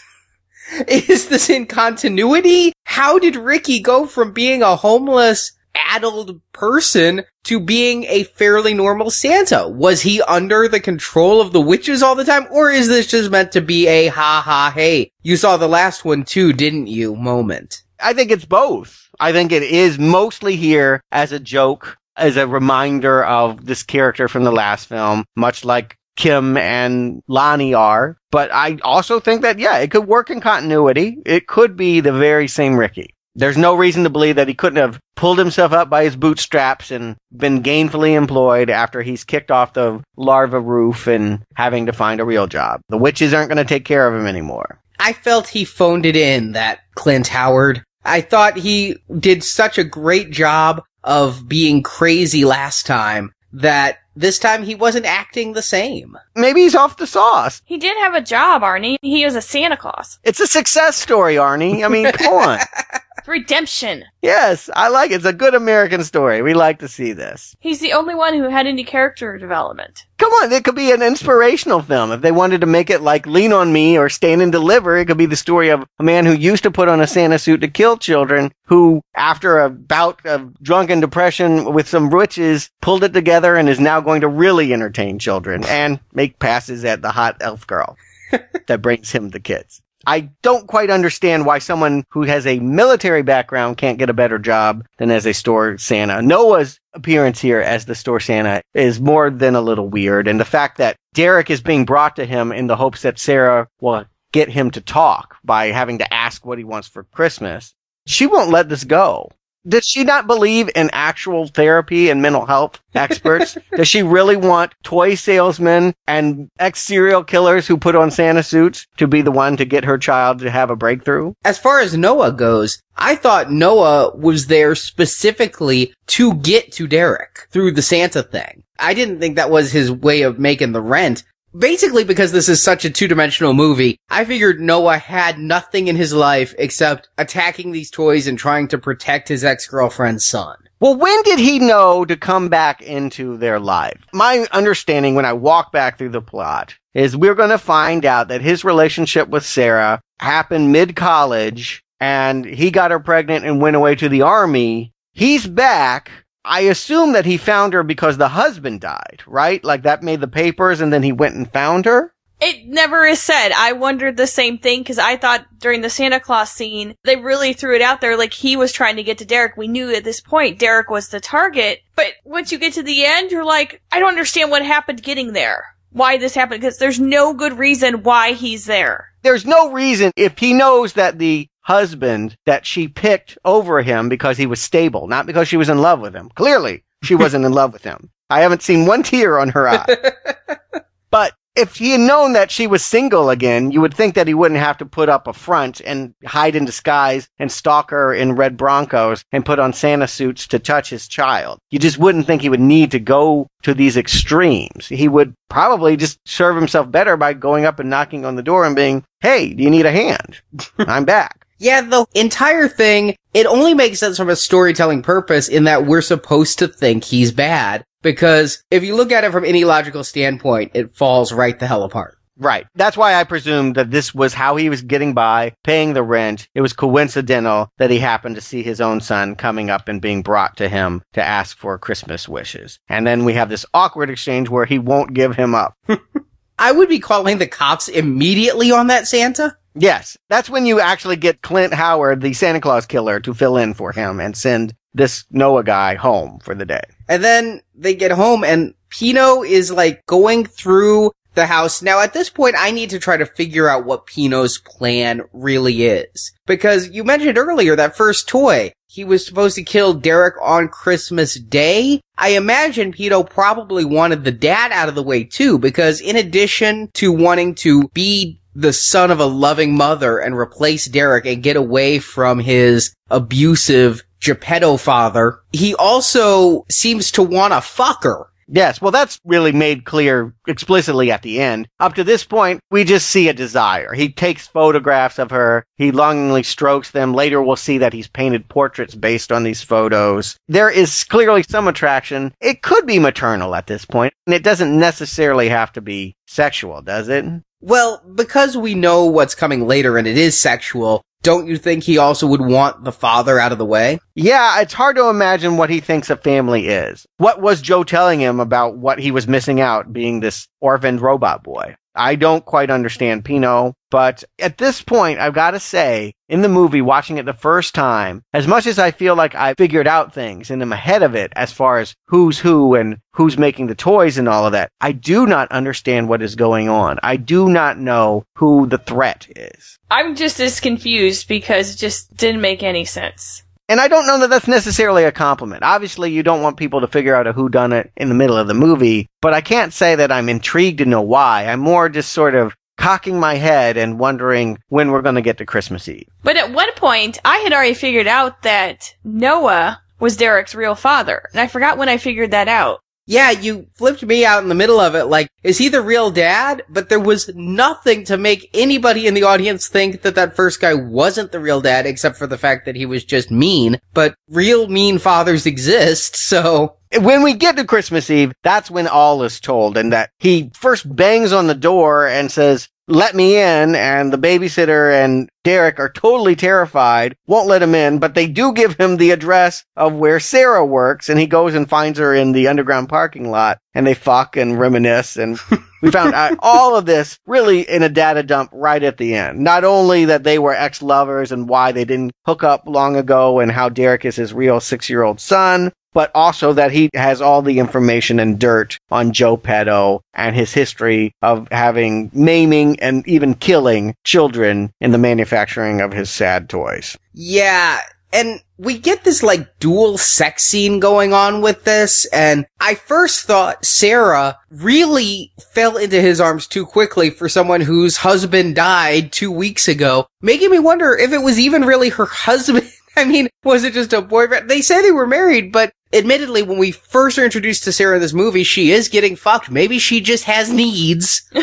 Is 0.89 1.29
this 1.29 1.51
in 1.51 1.67
continuity? 1.67 2.73
How 2.85 3.19
did 3.19 3.37
Ricky 3.37 3.81
go 3.81 4.07
from 4.07 4.33
being 4.33 4.63
a 4.63 4.77
homeless 4.77 5.53
addled 5.75 6.41
person 6.53 7.23
to 7.45 7.61
being 7.61 8.05
a 8.05 8.25
fairly 8.25 8.75
normal 8.75 9.11
Santa? 9.11 9.69
Was 9.69 10.03
he 10.03 10.23
under 10.23 10.69
the 10.69 10.81
control 10.81 11.41
of 11.41 11.53
the 11.53 11.61
witches 11.61 12.03
all 12.03 12.15
the 12.15 12.25
time? 12.25 12.47
Or 12.51 12.71
is 12.71 12.89
this 12.89 13.07
just 13.07 13.31
meant 13.31 13.53
to 13.53 13.61
be 13.61 13.87
a 13.87 14.09
ha 14.09 14.43
ha 14.45 14.73
hey, 14.75 15.11
you 15.23 15.37
saw 15.37 15.57
the 15.57 15.69
last 15.69 16.05
one 16.05 16.25
too, 16.25 16.53
didn't 16.53 16.87
you 16.87 17.17
moment? 17.17 17.83
I 18.01 18.13
think 18.13 18.31
it's 18.31 18.45
both. 18.45 19.09
I 19.21 19.33
think 19.33 19.53
it 19.53 19.63
is 19.63 19.99
mostly 19.99 20.57
here 20.57 21.01
as 21.13 21.33
a 21.33 21.39
joke, 21.39 21.97
as 22.17 22.37
a 22.37 22.47
reminder 22.47 23.25
of 23.25 23.65
this 23.65 23.83
character 23.83 24.29
from 24.29 24.45
the 24.45 24.53
last 24.53 24.89
film, 24.89 25.25
much 25.37 25.65
like 25.65 25.97
Kim 26.17 26.57
and 26.57 27.23
Lonnie 27.29 27.75
are. 27.75 28.19
But 28.31 28.51
I 28.53 28.79
also 28.83 29.21
think 29.21 29.43
that, 29.43 29.59
yeah, 29.59 29.79
it 29.79 29.91
could 29.91 30.07
work 30.07 30.31
in 30.31 30.41
continuity. 30.41 31.19
It 31.25 31.47
could 31.47 31.77
be 31.77 32.01
the 32.01 32.13
very 32.13 32.49
same 32.49 32.77
Ricky. 32.77 33.15
There's 33.35 33.57
no 33.57 33.75
reason 33.75 34.05
to 34.05 34.11
believe 34.11 34.37
that 34.37 34.49
he 34.49 34.55
couldn't 34.55 34.83
have 34.83 34.99
pulled 35.17 35.39
himself 35.39 35.73
up 35.73 35.89
by 35.89 36.05
his 36.05 36.17
bootstraps 36.17 36.91
and 36.91 37.17
been 37.35 37.63
gainfully 37.63 38.15
employed 38.15 38.69
after 38.71 39.03
he's 39.03 39.25
kicked 39.25 39.51
off 39.51 39.73
the 39.73 40.03
larva 40.17 40.61
roof 40.61 41.07
and 41.07 41.43
having 41.55 41.87
to 41.87 41.93
find 41.93 42.21
a 42.21 42.25
real 42.25 42.47
job. 42.47 42.81
The 42.89 42.99
witches 42.99 43.33
aren't 43.33 43.49
going 43.49 43.65
to 43.65 43.65
take 43.65 43.85
care 43.85 44.07
of 44.07 44.19
him 44.19 44.27
anymore. 44.27 44.81
I 44.99 45.13
felt 45.13 45.49
he 45.49 45.65
phoned 45.65 46.07
it 46.07 46.17
in, 46.17 46.53
that 46.53 46.81
Clint 46.95 47.29
Howard. 47.29 47.83
I 48.05 48.21
thought 48.21 48.57
he 48.57 48.97
did 49.19 49.43
such 49.43 49.79
a 49.79 49.85
great 49.85 50.31
job 50.31 50.83
of 51.05 51.49
being 51.49 51.83
crazy 51.83 52.45
last 52.45 52.87
time 52.87 53.33
that 53.53 53.99
this 54.15 54.39
time 54.39 54.63
he 54.63 54.75
wasn't 54.75 55.07
acting 55.07 55.53
the 55.53 55.63
same. 55.63 56.17
Maybe 56.35 56.63
he's 56.63 56.75
off 56.75 56.99
the 56.99 57.07
sauce. 57.07 57.63
He 57.65 57.79
did 57.79 57.97
have 57.99 58.15
a 58.15 58.21
job, 58.21 58.63
Arnie. 58.63 58.97
He 59.03 59.25
was 59.25 59.37
a 59.37 59.43
Santa 59.43 59.77
Claus. 59.77 60.19
It's 60.23 60.41
a 60.41 60.47
success 60.47 60.97
story, 60.97 61.37
Arnie. 61.37 61.85
I 61.85 61.89
mean, 61.89 62.11
come 62.13 62.35
on. 62.35 62.59
Redemption. 63.27 64.05
Yes, 64.21 64.69
I 64.75 64.89
like 64.89 65.11
it. 65.11 65.17
It's 65.17 65.25
a 65.25 65.33
good 65.33 65.55
American 65.55 66.03
story. 66.05 66.43
We 66.43 66.55
like 66.55 66.79
to 66.81 66.89
see 66.89 67.13
this. 67.13 67.57
He's 67.61 67.81
the 67.81 67.93
only 67.93 68.15
one 68.15 68.35
who 68.35 68.49
had 68.49 68.67
any 68.67 68.85
character 68.85 69.39
development. 69.39 70.07
Come 70.19 70.33
on, 70.33 70.53
it 70.53 70.65
could 70.65 70.75
be 70.75 70.93
an 70.93 71.03
inspirational 71.03 71.83
film. 71.83 72.13
If 72.13 72.21
they 72.21 72.33
wanted 72.33 72.61
to 72.61 72.67
make 72.67 72.91
it 72.91 73.01
like 73.01 73.27
Lean 73.27 73.53
on 73.53 73.73
Me 73.73 73.99
or 73.99 74.09
Stand 74.09 74.43
and 74.43 74.53
Deliver, 74.53 74.97
it 74.97 75.07
could 75.07 75.19
be 75.19 75.27
the 75.27 75.37
story 75.37 75.71
of 75.71 75.85
a 75.99 76.03
man 76.03 76.27
who 76.27 76.33
used 76.33 76.63
to 76.63 76.71
put 76.71 76.89
on 76.89 77.01
a 77.01 77.07
Santa 77.07 77.39
suit 77.39 77.61
to 77.61 77.69
kill 77.69 77.97
children, 77.97 78.53
who, 78.67 79.01
after 79.15 79.61
a 79.61 79.71
bout 79.71 80.25
of 80.25 80.55
drunken 80.63 81.01
depression 81.01 81.73
with 81.73 81.89
some 81.89 82.11
witches, 82.11 82.71
pulled 82.81 83.05
it 83.05 83.13
together 83.13 83.57
and 83.57 83.69
is 83.69 83.81
now 83.81 84.01
going 84.01 84.21
to 84.21 84.29
really 84.29 84.73
entertain 84.73 85.19
children 85.19 85.65
and 85.65 86.01
make 86.13 86.39
passes 86.39 86.85
at 86.85 87.03
the 87.03 87.11
hot 87.11 87.37
elf 87.41 87.67
girl 87.67 87.97
that 88.67 88.83
brings 88.83 89.11
him 89.11 89.31
the 89.31 89.41
kids. 89.41 89.83
I 90.07 90.31
don't 90.43 90.67
quite 90.67 90.91
understand 90.91 91.47
why 91.47 91.59
someone 91.59 92.05
who 92.11 92.23
has 92.23 92.47
a 92.47 92.59
military 92.59 93.23
background 93.23 93.77
can't 93.77 93.99
get 93.99 94.11
a 94.11 94.15
better 94.15 94.39
job 94.39 94.85
than 94.99 95.11
as 95.11 95.27
a 95.27 95.33
store 95.33 95.79
Santa. 95.79 96.23
Noah's 96.23 96.79
appearance 96.95 97.41
here 97.41 97.61
as 97.61 97.85
the 97.85 97.95
store 97.95 98.21
Santa 98.21 98.63
is 98.75 99.01
more 99.01 99.31
than 99.31 99.55
a 99.55 99.61
little 99.61 99.89
weird. 99.89 100.29
And 100.29 100.39
the 100.41 100.45
fact 100.45 100.79
that 100.79 100.97
Derek 101.15 101.51
is 101.51 101.61
being 101.61 101.85
brought 101.85 102.17
to 102.17 102.25
him 102.25 102.53
in 102.53 102.67
the 102.67 102.77
hopes 102.77 103.03
that 103.03 103.19
Sarah 103.19 103.69
will 103.81 104.05
get 104.33 104.49
him 104.49 104.71
to 104.73 104.81
talk 104.81 105.37
by 105.45 105.67
having 105.67 105.99
to 105.99 106.15
ask 106.15 106.45
what 106.45 106.59
he 106.59 106.65
wants 106.65 106.89
for 106.89 107.05
Christmas. 107.05 107.75
She 108.07 108.27
won't 108.27 108.51
let 108.51 108.69
this 108.69 108.85
go. 108.85 109.31
Does 109.67 109.87
she 109.87 110.03
not 110.03 110.27
believe 110.27 110.69
in 110.75 110.91
actual 110.93 111.47
therapy 111.47 112.11
and 112.11 112.21
mental 112.21 112.47
health 112.47 112.81
experts? 112.95 113.57
Does 113.77 113.87
she 113.87 114.03
really 114.03 114.37
want 114.37 114.75
toy 114.83 115.15
salesmen 115.15 115.95
and 116.07 116.51
ex 116.59 116.83
serial 116.83 117.23
killers 117.23 117.67
who 117.67 117.77
put 117.77 117.95
on 117.95 118.11
Santa 118.11 118.43
suits 118.43 118.87
to 118.97 119.07
be 119.07 119.23
the 119.23 119.31
one 119.31 119.57
to 119.57 119.65
get 119.65 119.85
her 119.85 119.99
child 119.99 120.41
to 120.41 120.51
have 120.51 120.71
a 120.71 120.77
breakthrough? 120.77 121.35
As 121.45 121.59
far 121.59 121.81
as 121.81 121.97
Noah 121.97 122.33
goes, 122.33 122.83
I 122.97 123.15
thought 123.15 123.53
Noah 123.53 124.17
was 124.17 124.49
there 124.49 124.75
specifically 124.75 125.95
to 126.09 126.35
get 126.35 126.73
to 126.73 126.87
Derek 126.87 127.47
through 127.51 127.73
the 127.73 127.83
Santa 127.83 128.23
thing. 128.23 128.65
I 128.79 128.95
didn't 128.95 129.21
think 129.21 129.37
that 129.37 129.51
was 129.51 129.71
his 129.71 129.93
way 129.93 130.23
of 130.23 130.41
making 130.41 130.73
the 130.73 130.81
rent. 130.81 131.23
Basically, 131.57 132.05
because 132.05 132.33
this 132.33 132.49
is 132.49 132.63
such 132.63 132.87
a 132.87 132.91
two-dimensional 132.91 133.53
movie, 133.53 133.99
I 134.09 134.25
figured 134.25 134.61
Noah 134.61 134.97
had 134.97 135.39
nothing 135.39 135.89
in 135.89 135.97
his 135.97 136.15
life 136.15 136.55
except 136.59 137.11
attacking 137.19 137.73
these 137.73 137.91
toys 137.91 138.27
and 138.27 138.39
trying 138.39 138.69
to 138.69 138.79
protect 138.79 139.29
his 139.29 139.45
ex-girlfriend's 139.45 140.25
son. 140.25 140.57
Well, 140.81 140.97
when 140.97 141.23
did 141.23 141.39
he 141.39 141.59
know 141.59 142.05
to 142.07 142.17
come 142.17 142.49
back 142.49 142.81
into 142.81 143.37
their 143.37 143.61
life? 143.61 144.01
My 144.15 144.47
understanding 144.51 145.15
when 145.15 145.27
I 145.27 145.35
walk 145.35 145.73
back 145.73 145.99
through 145.99 146.09
the 146.09 146.23
plot 146.23 146.75
is 146.95 147.17
we're 147.17 147.35
going 147.35 147.51
to 147.51 147.59
find 147.59 148.05
out 148.05 148.29
that 148.29 148.41
his 148.41 148.65
relationship 148.65 149.29
with 149.29 149.45
Sarah 149.45 150.01
happened 150.21 150.73
mid 150.73 150.97
college 150.97 151.85
and 152.01 152.45
he 152.45 152.71
got 152.71 152.91
her 152.91 152.99
pregnant 152.99 153.45
and 153.45 153.61
went 153.61 153.77
away 153.77 153.95
to 153.95 154.09
the 154.09 154.23
army. 154.23 154.93
He's 155.13 155.47
back. 155.47 156.11
I 156.45 156.63
assume 156.63 157.13
that 157.13 157.27
he 157.27 157.37
found 157.37 157.73
her 157.73 157.83
because 157.83 158.19
the 158.19 158.29
husband 158.29 158.81
died, 158.81 159.23
right? 159.27 159.63
Like 159.63 159.83
that 159.83 160.03
made 160.03 160.21
the 160.21 160.29
papers 160.29 160.81
and 160.81 160.93
then 160.93 161.03
he 161.03 161.13
went 161.13 161.37
and 161.37 161.51
found 161.51 161.85
her? 161.87 162.13
It 162.41 162.67
never 162.67 163.05
is 163.05 163.21
said. 163.21 163.53
I 163.53 163.71
wondered 163.71 164.17
the 164.17 164.27
same 164.27 164.59
thing 164.59 164.81
because 164.81 164.99
I 164.99 165.17
thought 165.17 165.47
during 165.61 165.81
the 165.81 165.89
Santa 165.89 166.19
Claus 166.19 166.51
scene, 166.51 166.97
they 167.05 167.15
really 167.15 167.53
threw 167.53 167.77
it 167.77 167.83
out 167.83 168.01
there 168.01 168.17
like 168.17 168.33
he 168.33 168.57
was 168.57 168.73
trying 168.73 168.97
to 168.97 169.05
get 169.05 169.19
to 169.19 169.25
Derek. 169.25 169.57
We 169.57 169.69
knew 169.69 169.95
at 169.95 170.03
this 170.03 170.21
point 170.21 170.59
Derek 170.59 170.91
was 170.91 171.09
the 171.09 171.21
target. 171.21 171.83
But 171.95 172.15
once 172.25 172.51
you 172.51 172.59
get 172.59 172.73
to 172.73 172.83
the 172.83 173.05
end, 173.05 173.31
you're 173.31 173.45
like, 173.45 173.81
I 173.93 174.01
don't 174.01 174.09
understand 174.09 174.51
what 174.51 174.65
happened 174.65 175.05
getting 175.05 175.35
there. 175.35 175.77
Why 175.91 176.17
this 176.17 176.35
happened 176.35 176.63
because 176.63 176.79
there's 176.79 176.99
no 176.99 177.33
good 177.33 177.59
reason 177.59 178.03
why 178.03 178.33
he's 178.33 178.65
there. 178.65 179.12
There's 179.23 179.47
no 179.47 179.71
reason 179.73 180.13
if 180.17 180.39
he 180.39 180.53
knows 180.53 180.95
that 180.95 181.19
the 181.19 181.49
husband 181.61 182.37
that 182.47 182.67
she 182.67 182.89
picked 182.89 183.39
over 183.45 183.81
him 183.83 184.09
because 184.09 184.37
he 184.37 184.47
was 184.47 184.61
stable, 184.61 185.07
not 185.07 185.27
because 185.27 185.49
she 185.49 185.57
was 185.57 185.69
in 185.69 185.81
love 185.81 186.01
with 186.01 186.15
him. 186.15 186.29
Clearly, 186.35 186.83
she 187.03 187.15
wasn't 187.15 187.45
in 187.45 187.53
love 187.53 187.73
with 187.73 187.85
him. 187.85 188.11
I 188.31 188.41
haven't 188.41 188.63
seen 188.63 188.87
one 188.87 189.03
tear 189.03 189.39
on 189.39 189.51
her 189.51 189.69
eye. 189.69 189.87
But 191.13 191.35
if 191.55 191.77
he 191.77 191.91
had 191.91 192.01
known 192.01 192.33
that 192.33 192.51
she 192.51 192.67
was 192.67 192.83
single 192.83 193.29
again, 193.29 193.71
you 193.71 193.83
would 193.83 193.93
think 193.93 194.15
that 194.15 194.27
he 194.27 194.33
wouldn't 194.33 194.61
have 194.61 194.79
to 194.79 194.87
put 194.87 195.11
up 195.11 195.27
a 195.27 195.35
front 195.35 195.83
and 195.83 196.15
hide 196.25 196.57
in 196.57 196.65
disguise 196.65 197.29
and 197.39 197.53
stalk 197.53 197.91
her 197.91 198.15
in 198.15 198.35
red 198.35 198.57
Broncos 198.57 199.23
and 199.31 199.45
put 199.45 199.59
on 199.59 199.75
Santa 199.75 200.09
suits 200.09 200.47
to 200.49 200.59
touch 200.59 200.89
his 200.89 201.07
child. 201.07 201.59
You 201.71 201.79
just 201.79 201.99
wouldn't 201.99 202.27
think 202.27 202.41
he 202.41 202.49
would 202.49 202.61
need 202.61 202.91
to 202.93 202.99
go 202.99 203.49
to 203.65 203.75
these 203.75 203.99
extremes. 203.99 204.89
He 204.89 205.09
would 205.09 205.35
probably 205.51 205.99
just 205.99 206.19
serve 206.27 206.57
himself 206.57 206.91
better 206.91 207.19
by 207.19 207.35
going 207.35 207.67
up 207.67 207.79
and 207.79 207.91
knocking 207.91 208.25
on 208.25 208.37
the 208.37 208.43
door 208.43 208.65
and 208.65 208.75
being, 208.75 209.05
Hey, 209.23 209.55
do 209.55 209.63
you 209.63 209.71
need 209.71 209.87
a 209.87 209.93
hand? 209.93 210.41
I'm 210.79 211.05
back. 211.05 211.47
Yeah, 211.59 211.81
the 211.83 212.07
entire 212.17 212.67
thing, 212.67 213.17
it 213.33 213.47
only 213.47 213.73
makes 213.73 214.01
sense 214.01 214.17
from 214.17 214.29
a 214.29 214.35
storytelling 214.35 215.03
purpose 215.03 215.49
in 215.49 215.63
that 215.65 215.87
we're 215.87 216.03
supposed 216.03 216.59
to 216.59 216.67
think 216.67 217.05
he's 217.05 217.31
bad. 217.31 217.85
Because 218.03 218.65
if 218.73 218.83
you 218.83 218.97
look 218.97 219.13
at 219.13 219.23
it 219.23 219.31
from 219.31 219.45
any 219.45 219.65
logical 219.65 220.03
standpoint, 220.03 220.73
it 220.75 220.97
falls 220.97 221.33
right 221.33 221.57
the 221.57 221.69
hell 221.69 221.85
apart. 221.85 222.19
Right. 222.37 222.67
That's 222.75 222.97
why 222.97 223.15
I 223.15 223.23
presumed 223.23 223.77
that 223.77 223.93
this 223.93 224.13
was 224.13 224.35
how 224.35 224.57
he 224.57 224.69
was 224.69 224.83
getting 224.83 225.15
by, 225.15 225.55
paying 225.63 225.93
the 225.93 226.03
rent. 226.03 226.49
It 226.57 226.61
was 226.61 226.73
coincidental 226.73 227.69
that 227.79 227.91
he 227.91 228.01
happened 228.01 228.35
to 228.35 228.41
see 228.41 228.65
his 228.65 228.81
own 228.81 229.01
son 229.01 229.37
coming 229.37 229.71
up 229.71 229.87
and 229.87 230.03
being 230.03 230.23
brought 230.23 230.57
to 230.57 230.69
him 230.69 231.01
to 231.13 231.23
ask 231.23 231.57
for 231.57 231.79
Christmas 231.79 232.29
wishes. 232.29 232.81
And 232.89 233.07
then 233.07 233.25
we 233.25 233.35
have 233.35 233.51
this 233.51 233.67
awkward 233.73 234.11
exchange 234.11 234.49
where 234.49 234.65
he 234.65 234.81
won't 234.81 235.15
give 235.15 235.37
him 235.37 235.55
up. 235.55 235.77
I 236.63 236.71
would 236.71 236.89
be 236.89 237.01
calling 237.01 237.39
the 237.39 237.49
cops 237.49 237.89
immediately 237.89 238.71
on 238.71 238.87
that 238.87 239.09
Santa. 239.09 239.57
Yes, 239.75 240.17
that's 240.29 240.49
when 240.49 240.65
you 240.65 240.79
actually 240.79 241.17
get 241.17 241.43
Clint 241.43 241.75
Howard, 241.75 242.21
the 242.21 242.35
Santa 242.35 242.61
Claus 242.61 242.87
killer, 242.87 243.19
to 243.19 243.35
fill 243.35 243.57
in 243.57 243.75
for 243.75 243.91
him 243.91 244.21
and 244.21 244.37
send 244.37 244.73
this 244.95 245.25
Noah 245.29 245.65
guy 245.65 245.97
home 245.97 246.39
for 246.39 246.55
the 246.55 246.65
day. 246.65 246.83
And 247.09 247.25
then 247.25 247.63
they 247.75 247.97
get 247.97 248.13
home 248.13 248.45
and 248.45 248.75
Pino 248.91 249.43
is 249.43 249.73
like 249.73 250.07
going 250.07 250.45
through 250.45 251.11
the 251.35 251.47
house. 251.47 251.83
Now 251.83 251.99
at 251.99 252.13
this 252.13 252.31
point, 252.31 252.55
I 252.57 252.71
need 252.71 252.91
to 252.91 253.01
try 253.01 253.17
to 253.17 253.27
figure 253.27 253.69
out 253.69 253.85
what 253.85 254.07
Pino's 254.07 254.59
plan 254.59 255.23
really 255.33 255.87
is. 255.87 256.33
Because 256.47 256.91
you 256.91 257.03
mentioned 257.03 257.39
earlier 257.39 257.75
that 257.75 257.97
first 257.97 258.29
toy. 258.29 258.73
He 258.95 259.05
was 259.05 259.25
supposed 259.25 259.55
to 259.55 259.63
kill 259.63 259.95
Derek 259.95 260.35
on 260.43 260.69
Christmas 260.69 261.37
Day. 261.37 262.03
I 262.19 262.31
imagine 262.31 262.93
Pino 262.93 263.23
probably 263.23 263.87
wanted 263.87 264.23
the 264.23 264.33
dad 264.33 264.71
out 264.71 264.91
of 264.91 264.95
the 264.95 265.03
way 265.03 265.25
too, 265.25 265.59
because 265.59 266.03
in 266.03 266.15
addition 266.15 266.91
to 266.93 267.11
wanting 267.11 267.55
to 267.55 267.89
be 267.95 268.39
the 268.55 268.75
son 268.75 269.11
of 269.11 269.19
a 269.19 269.25
loving 269.25 269.75
mother 269.75 270.19
and 270.19 270.37
replace 270.37 270.85
Derek 270.85 271.25
and 271.25 271.43
get 271.43 271.57
away 271.57 272.01
from 272.01 272.39
his 272.39 272.95
abusive 273.09 274.05
Geppetto 274.21 274.77
father, 274.77 275.41
he 275.53 275.75
also 275.75 276.67
seems 276.71 277.11
to 277.13 277.23
want 277.23 277.55
a 277.55 277.57
fucker. 277.57 278.27
Yes, 278.49 278.81
well, 278.81 278.91
that's 278.91 279.19
really 279.25 279.53
made 279.53 279.85
clear 279.85 280.35
explicitly 280.47 281.11
at 281.11 281.23
the 281.23 281.41
end. 281.41 281.69
Up 281.81 281.95
to 281.95 282.05
this 282.05 282.25
point, 282.25 282.61
we 282.71 282.85
just 282.85 283.09
see 283.09 283.29
a 283.29 283.33
desire. 283.33 283.95
He 283.95 284.11
takes 284.11 284.47
photographs 284.47 285.19
of 285.19 285.31
her. 285.31 285.65
He 285.77 285.93
longingly 285.93 286.43
strokes 286.43 286.91
them. 286.91 287.15
Later, 287.15 287.43
we'll 287.43 287.57
see 287.57 287.79
that 287.79 287.93
he's 287.93 288.09
painted 288.09 288.49
portraits 288.49 288.95
based 288.95 289.33
on 289.33 289.43
these 289.43 289.63
photos. 289.63 290.37
There 290.49 290.71
is 290.71 291.05
clearly 291.05 291.43
some 291.43 291.69
attraction. 291.69 292.33
It 292.41 292.63
could 292.63 292.87
be 292.87 292.99
maternal 292.99 293.55
at 293.55 293.67
this 293.67 293.85
point, 293.85 294.15
and 294.27 294.35
it 294.35 294.43
doesn't 294.43 294.79
necessarily 294.79 295.49
have 295.49 295.73
to 295.73 295.81
be 295.81 296.15
sexual, 296.27 296.83
does 296.83 297.09
it? 297.09 297.25
Well, 297.61 298.03
because 298.17 298.57
we 298.57 298.75
know 298.75 299.05
what's 299.05 299.37
coming 299.37 299.69
later 299.69 299.97
and 299.97 300.09
it 300.09 300.19
is 300.19 300.39
sexual, 300.39 301.03
don't 301.23 301.47
you 301.47 301.57
think 301.57 301.85
he 301.85 301.99
also 301.99 302.27
would 302.27 302.41
want 302.41 302.85
the 302.85 302.93
father 302.93 303.39
out 303.39 303.53
of 303.53 303.59
the 303.59 303.65
way? 303.65 303.99
Yeah, 304.15 304.61
it's 304.61 304.75
hard 304.75 304.97
to 304.97 305.09
imagine 305.09 305.57
what 305.57 305.71
he 305.71 305.81
thinks 305.81 306.11
a 306.11 306.17
family 306.17 306.69
is. 306.69 307.07
What 307.19 307.41
was 307.41 307.63
Joe 307.63 307.85
telling 307.85 308.21
him 308.21 308.41
about 308.41 308.77
what 308.77 308.99
he 308.99 309.11
was 309.11 309.29
missing 309.29 309.61
out 309.61 309.93
being 309.93 310.21
this 310.21 310.49
orphaned 310.61 311.01
robot 311.01 311.43
boy? 311.43 311.77
I 311.95 312.15
don't 312.15 312.45
quite 312.45 312.71
understand 312.71 313.25
Pino, 313.25 313.75
but 313.91 314.25
at 314.39 314.59
this 314.59 314.81
point, 314.81 315.19
I've 315.19 315.35
got 315.35 315.51
to 315.51 315.61
say, 315.61 316.15
in 316.29 316.41
the 316.41 316.49
movie, 316.49 316.81
watching 316.81 317.19
it 317.19 317.27
the 317.27 317.35
first 317.35 317.75
time, 317.75 318.23
as 318.33 318.47
much 318.47 318.67
as 318.67 318.79
I 318.79 318.91
feel 318.91 319.15
like 319.15 319.35
I 319.35 319.55
figured 319.55 319.87
out 319.87 320.15
things 320.15 320.51
and 320.51 320.63
am 320.63 320.73
ahead 320.73 321.03
of 321.03 321.15
it 321.15 321.33
as 321.37 321.53
far 321.53 321.79
as 321.79 321.95
who's 322.07 322.39
who 322.39 322.75
and 322.75 322.99
who's 323.13 323.37
making 323.37 323.67
the 323.67 323.75
toys 323.75 324.17
and 324.17 324.29
all 324.29 324.47
of 324.47 324.53
that, 324.53 324.71
I 324.81 324.93
do 324.93 325.27
not 325.27 325.53
understand 325.53 326.09
what 326.09 326.23
is 326.23 326.35
going 326.35 326.69
on. 326.69 326.99
I 327.03 327.17
do 327.17 327.49
not 327.49 327.79
know 327.79 328.25
who 328.37 328.67
the 328.67 328.79
threat 328.79 329.27
is. 329.37 329.79
I'm 329.91 330.17
just 330.17 330.41
as 330.41 330.61
confused 330.61 331.29
because 331.29 331.75
it 331.75 331.79
just 331.79 332.17
didn't 332.17 332.41
make 332.41 332.63
any 332.63 332.87
sense. 332.87 333.43
And 333.69 333.81
I 333.81 333.89
don't 333.89 334.07
know 334.07 334.19
that 334.21 334.31
that's 334.31 334.49
necessarily 334.49 335.05
a 335.05 335.13
compliment. 335.13 335.63
Obviously, 335.63 336.11
you 336.11 336.23
don't 336.23 336.43
want 336.43 336.57
people 336.57 336.81
to 336.81 336.87
figure 336.87 337.15
out 337.15 337.27
a 337.27 337.33
who 337.33 337.49
done 337.49 337.73
it 337.73 337.91
in 337.97 338.09
the 338.09 338.15
middle 338.15 338.37
of 338.37 338.49
the 338.49 338.55
movie, 338.55 339.09
but 339.21 339.33
I 339.33 339.41
can't 339.41 339.73
say 339.73 339.95
that 339.95 340.13
I'm 340.13 340.29
intrigued 340.29 340.79
to 340.79 340.85
know 340.85 341.03
why. 341.03 341.47
I'm 341.47 341.61
more 341.61 341.89
just 341.89 342.13
sort 342.13 342.35
of 342.35 342.55
cocking 342.77 343.21
my 343.21 343.37
head 343.37 343.77
and 343.77 343.99
wondering 343.99 344.59
when 344.69 344.91
we're 344.91 345.03
going 345.03 345.15
to 345.15 345.23
get 345.23 345.39
to 345.39 345.47
Christmas 345.47 345.89
Eve. 345.89 346.09
But 346.23 346.37
at 346.37 346.53
one 346.53 346.73
point, 346.73 347.19
I 347.25 347.39
had 347.39 347.53
already 347.53 347.75
figured 347.75 348.09
out 348.09 348.43
that 348.43 348.95
Noah 349.05 349.81
was 350.01 350.17
Derek's 350.17 350.55
real 350.55 350.75
father, 350.75 351.29
and 351.33 351.41
I 351.41 351.47
forgot 351.47 351.79
when 351.79 351.89
I 351.89 351.97
figured 351.97 352.33
that 352.33 352.49
out. 352.49 352.81
Yeah, 353.07 353.33
you 353.33 353.67
flipped 353.75 354.05
me 354.05 354.25
out 354.25 354.43
in 354.43 354.49
the 354.49 354.55
middle 354.55 354.79
of 354.79 354.95
it. 354.95 355.07
Like, 355.07 355.29
is 355.43 355.59
he 355.59 355.69
the 355.69 355.83
real 355.83 356.11
dad? 356.11 356.63
But 356.69 356.89
there 356.89 357.01
was 357.01 357.29
nothing 357.35 358.05
to 358.05 358.17
make 358.17 358.49
anybody 358.55 359.07
in 359.07 359.15
the 359.15 359.25
audience 359.25 359.69
think 359.69 360.03
that 360.03 360.15
that 360.15 360.37
first 360.37 360.61
guy 360.61 360.75
wasn't 360.75 361.33
the 361.33 361.41
real 361.41 361.61
dad, 361.61 361.85
except 361.85 362.17
for 362.17 362.29
the 362.29 362.39
fact 362.39 362.65
that 362.67 362.77
he 362.77 362.87
was 362.87 363.05
just 363.05 363.31
mean. 363.31 363.81
But 363.93 364.15
real 364.29 364.69
mean 364.69 364.99
fathers 364.99 365.47
exist, 365.47 366.17
so. 366.17 366.77
When 367.01 367.23
we 367.23 367.35
get 367.35 367.57
to 367.57 367.65
Christmas 367.65 368.11
Eve, 368.11 368.33
that's 368.43 368.71
when 368.71 368.87
all 368.87 369.23
is 369.25 369.41
told, 369.41 369.77
and 369.77 369.93
that 369.93 370.11
he 370.19 370.51
first 370.55 370.95
bangs 370.95 371.33
on 371.33 371.47
the 371.47 371.55
door 371.55 372.07
and 372.07 372.31
says, 372.31 372.69
let 372.89 373.15
me 373.15 373.37
in, 373.37 373.75
and 373.75 374.13
the 374.13 374.19
babysitter 374.19 374.93
and 374.93 375.29
Derek 375.45 375.79
are 375.79 375.91
totally 375.91 376.37
terrified, 376.37 377.17
won't 377.27 377.49
let 377.49 377.63
him 377.63 377.75
in, 377.75 377.99
but 377.99 378.15
they 378.15 378.27
do 378.27 378.53
give 378.53 378.77
him 378.77 378.97
the 378.97 379.11
address 379.11 379.65
of 379.77 379.95
where 379.95 380.21
Sarah 380.21 380.65
works, 380.65 381.09
and 381.09 381.19
he 381.19 381.27
goes 381.27 381.55
and 381.55 381.69
finds 381.69 381.99
her 381.99 382.15
in 382.15 382.33
the 382.33 382.49
underground 382.49 382.89
parking 382.89 383.31
lot, 383.31 383.59
and 383.75 383.87
they 383.87 383.95
fuck 383.95 384.37
and 384.37 384.59
reminisce, 384.59 385.17
and 385.17 385.39
we 385.81 385.91
found 385.91 386.15
out 386.15 386.37
all 386.41 386.77
of 386.77 386.87
this 386.87 387.19
really 387.27 387.69
in 387.69 387.83
a 387.83 387.89
data 387.89 388.23
dump 388.23 388.51
right 388.53 388.83
at 388.83 388.99
the 388.99 389.15
end. 389.15 389.39
Not 389.39 389.65
only 389.65 390.05
that 390.07 390.25
they 390.25 390.39
were 390.39 390.55
ex-lovers 390.55 391.33
and 391.33 391.49
why 391.49 391.73
they 391.73 391.85
didn't 391.85 392.13
hook 392.27 392.43
up 392.43 392.65
long 392.67 392.97
ago, 392.97 393.41
and 393.41 393.51
how 393.51 393.69
Derek 393.69 394.05
is 394.05 394.17
his 394.17 394.33
real 394.33 394.61
six-year-old 394.61 395.21
son, 395.21 395.73
but 395.93 396.11
also 396.15 396.53
that 396.53 396.73
he 396.73 396.91
has 396.95 397.21
all 397.21 397.43
the 397.43 397.59
information 397.59 398.19
and 398.19 398.39
dirt 398.39 398.79
on 398.91 399.13
Joe 399.13 399.37
Petto 399.37 400.03
and 400.15 400.35
his 400.35 400.53
history 400.53 401.15
of 401.23 401.49
having 401.51 402.11
maiming 402.13 402.79
and 402.81 403.07
even 403.07 403.35
killing 403.35 403.95
children 404.05 404.73
in 404.81 404.93
the 404.93 404.99
manufacturing 404.99 405.81
of 405.81 405.93
his 405.93 406.11
sad 406.11 406.49
toys. 406.49 406.97
Yeah, 407.13 407.81
and 408.13 408.41
we 408.59 408.79
get 408.79 409.05
this 409.05 409.23
like 409.23 409.59
dual 409.59 409.99
sex 409.99 410.45
scene 410.45 410.79
going 410.81 411.13
on 411.13 411.41
with 411.41 411.65
this, 411.65 412.05
and 412.07 412.47
I 412.61 412.75
first 412.75 413.25
thought 413.27 413.65
Sarah 413.65 414.39
really 414.51 415.33
fell 415.53 415.77
into 415.77 416.01
his 416.01 416.21
arms 416.21 416.47
too 416.47 416.67
quickly 416.67 417.11
for 417.11 417.29
someone 417.29 417.63
whose 417.63 417.99
husband 417.99 418.55
died 418.55 419.13
two 419.13 419.33
weeks 419.33 419.67
ago, 419.67 420.07
making 420.21 420.51
me 420.51 420.59
wonder 420.59 420.95
if 420.97 421.13
it 421.13 421.23
was 421.23 421.41
even 421.41 421.63
really 421.63 421.89
her 421.89 422.07
husband. 422.07 422.71
I 422.97 423.05
mean, 423.05 423.29
was 423.45 423.65
it 423.65 423.73
just 423.73 423.93
a 423.93 424.03
boyfriend? 424.03 424.49
They 424.49 424.61
say 424.61 424.83
they 424.83 424.93
were 424.93 425.07
married, 425.07 425.53
but 425.53 425.73
admittedly, 425.93 426.43
when 426.43 426.59
we 426.59 426.71
first 426.73 427.19
are 427.19 427.25
introduced 427.25 427.65
to 427.65 427.73
Sarah 427.73 427.97
in 427.97 428.03
this 428.03 428.13
movie, 428.13 428.45
she 428.45 428.71
is 428.71 428.89
getting 428.89 429.17
fucked. 429.17 429.51
Maybe 429.51 429.79
she 429.79 430.01
just 430.01 430.25
has 430.25 430.53
needs. 430.53 431.31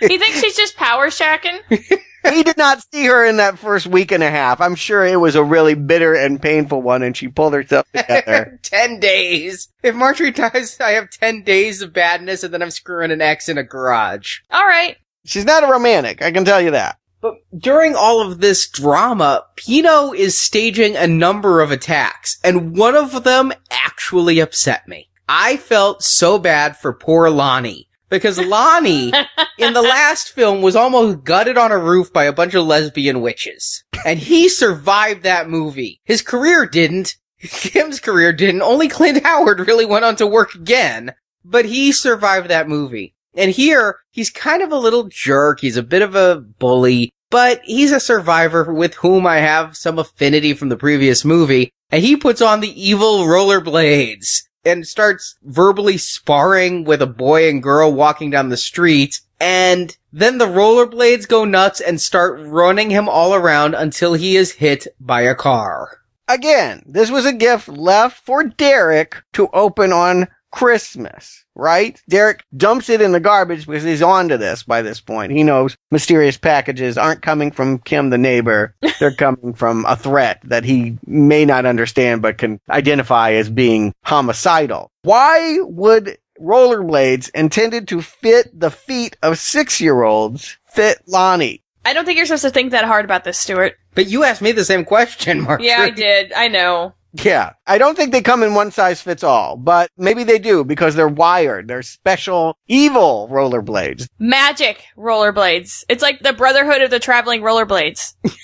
he 0.01 0.17
thinks 0.17 0.41
she's 0.41 0.57
just 0.57 0.75
power 0.75 1.07
shacking? 1.07 1.59
he 1.69 2.43
did 2.43 2.57
not 2.57 2.83
see 2.91 3.05
her 3.05 3.25
in 3.25 3.37
that 3.37 3.57
first 3.57 3.87
week 3.87 4.11
and 4.11 4.23
a 4.23 4.29
half. 4.29 4.59
I'm 4.59 4.75
sure 4.75 5.05
it 5.05 5.19
was 5.19 5.35
a 5.35 5.43
really 5.43 5.73
bitter 5.73 6.13
and 6.13 6.41
painful 6.41 6.81
one, 6.81 7.03
and 7.03 7.15
she 7.15 7.27
pulled 7.27 7.53
herself 7.53 7.85
together. 7.93 8.59
ten 8.63 8.99
days. 8.99 9.69
If 9.83 9.95
Marjorie 9.95 10.31
dies, 10.31 10.79
I 10.79 10.91
have 10.91 11.09
ten 11.09 11.43
days 11.43 11.81
of 11.81 11.93
badness, 11.93 12.43
and 12.43 12.53
then 12.53 12.61
I'm 12.61 12.71
screwing 12.71 13.11
an 13.11 13.21
ex 13.21 13.47
in 13.47 13.57
a 13.57 13.63
garage. 13.63 14.39
All 14.51 14.65
right. 14.65 14.97
She's 15.23 15.45
not 15.45 15.63
a 15.63 15.67
romantic, 15.67 16.21
I 16.21 16.31
can 16.31 16.45
tell 16.45 16.61
you 16.61 16.71
that. 16.71 16.97
But 17.25 17.37
during 17.57 17.95
all 17.95 18.21
of 18.21 18.39
this 18.39 18.69
drama, 18.69 19.45
Pino 19.55 20.13
is 20.13 20.37
staging 20.37 20.95
a 20.95 21.07
number 21.07 21.59
of 21.59 21.71
attacks, 21.71 22.37
and 22.43 22.77
one 22.77 22.95
of 22.95 23.23
them 23.23 23.51
actually 23.71 24.39
upset 24.39 24.87
me. 24.87 25.09
I 25.27 25.57
felt 25.57 26.03
so 26.03 26.37
bad 26.37 26.77
for 26.77 26.93
poor 26.93 27.31
Lonnie. 27.31 27.89
Because 28.09 28.37
Lonnie, 28.45 29.11
in 29.57 29.73
the 29.73 29.81
last 29.81 30.33
film, 30.33 30.61
was 30.61 30.75
almost 30.75 31.23
gutted 31.23 31.57
on 31.57 31.71
a 31.71 31.79
roof 31.79 32.13
by 32.13 32.25
a 32.25 32.31
bunch 32.31 32.53
of 32.53 32.67
lesbian 32.67 33.21
witches. 33.21 33.83
And 34.05 34.19
he 34.19 34.47
survived 34.47 35.23
that 35.23 35.49
movie. 35.49 36.01
His 36.03 36.21
career 36.21 36.67
didn't. 36.67 37.15
Kim's 37.39 37.99
career 37.99 38.33
didn't. 38.33 38.61
Only 38.61 38.87
Clint 38.87 39.25
Howard 39.25 39.67
really 39.67 39.85
went 39.85 40.05
on 40.05 40.15
to 40.17 40.27
work 40.27 40.53
again. 40.53 41.15
But 41.43 41.65
he 41.65 41.91
survived 41.91 42.49
that 42.49 42.69
movie. 42.69 43.15
And 43.35 43.51
here, 43.51 43.97
he's 44.11 44.29
kind 44.29 44.63
of 44.63 44.71
a 44.71 44.77
little 44.77 45.09
jerk. 45.09 45.59
He's 45.59 45.77
a 45.77 45.83
bit 45.83 46.01
of 46.01 46.15
a 46.15 46.37
bully, 46.37 47.11
but 47.29 47.61
he's 47.63 47.91
a 47.91 47.99
survivor 47.99 48.73
with 48.73 48.95
whom 48.95 49.25
I 49.27 49.37
have 49.37 49.75
some 49.75 49.99
affinity 49.99 50.53
from 50.53 50.69
the 50.69 50.77
previous 50.77 51.25
movie. 51.25 51.71
And 51.91 52.03
he 52.03 52.15
puts 52.15 52.41
on 52.41 52.59
the 52.61 52.81
evil 52.81 53.25
rollerblades. 53.25 54.43
and 54.65 54.87
starts 54.87 55.37
verbally 55.43 55.97
sparring 55.97 56.83
with 56.85 57.01
a 57.01 57.07
boy 57.07 57.47
and 57.47 57.61
girl 57.61 57.93
walking 57.93 58.31
down 58.31 58.49
the 58.49 58.57
street. 58.57 59.21
And 59.39 59.95
then 60.11 60.39
the 60.39 60.47
rollerblades 60.47 61.27
go 61.27 61.45
nuts 61.45 61.81
and 61.81 62.01
start 62.01 62.39
running 62.39 62.89
him 62.89 63.07
all 63.07 63.35
around 63.35 63.75
until 63.75 64.13
he 64.13 64.35
is 64.35 64.53
hit 64.53 64.87
by 64.99 65.21
a 65.21 65.35
car. 65.35 65.99
Again, 66.27 66.81
this 66.87 67.11
was 67.11 67.27
a 67.27 67.33
gift 67.33 67.67
left 67.67 68.25
for 68.25 68.43
Derek 68.43 69.17
to 69.33 69.47
open 69.53 69.93
on 69.93 70.27
Christmas, 70.55 71.43
right? 71.53 72.01
Derek 72.07 72.41
dumps 72.55 72.89
it 72.89 73.01
in 73.01 73.11
the 73.11 73.19
garbage 73.19 73.67
because 73.67 73.83
he's 73.83 74.01
on 74.01 74.29
to 74.29 74.37
this 74.37 74.63
by 74.63 74.81
this 74.81 75.01
point. 75.01 75.33
He 75.33 75.43
knows 75.43 75.75
mysterious 75.91 76.37
packages 76.37 76.97
aren't 76.97 77.21
coming 77.21 77.51
from 77.51 77.79
Kim 77.79 78.09
the 78.09 78.17
neighbor. 78.17 78.73
They're 78.99 79.13
coming 79.13 79.53
from 79.53 79.83
a 79.85 79.97
threat 79.97 80.39
that 80.45 80.63
he 80.63 80.97
may 81.05 81.43
not 81.43 81.65
understand 81.65 82.21
but 82.21 82.37
can 82.37 82.61
identify 82.69 83.33
as 83.33 83.49
being 83.49 83.93
homicidal. 84.05 84.91
Why 85.01 85.59
would 85.59 86.17
rollerblades 86.39 87.29
intended 87.35 87.89
to 87.89 88.01
fit 88.01 88.57
the 88.57 88.71
feet 88.71 89.17
of 89.21 89.37
six 89.37 89.81
year 89.81 90.03
olds 90.03 90.57
fit 90.67 91.01
Lonnie? 91.05 91.63
I 91.83 91.91
don't 91.91 92.05
think 92.05 92.15
you're 92.15 92.27
supposed 92.27 92.43
to 92.43 92.49
think 92.49 92.71
that 92.71 92.85
hard 92.85 93.03
about 93.03 93.25
this, 93.25 93.37
Stuart. 93.37 93.75
But 93.93 94.07
you 94.07 94.23
asked 94.23 94.41
me 94.41 94.53
the 94.53 94.63
same 94.63 94.85
question, 94.85 95.41
Mark. 95.43 95.61
Yeah, 95.61 95.81
I 95.81 95.89
did. 95.89 96.31
I 96.31 96.47
know. 96.47 96.93
Yeah. 97.23 97.53
I 97.65 97.77
don't 97.77 97.95
think 97.95 98.11
they 98.11 98.21
come 98.21 98.43
in 98.43 98.53
one 98.53 98.71
size 98.71 99.01
fits 99.01 99.23
all, 99.23 99.57
but 99.57 99.89
maybe 99.97 100.23
they 100.23 100.39
do 100.39 100.63
because 100.63 100.95
they're 100.95 101.07
wired. 101.07 101.67
They're 101.67 101.81
special 101.81 102.57
evil 102.67 103.29
rollerblades. 103.31 104.07
Magic 104.19 104.83
rollerblades. 104.97 105.83
It's 105.87 106.01
like 106.01 106.19
the 106.21 106.33
Brotherhood 106.33 106.81
of 106.81 106.89
the 106.91 106.99
Traveling 106.99 107.41
Rollerblades. 107.41 108.15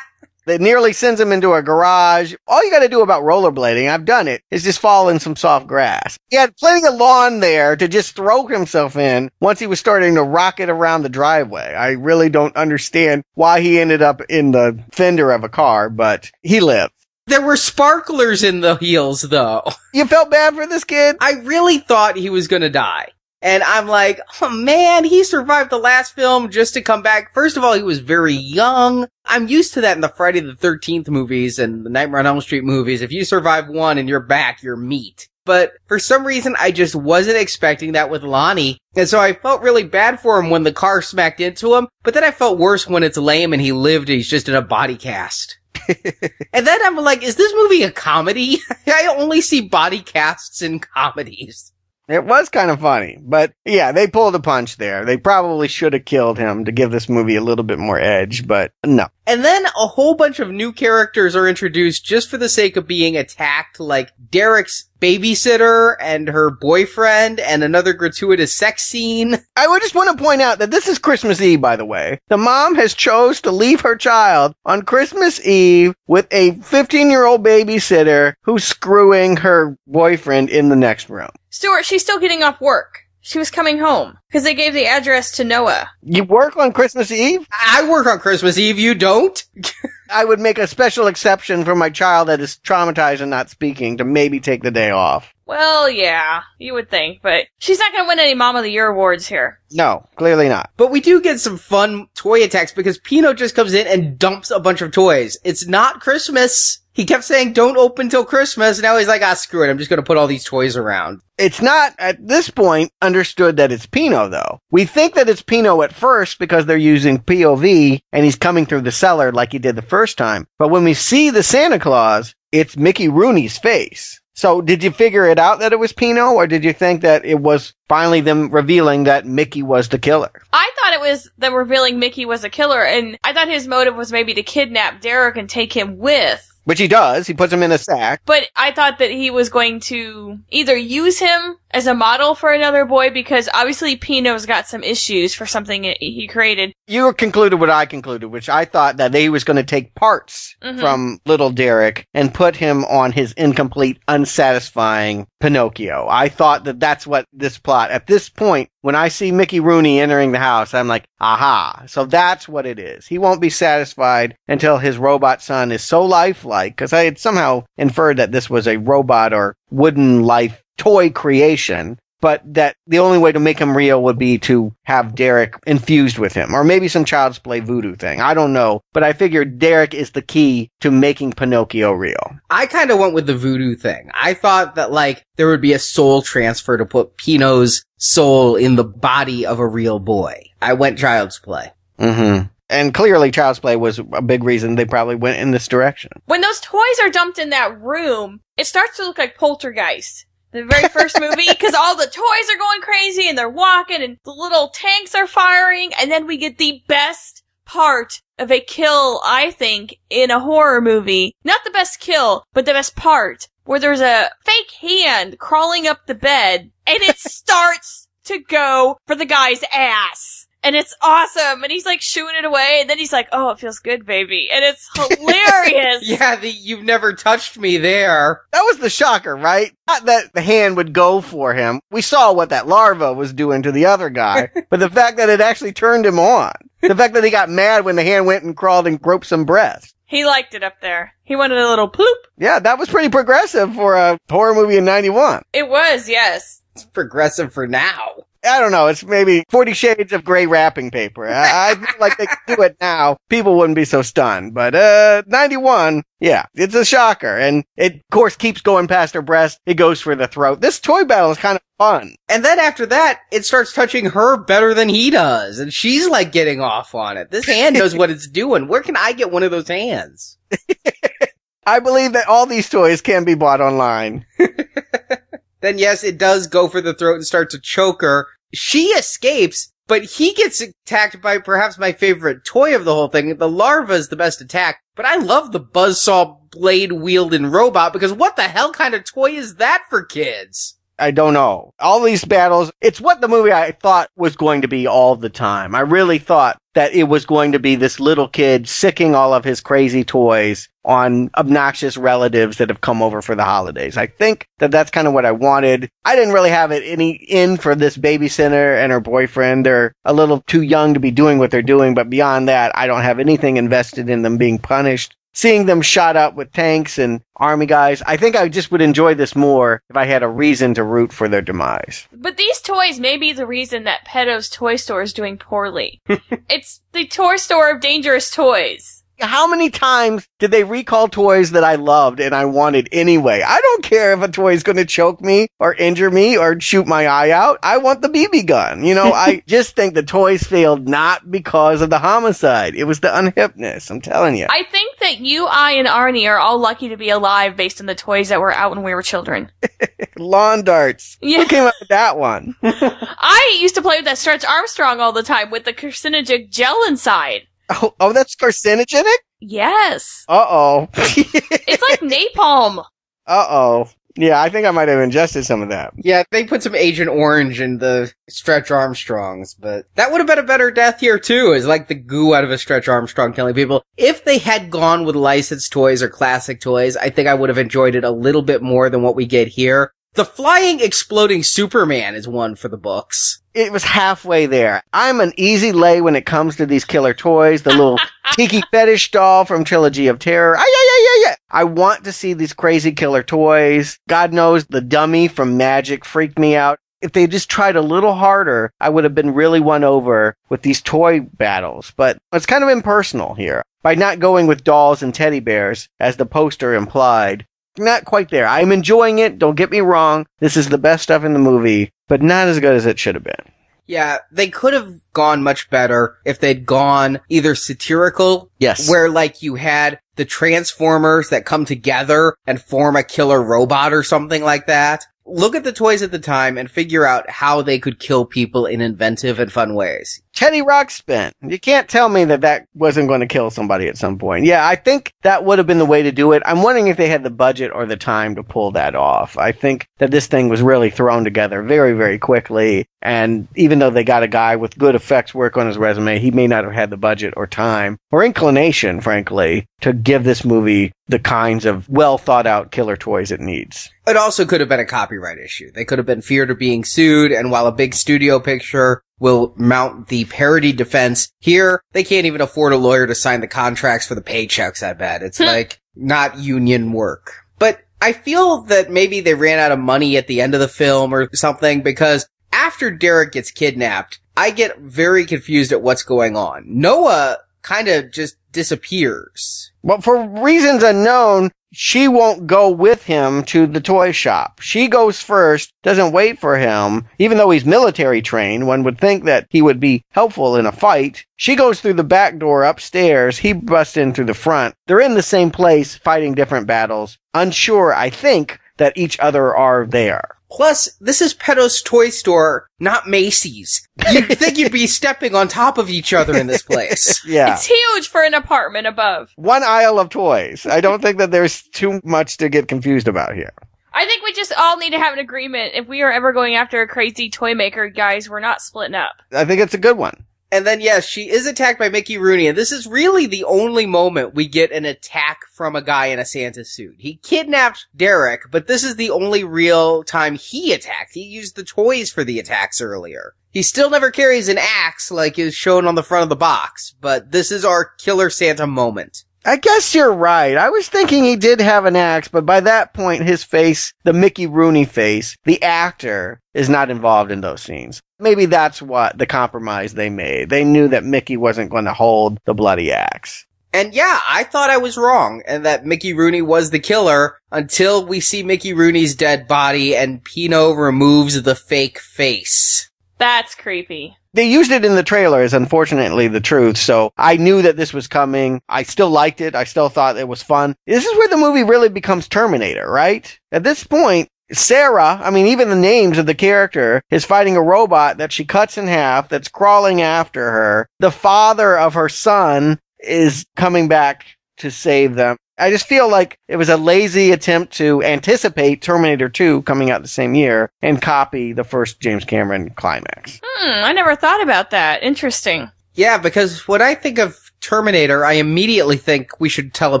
That 0.44 0.60
nearly 0.60 0.92
sends 0.92 1.20
him 1.20 1.30
into 1.30 1.54
a 1.54 1.62
garage. 1.62 2.34
All 2.48 2.64
you 2.64 2.70
gotta 2.72 2.88
do 2.88 3.02
about 3.02 3.22
rollerblading, 3.22 3.88
I've 3.88 4.04
done 4.04 4.26
it, 4.26 4.42
is 4.50 4.64
just 4.64 4.80
fall 4.80 5.08
in 5.08 5.20
some 5.20 5.36
soft 5.36 5.68
grass. 5.68 6.18
He 6.30 6.36
had 6.36 6.56
plenty 6.56 6.84
of 6.86 6.94
lawn 6.94 7.38
there 7.38 7.76
to 7.76 7.86
just 7.86 8.16
throw 8.16 8.48
himself 8.48 8.96
in 8.96 9.30
once 9.40 9.60
he 9.60 9.68
was 9.68 9.78
starting 9.78 10.16
to 10.16 10.22
rocket 10.24 10.68
around 10.68 11.02
the 11.02 11.08
driveway. 11.08 11.74
I 11.74 11.90
really 11.92 12.28
don't 12.28 12.56
understand 12.56 13.22
why 13.34 13.60
he 13.60 13.78
ended 13.78 14.02
up 14.02 14.20
in 14.22 14.50
the 14.50 14.82
fender 14.90 15.30
of 15.30 15.44
a 15.44 15.48
car, 15.48 15.88
but 15.88 16.28
he 16.42 16.58
lived. 16.58 16.92
There 17.26 17.42
were 17.42 17.56
sparklers 17.56 18.42
in 18.42 18.60
the 18.60 18.76
heels, 18.76 19.22
though. 19.22 19.62
You 19.94 20.06
felt 20.06 20.30
bad 20.30 20.54
for 20.54 20.66
this 20.66 20.84
kid? 20.84 21.16
I 21.20 21.32
really 21.42 21.76
thought 21.76 22.16
he 22.16 22.30
was 22.30 22.48
gonna 22.48 22.70
die. 22.70 23.08
And 23.42 23.62
I'm 23.62 23.86
like, 23.86 24.20
oh 24.40 24.48
man, 24.48 25.04
he 25.04 25.22
survived 25.22 25.68
the 25.70 25.78
last 25.78 26.14
film 26.14 26.50
just 26.50 26.72
to 26.74 26.80
come 26.80 27.02
back. 27.02 27.34
First 27.34 27.56
of 27.56 27.64
all, 27.64 27.74
he 27.74 27.82
was 27.82 27.98
very 27.98 28.32
young. 28.34 29.06
I'm 29.26 29.48
used 29.48 29.74
to 29.74 29.80
that 29.82 29.96
in 29.96 30.00
the 30.00 30.08
Friday 30.08 30.40
the 30.40 30.52
13th 30.54 31.08
movies 31.08 31.58
and 31.58 31.84
the 31.84 31.90
Nightmare 31.90 32.20
on 32.20 32.26
Elm 32.26 32.40
Street 32.40 32.64
movies. 32.64 33.02
If 33.02 33.12
you 33.12 33.24
survive 33.24 33.68
one 33.68 33.98
and 33.98 34.08
you're 34.08 34.20
back, 34.20 34.62
you're 34.62 34.76
meat. 34.76 35.28
But 35.44 35.72
for 35.88 35.98
some 35.98 36.24
reason, 36.24 36.54
I 36.58 36.70
just 36.70 36.94
wasn't 36.94 37.36
expecting 37.36 37.92
that 37.92 38.10
with 38.10 38.22
Lonnie. 38.22 38.78
And 38.94 39.08
so 39.08 39.18
I 39.18 39.32
felt 39.32 39.62
really 39.62 39.84
bad 39.84 40.20
for 40.20 40.38
him 40.38 40.50
when 40.50 40.62
the 40.62 40.72
car 40.72 41.02
smacked 41.02 41.40
into 41.40 41.74
him. 41.74 41.88
But 42.04 42.14
then 42.14 42.22
I 42.22 42.30
felt 42.30 42.58
worse 42.58 42.86
when 42.86 43.02
it's 43.02 43.18
lame 43.18 43.52
and 43.52 43.60
he 43.60 43.72
lived 43.72 44.08
and 44.08 44.16
he's 44.16 44.30
just 44.30 44.48
in 44.48 44.54
a 44.54 44.62
body 44.62 44.96
cast. 44.96 45.58
and 46.52 46.66
then 46.66 46.80
I'm 46.84 46.96
like, 46.96 47.22
is 47.22 47.36
this 47.36 47.52
movie 47.56 47.82
a 47.82 47.90
comedy? 47.90 48.58
I 48.86 49.14
only 49.16 49.40
see 49.40 49.60
body 49.60 50.00
casts 50.00 50.62
in 50.62 50.80
comedies. 50.80 51.72
It 52.08 52.24
was 52.24 52.48
kind 52.48 52.70
of 52.70 52.80
funny, 52.80 53.16
but 53.20 53.54
yeah, 53.64 53.92
they 53.92 54.08
pulled 54.08 54.34
a 54.34 54.40
punch 54.40 54.76
there. 54.76 55.04
They 55.04 55.16
probably 55.16 55.68
should 55.68 55.92
have 55.92 56.04
killed 56.04 56.36
him 56.36 56.64
to 56.64 56.72
give 56.72 56.90
this 56.90 57.08
movie 57.08 57.36
a 57.36 57.40
little 57.40 57.64
bit 57.64 57.78
more 57.78 57.98
edge, 57.98 58.46
but 58.46 58.72
no. 58.84 59.06
And 59.26 59.44
then 59.44 59.64
a 59.66 59.86
whole 59.86 60.14
bunch 60.14 60.40
of 60.40 60.50
new 60.50 60.72
characters 60.72 61.36
are 61.36 61.48
introduced 61.48 62.04
just 62.04 62.28
for 62.28 62.38
the 62.38 62.48
sake 62.48 62.76
of 62.76 62.88
being 62.88 63.16
attacked, 63.16 63.78
like 63.78 64.10
Derek's 64.30 64.90
babysitter 65.02 65.96
and 66.00 66.28
her 66.28 66.50
boyfriend 66.50 67.40
and 67.40 67.64
another 67.64 67.92
gratuitous 67.92 68.54
sex 68.54 68.84
scene. 68.84 69.36
I 69.56 69.66
would 69.66 69.82
just 69.82 69.96
want 69.96 70.16
to 70.16 70.22
point 70.24 70.40
out 70.40 70.60
that 70.60 70.70
this 70.70 70.86
is 70.86 70.98
Christmas 70.98 71.40
Eve, 71.40 71.60
by 71.60 71.76
the 71.76 71.84
way. 71.84 72.20
The 72.28 72.36
mom 72.36 72.76
has 72.76 72.94
chose 72.94 73.40
to 73.42 73.50
leave 73.50 73.80
her 73.80 73.96
child 73.96 74.54
on 74.64 74.82
Christmas 74.82 75.44
Eve 75.44 75.94
with 76.06 76.28
a 76.30 76.52
15 76.52 77.10
year 77.10 77.26
old 77.26 77.44
babysitter 77.44 78.34
who's 78.42 78.64
screwing 78.64 79.36
her 79.38 79.76
boyfriend 79.86 80.48
in 80.50 80.68
the 80.68 80.76
next 80.76 81.10
room. 81.10 81.30
Stuart, 81.50 81.84
she's 81.84 82.02
still 82.02 82.20
getting 82.20 82.42
off 82.42 82.60
work. 82.60 83.00
She 83.24 83.38
was 83.38 83.50
coming 83.50 83.78
home 83.78 84.18
because 84.28 84.42
they 84.42 84.54
gave 84.54 84.74
the 84.74 84.86
address 84.86 85.30
to 85.36 85.44
Noah. 85.44 85.90
You 86.02 86.24
work 86.24 86.56
on 86.56 86.72
Christmas 86.72 87.12
Eve? 87.12 87.46
I 87.52 87.88
work 87.88 88.06
on 88.06 88.18
Christmas 88.18 88.58
Eve, 88.58 88.80
you 88.80 88.94
don't? 88.94 89.44
I 90.12 90.24
would 90.24 90.40
make 90.40 90.58
a 90.58 90.66
special 90.66 91.06
exception 91.06 91.64
for 91.64 91.74
my 91.74 91.90
child 91.90 92.28
that 92.28 92.40
is 92.40 92.58
traumatized 92.64 93.20
and 93.20 93.30
not 93.30 93.50
speaking 93.50 93.96
to 93.98 94.04
maybe 94.04 94.40
take 94.40 94.62
the 94.62 94.70
day 94.70 94.90
off. 94.90 95.32
Well, 95.46 95.90
yeah, 95.90 96.42
you 96.58 96.72
would 96.74 96.88
think, 96.88 97.20
but 97.22 97.46
she's 97.58 97.78
not 97.78 97.92
going 97.92 98.04
to 98.04 98.08
win 98.08 98.18
any 98.18 98.34
Mom 98.34 98.56
of 98.56 98.62
the 98.62 98.70
Year 98.70 98.88
awards 98.88 99.26
here. 99.26 99.60
No, 99.70 100.08
clearly 100.16 100.48
not. 100.48 100.70
But 100.76 100.90
we 100.90 101.00
do 101.00 101.20
get 101.20 101.40
some 101.40 101.58
fun 101.58 102.06
toy 102.14 102.42
attacks 102.42 102.72
because 102.72 102.98
Pino 102.98 103.34
just 103.34 103.54
comes 103.54 103.74
in 103.74 103.86
and 103.86 104.18
dumps 104.18 104.50
a 104.50 104.60
bunch 104.60 104.80
of 104.82 104.92
toys. 104.92 105.36
It's 105.44 105.66
not 105.66 106.00
Christmas. 106.00 106.78
He 106.94 107.06
kept 107.06 107.24
saying, 107.24 107.54
don't 107.54 107.78
open 107.78 108.08
till 108.08 108.24
Christmas. 108.24 108.80
Now 108.80 108.98
he's 108.98 109.08
like, 109.08 109.22
ah, 109.22 109.34
screw 109.34 109.64
it. 109.64 109.70
I'm 109.70 109.78
just 109.78 109.88
going 109.88 109.98
to 109.98 110.06
put 110.06 110.18
all 110.18 110.26
these 110.26 110.44
toys 110.44 110.76
around. 110.76 111.20
It's 111.38 111.62
not 111.62 111.94
at 111.98 112.26
this 112.26 112.50
point 112.50 112.92
understood 113.00 113.56
that 113.56 113.72
it's 113.72 113.86
Pino 113.86 114.28
though. 114.28 114.60
We 114.70 114.84
think 114.84 115.14
that 115.14 115.28
it's 115.28 115.42
Pino 115.42 115.82
at 115.82 115.94
first 115.94 116.38
because 116.38 116.66
they're 116.66 116.76
using 116.76 117.18
POV 117.18 118.00
and 118.12 118.24
he's 118.24 118.36
coming 118.36 118.66
through 118.66 118.82
the 118.82 118.92
cellar 118.92 119.32
like 119.32 119.52
he 119.52 119.58
did 119.58 119.74
the 119.74 119.82
first 119.82 120.18
time. 120.18 120.46
But 120.58 120.68
when 120.68 120.84
we 120.84 120.94
see 120.94 121.30
the 121.30 121.42
Santa 121.42 121.78
Claus, 121.78 122.34
it's 122.52 122.76
Mickey 122.76 123.08
Rooney's 123.08 123.58
face. 123.58 124.20
So 124.34 124.60
did 124.60 124.82
you 124.82 124.90
figure 124.90 125.26
it 125.26 125.38
out 125.38 125.60
that 125.60 125.72
it 125.72 125.78
was 125.78 125.92
Pino 125.92 126.32
or 126.32 126.46
did 126.46 126.64
you 126.64 126.72
think 126.72 127.02
that 127.02 127.24
it 127.24 127.40
was 127.40 127.74
finally 127.88 128.20
them 128.20 128.50
revealing 128.50 129.04
that 129.04 129.26
Mickey 129.26 129.62
was 129.62 129.88
the 129.88 129.98
killer? 129.98 130.42
I 130.52 130.70
thought 130.76 130.94
it 130.94 131.00
was 131.00 131.30
them 131.38 131.54
revealing 131.54 131.98
Mickey 131.98 132.24
was 132.24 132.42
a 132.42 132.50
killer, 132.50 132.82
and 132.82 133.18
I 133.24 133.32
thought 133.32 133.48
his 133.48 133.68
motive 133.68 133.94
was 133.94 134.10
maybe 134.10 134.34
to 134.34 134.42
kidnap 134.42 135.00
Derek 135.00 135.36
and 135.36 135.48
take 135.48 135.72
him 135.72 135.98
with. 135.98 136.51
Which 136.64 136.78
he 136.78 136.88
does. 136.88 137.26
He 137.26 137.34
puts 137.34 137.52
him 137.52 137.62
in 137.62 137.72
a 137.72 137.78
sack. 137.78 138.22
But 138.24 138.48
I 138.54 138.70
thought 138.70 138.98
that 138.98 139.10
he 139.10 139.30
was 139.30 139.48
going 139.48 139.80
to 139.80 140.38
either 140.50 140.76
use 140.76 141.18
him 141.18 141.56
as 141.72 141.86
a 141.86 141.94
model 141.94 142.34
for 142.34 142.52
another 142.52 142.84
boy 142.84 143.10
because 143.10 143.48
obviously 143.54 143.96
Pino's 143.96 144.46
got 144.46 144.66
some 144.66 144.82
issues 144.82 145.34
for 145.34 145.46
something 145.46 145.84
he 146.00 146.26
created. 146.26 146.72
You 146.86 147.12
concluded 147.12 147.60
what 147.60 147.70
I 147.70 147.86
concluded, 147.86 148.28
which 148.28 148.48
I 148.48 148.64
thought 148.64 148.98
that 148.98 149.14
he 149.14 149.28
was 149.28 149.44
going 149.44 149.56
to 149.56 149.62
take 149.62 149.94
parts 149.94 150.54
Mhm. 150.62 150.80
from 150.80 151.18
little 151.26 151.50
Derek 151.50 152.06
and 152.12 152.34
put 152.34 152.56
him 152.56 152.84
on 152.84 153.12
his 153.12 153.32
incomplete, 153.32 153.98
unsatisfying 154.08 155.26
Pinocchio. 155.40 156.06
I 156.10 156.28
thought 156.28 156.64
that 156.64 156.80
that's 156.80 157.06
what 157.06 157.24
this 157.32 157.58
plot, 157.58 157.90
at 157.90 158.06
this 158.06 158.28
point, 158.28 158.68
when 158.82 158.94
I 158.94 159.08
see 159.08 159.30
Mickey 159.32 159.60
Rooney 159.60 160.00
entering 160.00 160.32
the 160.32 160.38
house, 160.38 160.74
I'm 160.74 160.88
like, 160.88 161.04
aha. 161.20 161.82
So 161.86 162.04
that's 162.04 162.48
what 162.48 162.66
it 162.66 162.78
is. 162.78 163.06
He 163.06 163.18
won't 163.18 163.40
be 163.40 163.50
satisfied 163.50 164.36
until 164.48 164.78
his 164.78 164.98
robot 164.98 165.40
son 165.40 165.72
is 165.72 165.82
so 165.82 166.04
lifelike, 166.04 166.76
because 166.76 166.92
I 166.92 167.04
had 167.04 167.18
somehow 167.18 167.64
inferred 167.78 168.16
that 168.18 168.32
this 168.32 168.50
was 168.50 168.66
a 168.66 168.78
robot 168.78 169.32
or 169.32 169.56
wooden 169.70 170.22
life 170.24 170.61
toy 170.78 171.10
creation, 171.10 171.98
but 172.22 172.40
that 172.54 172.76
the 172.86 173.00
only 173.00 173.18
way 173.18 173.32
to 173.32 173.40
make 173.40 173.58
him 173.58 173.76
real 173.76 174.02
would 174.04 174.16
be 174.16 174.38
to 174.38 174.72
have 174.84 175.14
Derek 175.14 175.56
infused 175.66 176.18
with 176.18 176.32
him, 176.32 176.54
or 176.54 176.62
maybe 176.64 176.88
some 176.88 177.04
child's 177.04 177.38
play 177.38 177.60
voodoo 177.60 177.96
thing. 177.96 178.20
I 178.20 178.32
don't 178.32 178.52
know, 178.52 178.80
but 178.92 179.02
I 179.02 179.12
figured 179.12 179.58
Derek 179.58 179.92
is 179.92 180.12
the 180.12 180.22
key 180.22 180.70
to 180.80 180.90
making 180.90 181.32
Pinocchio 181.32 181.92
real. 181.92 182.38
I 182.48 182.66
kind 182.66 182.90
of 182.90 182.98
went 182.98 183.12
with 183.12 183.26
the 183.26 183.36
voodoo 183.36 183.74
thing. 183.74 184.10
I 184.14 184.34
thought 184.34 184.76
that 184.76 184.92
like 184.92 185.24
there 185.36 185.48
would 185.48 185.60
be 185.60 185.72
a 185.72 185.78
soul 185.80 186.22
transfer 186.22 186.78
to 186.78 186.86
put 186.86 187.16
Pino's 187.16 187.84
soul 187.98 188.56
in 188.56 188.76
the 188.76 188.84
body 188.84 189.44
of 189.44 189.58
a 189.58 189.66
real 189.66 189.98
boy. 189.98 190.44
I 190.62 190.74
went 190.74 190.98
child's 190.98 191.40
play. 191.40 191.72
Mm-hmm. 191.98 192.46
And 192.70 192.94
clearly, 192.94 193.30
child's 193.30 193.58
play 193.58 193.76
was 193.76 193.98
a 193.98 194.22
big 194.22 194.44
reason 194.44 194.76
they 194.76 194.86
probably 194.86 195.16
went 195.16 195.38
in 195.38 195.50
this 195.50 195.68
direction. 195.68 196.10
When 196.24 196.40
those 196.40 196.60
toys 196.60 197.00
are 197.02 197.10
dumped 197.10 197.38
in 197.38 197.50
that 197.50 197.78
room, 197.78 198.40
it 198.56 198.66
starts 198.66 198.96
to 198.96 199.02
look 199.02 199.18
like 199.18 199.36
Poltergeist. 199.36 200.24
The 200.52 200.64
very 200.64 200.88
first 200.88 201.18
movie, 201.18 201.48
because 201.48 201.74
all 201.74 201.96
the 201.96 202.06
toys 202.06 202.50
are 202.50 202.58
going 202.58 202.82
crazy 202.82 203.28
and 203.28 203.38
they're 203.38 203.48
walking 203.48 204.02
and 204.02 204.18
the 204.24 204.32
little 204.32 204.68
tanks 204.68 205.14
are 205.14 205.26
firing, 205.26 205.92
and 205.98 206.10
then 206.10 206.26
we 206.26 206.36
get 206.36 206.58
the 206.58 206.82
best 206.86 207.42
part 207.64 208.20
of 208.38 208.50
a 208.50 208.60
kill, 208.60 209.22
I 209.24 209.50
think, 209.50 209.96
in 210.10 210.30
a 210.30 210.40
horror 210.40 210.82
movie. 210.82 211.34
Not 211.42 211.64
the 211.64 211.70
best 211.70 212.00
kill, 212.00 212.44
but 212.52 212.66
the 212.66 212.72
best 212.72 212.96
part, 212.96 213.48
where 213.64 213.80
there's 213.80 214.02
a 214.02 214.30
fake 214.44 214.72
hand 214.80 215.38
crawling 215.38 215.86
up 215.86 216.06
the 216.06 216.14
bed, 216.14 216.70
and 216.86 217.02
it 217.02 217.16
starts 217.18 218.08
to 218.24 218.38
go 218.38 218.98
for 219.06 219.16
the 219.16 219.24
guy's 219.24 219.64
ass. 219.72 220.31
And 220.64 220.76
it's 220.76 220.94
awesome. 221.02 221.62
And 221.62 221.72
he's 221.72 221.84
like 221.86 222.00
shooing 222.00 222.34
it 222.38 222.44
away. 222.44 222.78
And 222.80 222.88
then 222.90 222.98
he's 222.98 223.12
like, 223.12 223.28
oh, 223.32 223.50
it 223.50 223.58
feels 223.58 223.80
good, 223.80 224.06
baby. 224.06 224.48
And 224.52 224.64
it's 224.64 224.88
hilarious. 224.96 226.08
Yeah, 226.08 226.36
the 226.36 226.50
you've 226.50 226.84
never 226.84 227.12
touched 227.12 227.58
me 227.58 227.78
there. 227.78 228.42
That 228.52 228.62
was 228.62 228.78
the 228.78 228.90
shocker, 228.90 229.36
right? 229.36 229.72
Not 229.88 230.06
that 230.06 230.32
the 230.34 230.40
hand 230.40 230.76
would 230.76 230.92
go 230.92 231.20
for 231.20 231.52
him. 231.54 231.80
We 231.90 232.02
saw 232.02 232.32
what 232.32 232.50
that 232.50 232.68
larva 232.68 233.12
was 233.12 233.32
doing 233.32 233.62
to 233.62 233.72
the 233.72 233.86
other 233.86 234.08
guy, 234.10 234.50
but 234.70 234.80
the 234.80 234.90
fact 234.90 235.16
that 235.16 235.28
it 235.28 235.40
actually 235.40 235.72
turned 235.72 236.06
him 236.06 236.18
on. 236.18 236.52
The 236.80 236.96
fact 236.96 237.14
that 237.14 237.22
he 237.24 237.30
got 237.30 237.48
mad 237.48 237.84
when 237.84 237.94
the 237.96 238.02
hand 238.02 238.26
went 238.26 238.42
and 238.44 238.56
crawled 238.56 238.86
and 238.88 239.00
groped 239.00 239.26
some 239.26 239.44
breasts. 239.44 239.94
He 240.04 240.26
liked 240.26 240.54
it 240.54 240.62
up 240.62 240.80
there. 240.80 241.14
He 241.22 241.36
wanted 241.36 241.58
a 241.58 241.68
little 241.68 241.88
ploop. 241.88 242.14
Yeah, 242.36 242.58
that 242.58 242.78
was 242.78 242.88
pretty 242.88 243.08
progressive 243.08 243.74
for 243.74 243.94
a 243.94 244.18
horror 244.28 244.54
movie 244.54 244.76
in 244.76 244.84
91. 244.84 245.42
It 245.52 245.68
was, 245.68 246.08
yes. 246.08 246.60
It's 246.74 246.84
progressive 246.84 247.52
for 247.52 247.66
now. 247.66 248.24
I 248.44 248.60
don't 248.60 248.72
know. 248.72 248.88
It's 248.88 249.04
maybe 249.04 249.44
40 249.50 249.72
shades 249.72 250.12
of 250.12 250.24
gray 250.24 250.46
wrapping 250.46 250.90
paper. 250.90 251.28
I, 251.28 251.70
I 251.70 251.74
feel 251.74 252.00
like 252.00 252.16
they 252.16 252.26
could 252.26 252.56
do 252.56 252.62
it 252.62 252.76
now. 252.80 253.16
People 253.28 253.56
wouldn't 253.56 253.76
be 253.76 253.84
so 253.84 254.02
stunned. 254.02 254.54
But, 254.54 254.74
uh, 254.74 255.22
91, 255.26 256.02
yeah, 256.20 256.46
it's 256.54 256.74
a 256.74 256.84
shocker. 256.84 257.38
And 257.38 257.64
it, 257.76 257.94
of 257.94 258.00
course, 258.10 258.36
keeps 258.36 258.60
going 258.60 258.88
past 258.88 259.14
her 259.14 259.22
breast. 259.22 259.58
It 259.66 259.74
goes 259.74 260.00
for 260.00 260.16
the 260.16 260.26
throat. 260.26 260.60
This 260.60 260.80
toy 260.80 261.04
battle 261.04 261.30
is 261.30 261.38
kind 261.38 261.56
of 261.56 261.62
fun. 261.78 262.14
And 262.28 262.44
then 262.44 262.58
after 262.58 262.86
that, 262.86 263.20
it 263.30 263.44
starts 263.44 263.72
touching 263.72 264.06
her 264.06 264.36
better 264.36 264.74
than 264.74 264.88
he 264.88 265.10
does. 265.10 265.58
And 265.58 265.72
she's 265.72 266.08
like 266.08 266.32
getting 266.32 266.60
off 266.60 266.94
on 266.94 267.16
it. 267.16 267.30
This 267.30 267.46
hand 267.46 267.76
knows 267.76 267.94
what 267.94 268.10
it's 268.10 268.28
doing. 268.28 268.66
Where 268.66 268.82
can 268.82 268.96
I 268.96 269.12
get 269.12 269.30
one 269.30 269.42
of 269.42 269.50
those 269.50 269.68
hands? 269.68 270.38
I 271.66 271.78
believe 271.78 272.14
that 272.14 272.28
all 272.28 272.46
these 272.46 272.68
toys 272.68 273.00
can 273.00 273.24
be 273.24 273.34
bought 273.34 273.60
online. 273.60 274.26
then 275.62 275.78
yes, 275.78 276.04
it 276.04 276.18
does 276.18 276.46
go 276.46 276.68
for 276.68 276.80
the 276.80 276.92
throat 276.92 277.14
and 277.14 277.26
start 277.26 277.48
to 277.50 277.60
choke 277.60 278.02
her. 278.02 278.26
She 278.52 278.88
escapes, 278.88 279.72
but 279.86 280.04
he 280.04 280.34
gets 280.34 280.60
attacked 280.60 281.22
by 281.22 281.38
perhaps 281.38 281.78
my 281.78 281.92
favorite 281.92 282.44
toy 282.44 282.76
of 282.76 282.84
the 282.84 282.94
whole 282.94 283.08
thing. 283.08 283.36
The 283.36 283.48
larva 283.48 283.94
is 283.94 284.08
the 284.08 284.16
best 284.16 284.40
attack, 284.40 284.80
but 284.94 285.06
I 285.06 285.16
love 285.16 285.52
the 285.52 285.60
buzzsaw 285.60 286.50
blade 286.50 286.92
wielding 286.92 287.46
robot 287.46 287.92
because 287.92 288.12
what 288.12 288.36
the 288.36 288.42
hell 288.42 288.72
kind 288.72 288.94
of 288.94 289.04
toy 289.04 289.30
is 289.30 289.54
that 289.56 289.84
for 289.88 290.04
kids? 290.04 290.78
I 291.02 291.10
don't 291.10 291.34
know. 291.34 291.74
All 291.80 292.00
these 292.00 292.24
battles, 292.24 292.70
it's 292.80 293.00
what 293.00 293.20
the 293.20 293.26
movie 293.26 293.52
I 293.52 293.72
thought 293.72 294.08
was 294.16 294.36
going 294.36 294.62
to 294.62 294.68
be 294.68 294.86
all 294.86 295.16
the 295.16 295.28
time. 295.28 295.74
I 295.74 295.80
really 295.80 296.18
thought 296.18 296.58
that 296.74 296.94
it 296.94 297.04
was 297.04 297.26
going 297.26 297.50
to 297.52 297.58
be 297.58 297.74
this 297.74 297.98
little 297.98 298.28
kid 298.28 298.68
sicking 298.68 299.16
all 299.16 299.34
of 299.34 299.44
his 299.44 299.60
crazy 299.60 300.04
toys 300.04 300.68
on 300.84 301.28
obnoxious 301.36 301.96
relatives 301.96 302.58
that 302.58 302.68
have 302.68 302.82
come 302.82 303.02
over 303.02 303.20
for 303.20 303.34
the 303.34 303.44
holidays. 303.44 303.96
I 303.96 304.06
think 304.06 304.46
that 304.58 304.70
that's 304.70 304.92
kind 304.92 305.08
of 305.08 305.12
what 305.12 305.26
I 305.26 305.32
wanted. 305.32 305.88
I 306.04 306.14
didn't 306.14 306.34
really 306.34 306.50
have 306.50 306.70
it 306.70 306.84
any 306.84 307.14
in 307.14 307.56
for 307.56 307.74
this 307.74 307.96
babysitter 307.96 308.80
and 308.80 308.92
her 308.92 309.00
boyfriend. 309.00 309.66
They're 309.66 309.92
a 310.04 310.12
little 310.12 310.40
too 310.42 310.62
young 310.62 310.94
to 310.94 311.00
be 311.00 311.10
doing 311.10 311.38
what 311.38 311.50
they're 311.50 311.62
doing, 311.62 311.94
but 311.94 312.10
beyond 312.10 312.46
that, 312.46 312.70
I 312.76 312.86
don't 312.86 313.02
have 313.02 313.18
anything 313.18 313.56
invested 313.56 314.08
in 314.08 314.22
them 314.22 314.38
being 314.38 314.58
punished 314.58 315.16
seeing 315.32 315.66
them 315.66 315.80
shot 315.80 316.16
up 316.16 316.34
with 316.34 316.52
tanks 316.52 316.98
and 316.98 317.22
army 317.36 317.66
guys. 317.66 318.02
I 318.02 318.16
think 318.16 318.36
I 318.36 318.48
just 318.48 318.70
would 318.70 318.82
enjoy 318.82 319.14
this 319.14 319.34
more 319.34 319.82
if 319.90 319.96
I 319.96 320.04
had 320.04 320.22
a 320.22 320.28
reason 320.28 320.74
to 320.74 320.84
root 320.84 321.12
for 321.12 321.28
their 321.28 321.42
demise. 321.42 322.06
But 322.12 322.36
these 322.36 322.60
toys 322.60 323.00
may 323.00 323.16
be 323.16 323.32
the 323.32 323.46
reason 323.46 323.84
that 323.84 324.04
Petto's 324.04 324.48
toy 324.48 324.76
store 324.76 325.02
is 325.02 325.12
doing 325.12 325.38
poorly. 325.38 326.00
it's 326.48 326.80
the 326.92 327.06
toy 327.06 327.36
store 327.36 327.70
of 327.70 327.80
dangerous 327.80 328.30
toys. 328.30 329.01
How 329.20 329.46
many 329.46 329.70
times 329.70 330.28
did 330.38 330.50
they 330.50 330.64
recall 330.64 331.08
toys 331.08 331.52
that 331.52 331.62
I 331.64 331.76
loved 331.76 332.18
and 332.18 332.34
I 332.34 332.44
wanted 332.44 332.88
anyway? 332.92 333.42
I 333.46 333.60
don't 333.60 333.84
care 333.84 334.12
if 334.12 334.22
a 334.22 334.28
toy 334.28 334.52
is 334.52 334.62
going 334.62 334.76
to 334.76 334.84
choke 334.84 335.20
me 335.20 335.46
or 335.60 335.74
injure 335.74 336.10
me 336.10 336.36
or 336.36 336.60
shoot 336.60 336.86
my 336.86 337.06
eye 337.06 337.30
out. 337.30 337.58
I 337.62 337.78
want 337.78 338.02
the 338.02 338.08
BB 338.08 338.46
gun. 338.46 338.84
You 338.84 338.94
know, 338.94 339.12
I 339.12 339.42
just 339.46 339.76
think 339.76 339.94
the 339.94 340.02
toys 340.02 340.42
failed 340.42 340.88
not 340.88 341.30
because 341.30 341.82
of 341.82 341.90
the 341.90 341.98
homicide. 341.98 342.74
It 342.74 342.84
was 342.84 343.00
the 343.00 343.08
unhipness. 343.08 343.90
I'm 343.90 344.00
telling 344.00 344.36
you. 344.36 344.46
I 344.50 344.64
think 344.64 344.98
that 344.98 345.18
you, 345.20 345.46
I, 345.46 345.72
and 345.72 345.86
Arnie 345.86 346.28
are 346.28 346.38
all 346.38 346.58
lucky 346.58 346.88
to 346.88 346.96
be 346.96 347.10
alive 347.10 347.56
based 347.56 347.80
on 347.80 347.86
the 347.86 347.94
toys 347.94 348.30
that 348.30 348.40
were 348.40 348.52
out 348.52 348.74
when 348.74 348.82
we 348.82 348.94
were 348.94 349.02
children. 349.02 349.50
Lawn 350.16 350.62
darts. 350.64 351.18
Yeah. 351.32 351.38
Who 351.42 351.46
came 351.46 351.64
up 351.64 351.74
with 351.80 351.88
that 351.88 352.18
one? 352.18 352.56
I 352.62 353.58
used 353.60 353.76
to 353.76 353.82
play 353.82 353.96
with 353.96 354.04
that 354.06 354.18
Stretch 354.18 354.44
Armstrong 354.44 355.00
all 355.00 355.12
the 355.12 355.22
time 355.22 355.50
with 355.50 355.64
the 355.64 355.72
carcinogenic 355.72 356.50
gel 356.50 356.82
inside. 356.86 357.46
Oh, 357.82 357.94
oh 358.00 358.12
that's 358.12 358.36
carcinogenic? 358.36 359.16
Yes. 359.40 360.24
Uh 360.28 360.46
oh. 360.48 360.88
it's 360.96 361.82
like 361.82 362.00
napalm. 362.00 362.84
Uh 363.26 363.46
oh. 363.48 363.88
Yeah, 364.14 364.42
I 364.42 364.50
think 364.50 364.66
I 364.66 364.70
might 364.72 364.88
have 364.88 365.00
ingested 365.00 365.46
some 365.46 365.62
of 365.62 365.70
that. 365.70 365.94
Yeah, 365.96 366.22
they 366.30 366.44
put 366.44 366.62
some 366.62 366.74
Agent 366.74 367.08
Orange 367.08 367.60
in 367.60 367.78
the 367.78 368.12
Stretch 368.28 368.70
Armstrongs, 368.70 369.54
but 369.54 369.86
that 369.94 370.12
would 370.12 370.18
have 370.18 370.26
been 370.26 370.38
a 370.38 370.42
better 370.42 370.70
death 370.70 371.00
here 371.00 371.18
too, 371.18 371.52
is 371.52 371.66
like 371.66 371.88
the 371.88 371.94
goo 371.94 372.34
out 372.34 372.44
of 372.44 372.50
a 372.50 372.58
Stretch 372.58 372.88
Armstrong 372.88 373.32
killing 373.32 373.54
people. 373.54 373.82
If 373.96 374.24
they 374.24 374.38
had 374.38 374.70
gone 374.70 375.06
with 375.06 375.16
licensed 375.16 375.72
toys 375.72 376.02
or 376.02 376.10
classic 376.10 376.60
toys, 376.60 376.96
I 376.96 377.08
think 377.08 377.26
I 377.26 377.34
would 377.34 377.48
have 377.48 377.58
enjoyed 377.58 377.94
it 377.94 378.04
a 378.04 378.10
little 378.10 378.42
bit 378.42 378.62
more 378.62 378.90
than 378.90 379.02
what 379.02 379.16
we 379.16 379.24
get 379.24 379.48
here. 379.48 379.92
The 380.14 380.26
flying, 380.26 380.80
exploding 380.80 381.42
Superman 381.42 382.14
is 382.14 382.28
one 382.28 382.54
for 382.54 382.68
the 382.68 382.76
books. 382.76 383.40
It 383.54 383.72
was 383.72 383.82
halfway 383.82 384.44
there. 384.44 384.82
I'm 384.92 385.20
an 385.20 385.32
easy 385.38 385.72
lay 385.72 386.02
when 386.02 386.16
it 386.16 386.26
comes 386.26 386.56
to 386.56 386.66
these 386.66 386.84
killer 386.84 387.14
toys. 387.14 387.62
The 387.62 387.70
little 387.70 387.98
tiki 388.32 388.60
fetish 388.70 389.10
doll 389.10 389.46
from 389.46 389.64
Trilogy 389.64 390.08
of 390.08 390.18
Terror. 390.18 390.54
Ah, 390.58 390.62
yeah, 390.62 390.64
yeah, 390.66 391.08
yeah, 391.08 391.30
yeah. 391.30 391.36
I 391.50 391.64
want 391.64 392.04
to 392.04 392.12
see 392.12 392.34
these 392.34 392.52
crazy 392.52 392.92
killer 392.92 393.22
toys. 393.22 393.98
God 394.06 394.34
knows 394.34 394.66
the 394.66 394.82
dummy 394.82 395.28
from 395.28 395.56
Magic 395.56 396.04
freaked 396.04 396.38
me 396.38 396.56
out. 396.56 396.78
If 397.00 397.12
they 397.12 397.26
just 397.26 397.48
tried 397.48 397.76
a 397.76 397.80
little 397.80 398.12
harder, 398.12 398.70
I 398.78 398.90
would 398.90 399.04
have 399.04 399.14
been 399.14 399.32
really 399.32 399.60
won 399.60 399.82
over 399.82 400.36
with 400.50 400.60
these 400.60 400.82
toy 400.82 401.20
battles. 401.20 401.90
But 401.96 402.18
it's 402.34 402.44
kind 402.44 402.62
of 402.62 402.68
impersonal 402.68 403.32
here. 403.32 403.62
By 403.82 403.94
not 403.94 404.18
going 404.18 404.46
with 404.46 404.62
dolls 404.62 405.02
and 405.02 405.14
teddy 405.14 405.40
bears, 405.40 405.88
as 405.98 406.18
the 406.18 406.26
poster 406.26 406.74
implied, 406.74 407.46
not 407.78 408.04
quite 408.04 408.30
there. 408.30 408.46
I'm 408.46 408.72
enjoying 408.72 409.18
it. 409.18 409.38
Don't 409.38 409.56
get 409.56 409.70
me 409.70 409.80
wrong. 409.80 410.26
This 410.40 410.56
is 410.56 410.68
the 410.68 410.78
best 410.78 411.04
stuff 411.04 411.24
in 411.24 411.32
the 411.32 411.38
movie, 411.38 411.92
but 412.08 412.22
not 412.22 412.48
as 412.48 412.60
good 412.60 412.74
as 412.74 412.86
it 412.86 412.98
should 412.98 413.14
have 413.14 413.24
been. 413.24 413.52
Yeah, 413.86 414.18
they 414.30 414.48
could 414.48 414.74
have 414.74 414.92
gone 415.12 415.42
much 415.42 415.68
better 415.68 416.16
if 416.24 416.38
they'd 416.38 416.64
gone 416.64 417.20
either 417.28 417.54
satirical. 417.54 418.50
Yes. 418.58 418.88
Where 418.88 419.10
like 419.10 419.42
you 419.42 419.56
had 419.56 419.98
the 420.16 420.24
Transformers 420.24 421.30
that 421.30 421.46
come 421.46 421.64
together 421.64 422.36
and 422.46 422.62
form 422.62 422.96
a 422.96 423.02
killer 423.02 423.42
robot 423.42 423.92
or 423.92 424.02
something 424.02 424.42
like 424.42 424.66
that. 424.66 425.04
Look 425.24 425.54
at 425.54 425.64
the 425.64 425.72
toys 425.72 426.02
at 426.02 426.10
the 426.10 426.18
time 426.18 426.58
and 426.58 426.70
figure 426.70 427.06
out 427.06 427.30
how 427.30 427.62
they 427.62 427.78
could 427.78 428.00
kill 428.00 428.24
people 428.24 428.66
in 428.66 428.80
inventive 428.80 429.38
and 429.38 429.52
fun 429.52 429.74
ways. 429.74 430.20
Teddy 430.34 430.62
Ruxpin. 430.62 431.32
You 431.42 431.58
can't 431.58 431.88
tell 431.88 432.08
me 432.08 432.24
that 432.24 432.40
that 432.40 432.66
wasn't 432.74 433.08
going 433.08 433.20
to 433.20 433.26
kill 433.26 433.50
somebody 433.50 433.88
at 433.88 433.98
some 433.98 434.18
point. 434.18 434.44
Yeah, 434.44 434.66
I 434.66 434.76
think 434.76 435.12
that 435.22 435.44
would 435.44 435.58
have 435.58 435.66
been 435.66 435.78
the 435.78 435.84
way 435.84 436.02
to 436.02 436.12
do 436.12 436.32
it. 436.32 436.42
I'm 436.46 436.62
wondering 436.62 436.88
if 436.88 436.96
they 436.96 437.08
had 437.08 437.22
the 437.22 437.30
budget 437.30 437.70
or 437.74 437.86
the 437.86 437.96
time 437.96 438.36
to 438.36 438.42
pull 438.42 438.72
that 438.72 438.94
off. 438.94 439.36
I 439.36 439.52
think 439.52 439.86
that 439.98 440.10
this 440.10 440.26
thing 440.26 440.48
was 440.48 440.62
really 440.62 440.90
thrown 440.90 441.24
together 441.24 441.62
very, 441.62 441.92
very 441.92 442.18
quickly. 442.18 442.86
And 443.02 443.48
even 443.56 443.78
though 443.78 443.90
they 443.90 444.04
got 444.04 444.22
a 444.22 444.28
guy 444.28 444.56
with 444.56 444.78
good 444.78 444.94
effects 444.94 445.34
work 445.34 445.56
on 445.56 445.66
his 445.66 445.76
resume, 445.76 446.18
he 446.18 446.30
may 446.30 446.46
not 446.46 446.64
have 446.64 446.72
had 446.72 446.90
the 446.90 446.96
budget 446.96 447.34
or 447.36 447.46
time 447.46 447.98
or 448.10 448.24
inclination, 448.24 449.00
frankly, 449.00 449.66
to 449.80 449.92
give 449.92 450.24
this 450.24 450.44
movie 450.44 450.92
the 451.08 451.18
kinds 451.18 451.66
of 451.66 451.88
well 451.88 452.16
thought 452.16 452.46
out 452.46 452.70
killer 452.70 452.96
toys 452.96 453.32
it 453.32 453.40
needs. 453.40 453.90
It 454.06 454.16
also 454.16 454.44
could 454.44 454.60
have 454.60 454.68
been 454.68 454.80
a 454.80 454.86
copyright 454.86 455.38
issue. 455.38 455.70
They 455.72 455.84
could 455.84 455.98
have 455.98 456.06
been 456.06 456.22
feared 456.22 456.50
of 456.50 456.58
being 456.58 456.84
sued, 456.84 457.32
and 457.32 457.50
while 457.50 457.66
a 457.66 457.72
big 457.72 457.94
studio 457.94 458.40
picture 458.40 459.02
will 459.22 459.54
mount 459.56 460.08
the 460.08 460.24
parody 460.24 460.72
defense, 460.72 461.32
here 461.38 461.80
they 461.92 462.02
can't 462.02 462.26
even 462.26 462.40
afford 462.40 462.72
a 462.72 462.76
lawyer 462.76 463.06
to 463.06 463.14
sign 463.14 463.40
the 463.40 463.46
contracts 463.46 464.04
for 464.04 464.16
the 464.16 464.20
paychecks, 464.20 464.82
I 464.82 464.94
bet. 464.94 465.22
It's 465.22 465.38
hmm. 465.38 465.44
like 465.44 465.80
not 465.94 466.38
union 466.38 466.92
work. 466.92 467.32
But 467.60 467.82
I 468.00 468.14
feel 468.14 468.62
that 468.62 468.90
maybe 468.90 469.20
they 469.20 469.34
ran 469.34 469.60
out 469.60 469.70
of 469.70 469.78
money 469.78 470.16
at 470.16 470.26
the 470.26 470.40
end 470.40 470.54
of 470.54 470.60
the 470.60 470.66
film 470.66 471.14
or 471.14 471.30
something 471.34 471.82
because 471.82 472.26
after 472.52 472.90
Derek 472.90 473.30
gets 473.30 473.52
kidnapped, 473.52 474.18
I 474.36 474.50
get 474.50 474.80
very 474.80 475.24
confused 475.24 475.70
at 475.70 475.82
what's 475.82 476.02
going 476.02 476.36
on. 476.36 476.64
Noah 476.66 477.38
kind 477.62 477.86
of 477.86 478.10
just 478.10 478.36
disappears. 478.50 479.70
Well, 479.82 480.00
for 480.00 480.26
reasons 480.26 480.82
unknown, 480.82 481.52
she 481.74 482.06
won't 482.06 482.46
go 482.46 482.68
with 482.68 483.04
him 483.04 483.42
to 483.44 483.66
the 483.66 483.80
toy 483.80 484.12
shop. 484.12 484.60
She 484.60 484.88
goes 484.88 485.22
first, 485.22 485.72
doesn't 485.82 486.12
wait 486.12 486.38
for 486.38 486.58
him. 486.58 487.06
Even 487.18 487.38
though 487.38 487.48
he's 487.50 487.64
military 487.64 488.20
trained, 488.20 488.66
one 488.66 488.82
would 488.82 488.98
think 488.98 489.24
that 489.24 489.46
he 489.48 489.62
would 489.62 489.80
be 489.80 490.04
helpful 490.10 490.56
in 490.56 490.66
a 490.66 490.72
fight. 490.72 491.24
She 491.36 491.56
goes 491.56 491.80
through 491.80 491.94
the 491.94 492.04
back 492.04 492.36
door 492.36 492.64
upstairs. 492.64 493.38
He 493.38 493.54
busts 493.54 493.96
in 493.96 494.12
through 494.12 494.26
the 494.26 494.34
front. 494.34 494.74
They're 494.86 495.00
in 495.00 495.14
the 495.14 495.22
same 495.22 495.50
place, 495.50 495.96
fighting 495.96 496.34
different 496.34 496.66
battles. 496.66 497.16
Unsure, 497.32 497.94
I 497.94 498.10
think, 498.10 498.60
that 498.76 498.96
each 498.96 499.18
other 499.18 499.56
are 499.56 499.86
there. 499.86 500.36
Plus, 500.52 500.90
this 501.00 501.22
is 501.22 501.32
Petto's 501.32 501.80
toy 501.80 502.10
store, 502.10 502.68
not 502.78 503.08
Macy's. 503.08 503.88
You'd 504.12 504.26
think 504.38 504.58
you'd 504.58 504.70
be 504.70 504.86
stepping 504.86 505.34
on 505.34 505.48
top 505.48 505.78
of 505.78 505.88
each 505.88 506.12
other 506.12 506.36
in 506.36 506.46
this 506.46 506.62
place. 506.62 507.20
Yeah. 507.32 507.54
It's 507.54 507.64
huge 507.64 508.08
for 508.08 508.22
an 508.22 508.34
apartment 508.34 508.86
above. 508.86 509.32
One 509.36 509.62
aisle 509.62 509.98
of 509.98 510.10
toys. 510.10 510.66
I 510.66 510.80
don't 510.80 511.00
think 511.00 511.18
that 511.18 511.30
there's 511.30 511.62
too 511.62 512.00
much 512.04 512.36
to 512.38 512.48
get 512.48 512.68
confused 512.68 513.08
about 513.08 513.34
here. 513.34 513.52
I 513.94 514.04
think 514.06 514.22
we 514.24 514.32
just 514.32 514.52
all 514.58 514.76
need 514.76 514.90
to 514.90 514.98
have 514.98 515.12
an 515.12 515.18
agreement. 515.20 515.72
If 515.74 515.86
we 515.88 516.02
are 516.02 516.10
ever 516.10 516.32
going 516.32 516.56
after 516.56 516.82
a 516.82 516.88
crazy 516.88 517.30
toy 517.30 517.54
maker, 517.54 517.88
guys, 517.88 518.28
we're 518.28 518.40
not 518.40 518.60
splitting 518.60 518.96
up. 518.96 519.12
I 519.32 519.44
think 519.44 519.60
it's 519.60 519.74
a 519.74 519.78
good 519.78 519.96
one. 519.96 520.24
And 520.52 520.66
then, 520.66 520.82
yes, 520.82 521.06
she 521.06 521.30
is 521.30 521.46
attacked 521.46 521.78
by 521.78 521.88
Mickey 521.88 522.18
Rooney, 522.18 522.46
and 522.46 522.58
this 522.58 522.72
is 522.72 522.86
really 522.86 523.24
the 523.24 523.42
only 523.44 523.86
moment 523.86 524.34
we 524.34 524.46
get 524.46 524.70
an 524.70 524.84
attack 524.84 525.40
from 525.50 525.74
a 525.74 525.80
guy 525.80 526.08
in 526.08 526.18
a 526.18 526.26
Santa 526.26 526.62
suit. 526.62 526.96
He 526.98 527.14
kidnapped 527.22 527.86
Derek, 527.96 528.42
but 528.50 528.66
this 528.66 528.84
is 528.84 528.96
the 528.96 529.08
only 529.08 529.44
real 529.44 530.04
time 530.04 530.34
he 530.34 530.74
attacked. 530.74 531.14
He 531.14 531.22
used 531.22 531.56
the 531.56 531.64
toys 531.64 532.10
for 532.10 532.22
the 532.22 532.38
attacks 532.38 532.82
earlier. 532.82 533.34
He 533.50 533.62
still 533.62 533.88
never 533.88 534.10
carries 534.10 534.50
an 534.50 534.58
axe 534.58 535.10
like 535.10 535.38
is 535.38 535.54
shown 535.54 535.86
on 535.86 535.94
the 535.94 536.02
front 536.02 536.24
of 536.24 536.28
the 536.28 536.36
box, 536.36 536.94
but 537.00 537.32
this 537.32 537.50
is 537.50 537.64
our 537.64 537.86
Killer 537.86 538.28
Santa 538.28 538.66
moment. 538.66 539.24
I 539.44 539.56
guess 539.56 539.94
you're 539.94 540.12
right. 540.12 540.56
I 540.56 540.70
was 540.70 540.88
thinking 540.88 541.24
he 541.24 541.36
did 541.36 541.60
have 541.60 541.84
an 541.84 541.96
axe, 541.96 542.28
but 542.28 542.46
by 542.46 542.60
that 542.60 542.94
point, 542.94 543.24
his 543.24 543.42
face, 543.42 543.92
the 544.04 544.12
Mickey 544.12 544.46
Rooney 544.46 544.84
face, 544.84 545.36
the 545.44 545.60
actor, 545.62 546.40
is 546.54 546.68
not 546.68 546.90
involved 546.90 547.32
in 547.32 547.40
those 547.40 547.60
scenes. 547.60 548.00
Maybe 548.20 548.46
that's 548.46 548.80
what 548.80 549.18
the 549.18 549.26
compromise 549.26 549.94
they 549.94 550.10
made. 550.10 550.48
They 550.48 550.64
knew 550.64 550.86
that 550.88 551.04
Mickey 551.04 551.36
wasn't 551.36 551.70
going 551.70 551.86
to 551.86 551.92
hold 551.92 552.38
the 552.44 552.54
bloody 552.54 552.92
axe. 552.92 553.44
And 553.72 553.94
yeah, 553.94 554.20
I 554.28 554.44
thought 554.44 554.70
I 554.70 554.76
was 554.76 554.98
wrong 554.98 555.42
and 555.46 555.64
that 555.64 555.86
Mickey 555.86 556.12
Rooney 556.12 556.42
was 556.42 556.70
the 556.70 556.78
killer 556.78 557.38
until 557.50 558.04
we 558.04 558.20
see 558.20 558.42
Mickey 558.42 558.74
Rooney's 558.74 559.14
dead 559.14 559.48
body 559.48 559.96
and 559.96 560.22
Pino 560.22 560.72
removes 560.72 561.42
the 561.42 561.54
fake 561.54 561.98
face. 561.98 562.90
That's 563.18 563.54
creepy. 563.54 564.18
They 564.34 564.48
used 564.48 564.70
it 564.70 564.84
in 564.84 564.94
the 564.94 565.02
trailer 565.02 565.42
as 565.42 565.52
unfortunately 565.52 566.28
the 566.28 566.40
truth, 566.40 566.78
so 566.78 567.12
I 567.18 567.36
knew 567.36 567.60
that 567.62 567.76
this 567.76 567.92
was 567.92 568.08
coming. 568.08 568.62
I 568.68 568.82
still 568.82 569.10
liked 569.10 569.40
it. 569.42 569.54
I 569.54 569.64
still 569.64 569.90
thought 569.90 570.16
it 570.16 570.28
was 570.28 570.42
fun. 570.42 570.74
This 570.86 571.04
is 571.04 571.18
where 571.18 571.28
the 571.28 571.36
movie 571.36 571.64
really 571.64 571.90
becomes 571.90 572.28
Terminator, 572.28 572.90
right? 572.90 573.38
At 573.52 573.62
this 573.62 573.84
point, 573.84 574.28
Sarah, 574.52 575.20
I 575.22 575.30
mean, 575.30 575.46
even 575.46 575.68
the 575.68 575.76
names 575.76 576.18
of 576.18 576.26
the 576.26 576.34
character, 576.34 577.02
is 577.10 577.24
fighting 577.24 577.56
a 577.56 577.62
robot 577.62 578.18
that 578.18 578.32
she 578.32 578.44
cuts 578.44 578.78
in 578.78 578.86
half 578.86 579.28
that's 579.28 579.48
crawling 579.48 580.02
after 580.02 580.50
her. 580.50 580.88
The 580.98 581.10
father 581.10 581.78
of 581.78 581.94
her 581.94 582.08
son 582.08 582.78
is 583.00 583.44
coming 583.56 583.88
back 583.88 584.26
to 584.58 584.70
save 584.70 585.14
them. 585.14 585.36
I 585.62 585.70
just 585.70 585.86
feel 585.86 586.10
like 586.10 586.40
it 586.48 586.56
was 586.56 586.68
a 586.68 586.76
lazy 586.76 587.30
attempt 587.30 587.72
to 587.74 588.02
anticipate 588.02 588.82
Terminator 588.82 589.28
2 589.28 589.62
coming 589.62 589.92
out 589.92 590.02
the 590.02 590.08
same 590.08 590.34
year 590.34 590.72
and 590.82 591.00
copy 591.00 591.52
the 591.52 591.62
first 591.62 592.00
James 592.00 592.24
Cameron 592.24 592.70
climax. 592.70 593.40
Hmm, 593.44 593.84
I 593.84 593.92
never 593.92 594.16
thought 594.16 594.42
about 594.42 594.72
that. 594.72 595.04
Interesting. 595.04 595.70
Yeah, 595.94 596.18
because 596.18 596.66
when 596.66 596.82
I 596.82 596.96
think 596.96 597.20
of 597.20 597.38
Terminator, 597.60 598.24
I 598.24 598.32
immediately 598.32 598.96
think 598.96 599.38
we 599.38 599.48
should 599.48 599.72
tell 599.72 599.94
a 599.94 600.00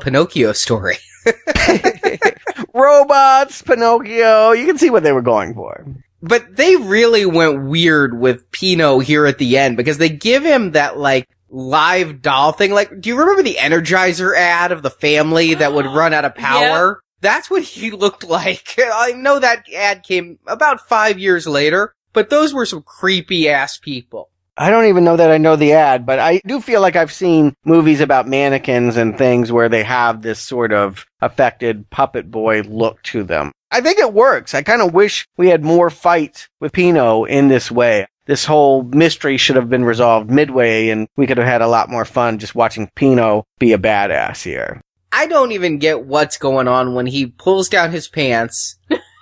Pinocchio 0.00 0.52
story. 0.52 0.96
Robots, 2.74 3.62
Pinocchio, 3.62 4.50
you 4.50 4.66
can 4.66 4.78
see 4.78 4.90
what 4.90 5.04
they 5.04 5.12
were 5.12 5.22
going 5.22 5.54
for. 5.54 5.86
But 6.22 6.56
they 6.56 6.74
really 6.74 7.24
went 7.24 7.62
weird 7.66 8.18
with 8.18 8.50
Pino 8.50 8.98
here 8.98 9.26
at 9.26 9.38
the 9.38 9.58
end 9.58 9.76
because 9.76 9.98
they 9.98 10.08
give 10.08 10.42
him 10.42 10.72
that 10.72 10.98
like 10.98 11.28
live 11.52 12.22
doll 12.22 12.52
thing. 12.52 12.72
Like, 12.72 13.00
do 13.00 13.08
you 13.10 13.18
remember 13.18 13.42
the 13.42 13.58
Energizer 13.60 14.36
ad 14.36 14.72
of 14.72 14.82
the 14.82 14.90
family 14.90 15.54
that 15.54 15.72
would 15.72 15.86
run 15.94 16.12
out 16.12 16.24
of 16.24 16.34
power? 16.34 17.00
That's 17.20 17.50
what 17.50 17.62
he 17.62 17.90
looked 17.92 18.24
like. 18.24 18.74
I 18.78 19.12
know 19.12 19.38
that 19.38 19.66
ad 19.72 20.02
came 20.02 20.38
about 20.46 20.88
five 20.88 21.18
years 21.18 21.46
later, 21.46 21.94
but 22.12 22.30
those 22.30 22.52
were 22.52 22.66
some 22.66 22.82
creepy 22.82 23.48
ass 23.48 23.78
people. 23.78 24.30
I 24.56 24.70
don't 24.70 24.86
even 24.86 25.04
know 25.04 25.16
that 25.16 25.30
I 25.30 25.38
know 25.38 25.56
the 25.56 25.72
ad, 25.72 26.04
but 26.04 26.18
I 26.18 26.42
do 26.46 26.60
feel 26.60 26.82
like 26.82 26.94
I've 26.94 27.12
seen 27.12 27.54
movies 27.64 28.00
about 28.00 28.28
mannequins 28.28 28.98
and 28.98 29.16
things 29.16 29.50
where 29.50 29.70
they 29.70 29.82
have 29.82 30.20
this 30.20 30.40
sort 30.40 30.74
of 30.74 31.06
affected 31.22 31.88
puppet 31.88 32.30
boy 32.30 32.60
look 32.62 33.02
to 33.04 33.24
them. 33.24 33.52
I 33.70 33.80
think 33.80 33.98
it 33.98 34.12
works. 34.12 34.54
I 34.54 34.62
kind 34.62 34.82
of 34.82 34.92
wish 34.92 35.26
we 35.38 35.48
had 35.48 35.64
more 35.64 35.88
fight 35.88 36.48
with 36.60 36.72
Pino 36.72 37.24
in 37.24 37.48
this 37.48 37.70
way. 37.70 38.06
This 38.26 38.44
whole 38.44 38.82
mystery 38.82 39.36
should 39.36 39.56
have 39.56 39.68
been 39.68 39.84
resolved 39.84 40.30
midway 40.30 40.90
and 40.90 41.08
we 41.16 41.26
could 41.26 41.38
have 41.38 41.46
had 41.46 41.62
a 41.62 41.68
lot 41.68 41.90
more 41.90 42.04
fun 42.04 42.38
just 42.38 42.54
watching 42.54 42.90
Pino 42.94 43.44
be 43.58 43.72
a 43.72 43.78
badass 43.78 44.42
here. 44.42 44.80
I 45.10 45.26
don't 45.26 45.52
even 45.52 45.78
get 45.78 46.06
what's 46.06 46.38
going 46.38 46.68
on 46.68 46.94
when 46.94 47.06
he 47.06 47.26
pulls 47.26 47.68
down 47.68 47.90
his 47.90 48.08
pants, 48.08 48.78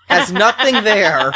has 0.08 0.30
nothing 0.32 0.84
there. 0.84 1.32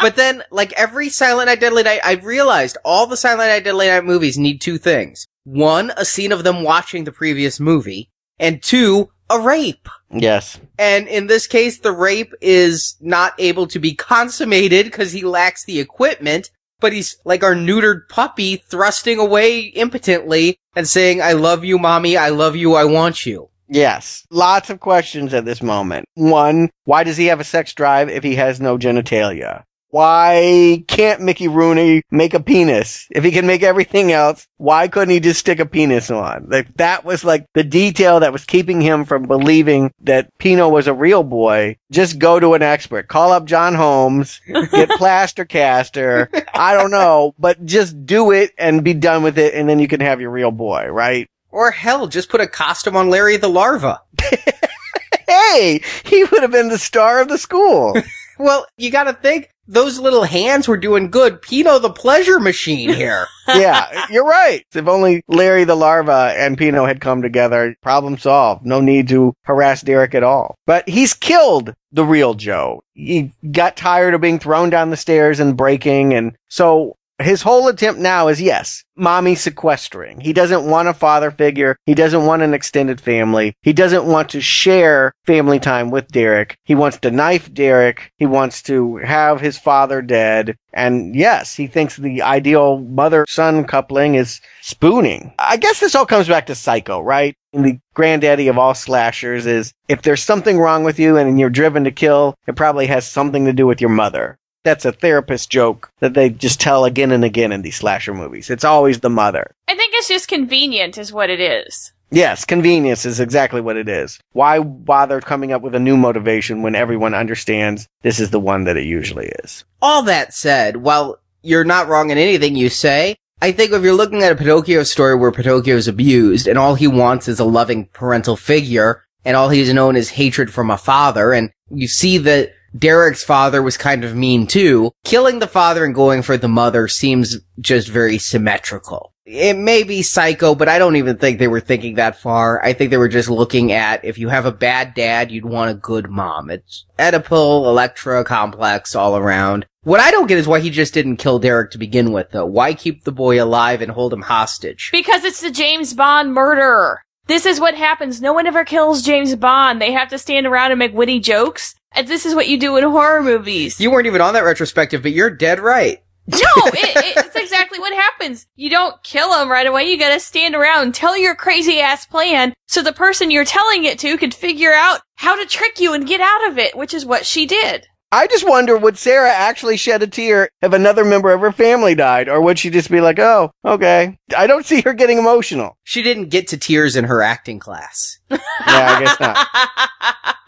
But 0.00 0.16
then, 0.16 0.42
like 0.50 0.72
every 0.74 1.08
Silent 1.08 1.48
Night 1.48 1.60
Deadly 1.60 1.82
Night, 1.82 2.00
I 2.04 2.12
realized 2.14 2.78
all 2.84 3.06
the 3.06 3.16
Silent 3.16 3.48
Night 3.48 3.64
Deadly 3.64 3.88
Night 3.88 4.04
movies 4.04 4.38
need 4.38 4.60
two 4.60 4.78
things. 4.78 5.26
One, 5.44 5.92
a 5.96 6.04
scene 6.04 6.32
of 6.32 6.44
them 6.44 6.62
watching 6.62 7.04
the 7.04 7.12
previous 7.12 7.60
movie, 7.60 8.10
and 8.38 8.62
two, 8.62 9.10
a 9.30 9.40
rape. 9.40 9.88
Yes. 10.10 10.60
And 10.78 11.08
in 11.08 11.28
this 11.28 11.46
case, 11.46 11.78
the 11.78 11.92
rape 11.92 12.34
is 12.40 12.96
not 13.00 13.32
able 13.38 13.66
to 13.68 13.78
be 13.78 13.94
consummated 13.94 14.86
because 14.86 15.12
he 15.12 15.22
lacks 15.22 15.64
the 15.64 15.80
equipment, 15.80 16.50
but 16.80 16.92
he's 16.92 17.16
like 17.24 17.42
our 17.42 17.54
neutered 17.54 18.08
puppy 18.08 18.56
thrusting 18.56 19.18
away 19.18 19.60
impotently 19.60 20.58
and 20.74 20.88
saying, 20.88 21.22
I 21.22 21.32
love 21.32 21.64
you, 21.64 21.78
mommy. 21.78 22.16
I 22.16 22.30
love 22.30 22.56
you. 22.56 22.74
I 22.74 22.84
want 22.84 23.24
you. 23.24 23.48
Yes. 23.68 24.26
Lots 24.30 24.68
of 24.68 24.80
questions 24.80 25.32
at 25.32 25.44
this 25.44 25.62
moment. 25.62 26.06
One, 26.14 26.70
why 26.84 27.04
does 27.04 27.16
he 27.16 27.26
have 27.26 27.38
a 27.38 27.44
sex 27.44 27.72
drive 27.72 28.08
if 28.08 28.24
he 28.24 28.34
has 28.34 28.60
no 28.60 28.76
genitalia? 28.76 29.62
Why 29.90 30.84
can't 30.86 31.20
Mickey 31.20 31.48
Rooney 31.48 32.02
make 32.10 32.34
a 32.34 32.40
penis? 32.40 33.08
If 33.10 33.24
he 33.24 33.32
can 33.32 33.46
make 33.46 33.62
everything 33.62 34.12
else, 34.12 34.46
why 34.56 34.88
couldn't 34.88 35.12
he 35.12 35.20
just 35.20 35.40
stick 35.40 35.58
a 35.58 35.66
penis 35.66 36.10
on? 36.10 36.46
Like 36.48 36.72
that 36.76 37.04
was 37.04 37.24
like 37.24 37.46
the 37.54 37.64
detail 37.64 38.20
that 38.20 38.32
was 38.32 38.44
keeping 38.44 38.80
him 38.80 39.04
from 39.04 39.24
believing 39.24 39.92
that 40.02 40.36
Pino 40.38 40.68
was 40.68 40.86
a 40.86 40.94
real 40.94 41.24
boy. 41.24 41.76
Just 41.90 42.18
go 42.18 42.38
to 42.38 42.54
an 42.54 42.62
expert. 42.62 43.08
Call 43.08 43.32
up 43.32 43.46
John 43.46 43.74
Holmes, 43.74 44.40
get 44.46 44.90
plaster 44.98 45.44
caster. 45.44 46.30
I 46.54 46.74
don't 46.74 46.92
know, 46.92 47.34
but 47.38 47.64
just 47.64 48.06
do 48.06 48.30
it 48.30 48.52
and 48.58 48.84
be 48.84 48.94
done 48.94 49.22
with 49.22 49.38
it 49.38 49.54
and 49.54 49.68
then 49.68 49.80
you 49.80 49.88
can 49.88 50.00
have 50.00 50.20
your 50.20 50.30
real 50.30 50.52
boy, 50.52 50.86
right? 50.86 51.28
Or 51.50 51.72
hell, 51.72 52.06
just 52.06 52.28
put 52.28 52.40
a 52.40 52.46
costume 52.46 52.96
on 52.96 53.10
Larry 53.10 53.36
the 53.38 53.48
Larva. 53.48 54.00
hey, 55.26 55.82
he 56.04 56.24
would 56.24 56.42
have 56.42 56.52
been 56.52 56.68
the 56.68 56.78
star 56.78 57.20
of 57.20 57.28
the 57.28 57.38
school. 57.38 57.94
well, 58.40 58.66
you 58.76 58.90
gotta 58.90 59.12
think, 59.12 59.50
those 59.70 60.00
little 60.00 60.24
hands 60.24 60.66
were 60.66 60.76
doing 60.76 61.10
good. 61.10 61.40
Pino 61.40 61.78
the 61.78 61.90
pleasure 61.90 62.40
machine 62.40 62.92
here. 62.92 63.26
yeah, 63.48 64.06
you're 64.10 64.26
right. 64.26 64.64
If 64.74 64.88
only 64.88 65.22
Larry 65.28 65.62
the 65.62 65.76
larva 65.76 66.34
and 66.36 66.58
Pino 66.58 66.86
had 66.86 67.00
come 67.00 67.22
together, 67.22 67.76
problem 67.80 68.18
solved. 68.18 68.66
No 68.66 68.80
need 68.80 69.08
to 69.08 69.32
harass 69.44 69.82
Derek 69.82 70.14
at 70.14 70.24
all. 70.24 70.56
But 70.66 70.88
he's 70.88 71.14
killed 71.14 71.72
the 71.92 72.04
real 72.04 72.34
Joe. 72.34 72.82
He 72.94 73.32
got 73.52 73.76
tired 73.76 74.14
of 74.14 74.20
being 74.20 74.40
thrown 74.40 74.70
down 74.70 74.90
the 74.90 74.96
stairs 74.96 75.38
and 75.38 75.56
breaking. 75.56 76.14
And 76.14 76.36
so 76.48 76.96
his 77.20 77.42
whole 77.42 77.68
attempt 77.68 78.00
now 78.00 78.28
is 78.28 78.40
yes, 78.40 78.84
mommy 78.96 79.34
sequestering. 79.34 80.20
He 80.20 80.32
doesn't 80.32 80.64
want 80.64 80.88
a 80.88 80.94
father 80.94 81.30
figure. 81.30 81.76
He 81.86 81.94
doesn't 81.94 82.24
want 82.24 82.42
an 82.42 82.54
extended 82.54 83.00
family. 83.00 83.54
He 83.62 83.72
doesn't 83.72 84.06
want 84.06 84.30
to 84.30 84.40
share 84.40 85.12
family 85.26 85.58
time 85.58 85.90
with 85.90 86.08
Derek. 86.08 86.56
He 86.64 86.74
wants 86.74 86.98
to 86.98 87.10
knife 87.10 87.52
Derek. 87.52 88.12
He 88.16 88.26
wants 88.26 88.62
to 88.62 88.96
have 88.98 89.40
his 89.40 89.58
father 89.58 90.02
dead. 90.02 90.56
And 90.72 91.14
yes, 91.14 91.54
he 91.54 91.66
thinks 91.66 91.96
the 91.96 92.22
ideal 92.22 92.78
mother 92.78 93.26
son 93.28 93.64
coupling 93.64 94.14
is 94.14 94.40
spooning. 94.62 95.32
I 95.38 95.56
guess 95.56 95.80
this 95.80 95.94
all 95.94 96.06
comes 96.06 96.28
back 96.28 96.46
to 96.46 96.54
Psycho, 96.54 97.00
right? 97.00 97.34
And 97.52 97.64
the 97.64 97.78
granddaddy 97.94 98.48
of 98.48 98.58
all 98.58 98.74
slashers 98.74 99.46
is 99.46 99.72
if 99.88 100.02
there's 100.02 100.22
something 100.22 100.58
wrong 100.58 100.84
with 100.84 100.98
you 100.98 101.16
and 101.16 101.38
you're 101.38 101.50
driven 101.50 101.84
to 101.84 101.90
kill, 101.90 102.36
it 102.46 102.56
probably 102.56 102.86
has 102.86 103.06
something 103.06 103.44
to 103.46 103.52
do 103.52 103.66
with 103.66 103.80
your 103.80 103.90
mother 103.90 104.38
that's 104.64 104.84
a 104.84 104.92
therapist 104.92 105.50
joke 105.50 105.90
that 106.00 106.14
they 106.14 106.30
just 106.30 106.60
tell 106.60 106.84
again 106.84 107.12
and 107.12 107.24
again 107.24 107.52
in 107.52 107.62
these 107.62 107.76
slasher 107.76 108.14
movies. 108.14 108.50
It's 108.50 108.64
always 108.64 109.00
the 109.00 109.10
mother. 109.10 109.54
I 109.68 109.74
think 109.74 109.94
it's 109.94 110.08
just 110.08 110.28
convenient, 110.28 110.98
is 110.98 111.12
what 111.12 111.30
it 111.30 111.40
is. 111.40 111.92
Yes, 112.12 112.44
convenience 112.44 113.06
is 113.06 113.20
exactly 113.20 113.60
what 113.60 113.76
it 113.76 113.88
is. 113.88 114.18
Why 114.32 114.58
bother 114.58 115.20
coming 115.20 115.52
up 115.52 115.62
with 115.62 115.76
a 115.76 115.80
new 115.80 115.96
motivation 115.96 116.62
when 116.62 116.74
everyone 116.74 117.14
understands 117.14 117.86
this 118.02 118.18
is 118.18 118.30
the 118.30 118.40
one 118.40 118.64
that 118.64 118.76
it 118.76 118.84
usually 118.84 119.30
is? 119.44 119.64
All 119.80 120.02
that 120.02 120.34
said, 120.34 120.78
while 120.78 121.20
you're 121.42 121.64
not 121.64 121.86
wrong 121.86 122.10
in 122.10 122.18
anything 122.18 122.56
you 122.56 122.68
say, 122.68 123.16
I 123.40 123.52
think 123.52 123.72
if 123.72 123.82
you're 123.82 123.94
looking 123.94 124.22
at 124.22 124.32
a 124.32 124.36
Pinocchio 124.36 124.82
story 124.82 125.14
where 125.14 125.30
Pinocchio 125.30 125.76
is 125.76 125.88
abused 125.88 126.46
and 126.48 126.58
all 126.58 126.74
he 126.74 126.88
wants 126.88 127.28
is 127.28 127.40
a 127.40 127.44
loving 127.44 127.86
parental 127.86 128.36
figure 128.36 129.04
and 129.24 129.36
all 129.36 129.48
he's 129.48 129.72
known 129.72 129.96
is 129.96 130.10
hatred 130.10 130.52
from 130.52 130.70
a 130.70 130.76
father 130.76 131.32
and 131.32 131.50
you 131.70 131.86
see 131.86 132.18
that 132.18 132.52
Derek's 132.76 133.24
father 133.24 133.62
was 133.62 133.76
kind 133.76 134.04
of 134.04 134.14
mean 134.14 134.46
too. 134.46 134.92
Killing 135.04 135.38
the 135.38 135.46
father 135.46 135.84
and 135.84 135.94
going 135.94 136.22
for 136.22 136.36
the 136.36 136.48
mother 136.48 136.88
seems 136.88 137.38
just 137.58 137.88
very 137.88 138.18
symmetrical. 138.18 139.12
It 139.26 139.56
may 139.56 139.84
be 139.84 140.02
psycho, 140.02 140.54
but 140.54 140.68
I 140.68 140.78
don't 140.78 140.96
even 140.96 141.16
think 141.16 141.38
they 141.38 141.46
were 141.46 141.60
thinking 141.60 141.94
that 141.94 142.18
far. 142.18 142.64
I 142.64 142.72
think 142.72 142.90
they 142.90 142.96
were 142.96 143.08
just 143.08 143.30
looking 143.30 143.70
at 143.70 144.04
if 144.04 144.18
you 144.18 144.28
have 144.28 144.44
a 144.44 144.52
bad 144.52 144.94
dad, 144.94 145.30
you'd 145.30 145.44
want 145.44 145.70
a 145.70 145.74
good 145.74 146.10
mom. 146.10 146.50
It's 146.50 146.84
Oedipal, 146.98 147.66
Electra 147.66 148.24
complex 148.24 148.94
all 148.96 149.16
around. 149.16 149.66
What 149.82 150.00
I 150.00 150.10
don't 150.10 150.26
get 150.26 150.38
is 150.38 150.48
why 150.48 150.60
he 150.60 150.68
just 150.68 150.92
didn't 150.92 151.16
kill 151.16 151.38
Derek 151.38 151.70
to 151.70 151.78
begin 151.78 152.12
with, 152.12 152.30
though. 152.30 152.44
Why 152.44 152.74
keep 152.74 153.04
the 153.04 153.12
boy 153.12 153.42
alive 153.42 153.80
and 153.82 153.92
hold 153.92 154.12
him 154.12 154.22
hostage? 154.22 154.90
Because 154.92 155.24
it's 155.24 155.40
the 155.40 155.50
James 155.50 155.94
Bond 155.94 156.34
murder. 156.34 157.02
This 157.30 157.46
is 157.46 157.60
what 157.60 157.76
happens. 157.76 158.20
No 158.20 158.32
one 158.32 158.48
ever 158.48 158.64
kills 158.64 159.02
James 159.02 159.36
Bond. 159.36 159.80
They 159.80 159.92
have 159.92 160.08
to 160.08 160.18
stand 160.18 160.46
around 160.46 160.72
and 160.72 160.80
make 160.80 160.92
witty 160.92 161.20
jokes. 161.20 161.76
And 161.92 162.08
this 162.08 162.26
is 162.26 162.34
what 162.34 162.48
you 162.48 162.58
do 162.58 162.76
in 162.76 162.82
horror 162.82 163.22
movies. 163.22 163.80
You 163.80 163.92
weren't 163.92 164.08
even 164.08 164.20
on 164.20 164.34
that 164.34 164.42
retrospective, 164.42 165.02
but 165.02 165.12
you're 165.12 165.30
dead 165.30 165.60
right. 165.60 166.02
No, 166.26 166.38
it, 166.38 167.16
it's 167.18 167.36
exactly 167.36 167.78
what 167.78 167.94
happens. 167.94 168.48
You 168.56 168.68
don't 168.68 169.00
kill 169.04 169.32
him 169.40 169.48
right 169.48 169.68
away. 169.68 169.84
You 169.84 169.96
gotta 169.96 170.18
stand 170.18 170.56
around, 170.56 170.92
tell 170.92 171.16
your 171.16 171.36
crazy 171.36 171.78
ass 171.78 172.04
plan, 172.04 172.52
so 172.66 172.82
the 172.82 172.92
person 172.92 173.30
you're 173.30 173.44
telling 173.44 173.84
it 173.84 174.00
to 174.00 174.18
can 174.18 174.32
figure 174.32 174.72
out 174.72 175.00
how 175.14 175.36
to 175.36 175.46
trick 175.46 175.78
you 175.78 175.92
and 175.94 176.08
get 176.08 176.20
out 176.20 176.50
of 176.50 176.58
it, 176.58 176.76
which 176.76 176.92
is 176.92 177.06
what 177.06 177.26
she 177.26 177.46
did. 177.46 177.86
I 178.12 178.26
just 178.26 178.48
wonder 178.48 178.76
would 178.76 178.98
Sarah 178.98 179.30
actually 179.30 179.76
shed 179.76 180.02
a 180.02 180.06
tear 180.06 180.50
if 180.62 180.72
another 180.72 181.04
member 181.04 181.32
of 181.32 181.40
her 181.40 181.52
family 181.52 181.94
died, 181.94 182.28
or 182.28 182.40
would 182.40 182.58
she 182.58 182.68
just 182.68 182.90
be 182.90 183.00
like, 183.00 183.20
oh, 183.20 183.52
okay? 183.64 184.18
I 184.36 184.48
don't 184.48 184.66
see 184.66 184.80
her 184.82 184.92
getting 184.94 185.18
emotional. 185.18 185.76
She 185.84 186.02
didn't 186.02 186.30
get 186.30 186.48
to 186.48 186.56
tears 186.56 186.96
in 186.96 187.04
her 187.04 187.22
acting 187.22 187.60
class. 187.60 188.18
Yeah, 188.30 188.38
I 188.66 189.00
guess 189.04 189.20
not. 189.20 190.36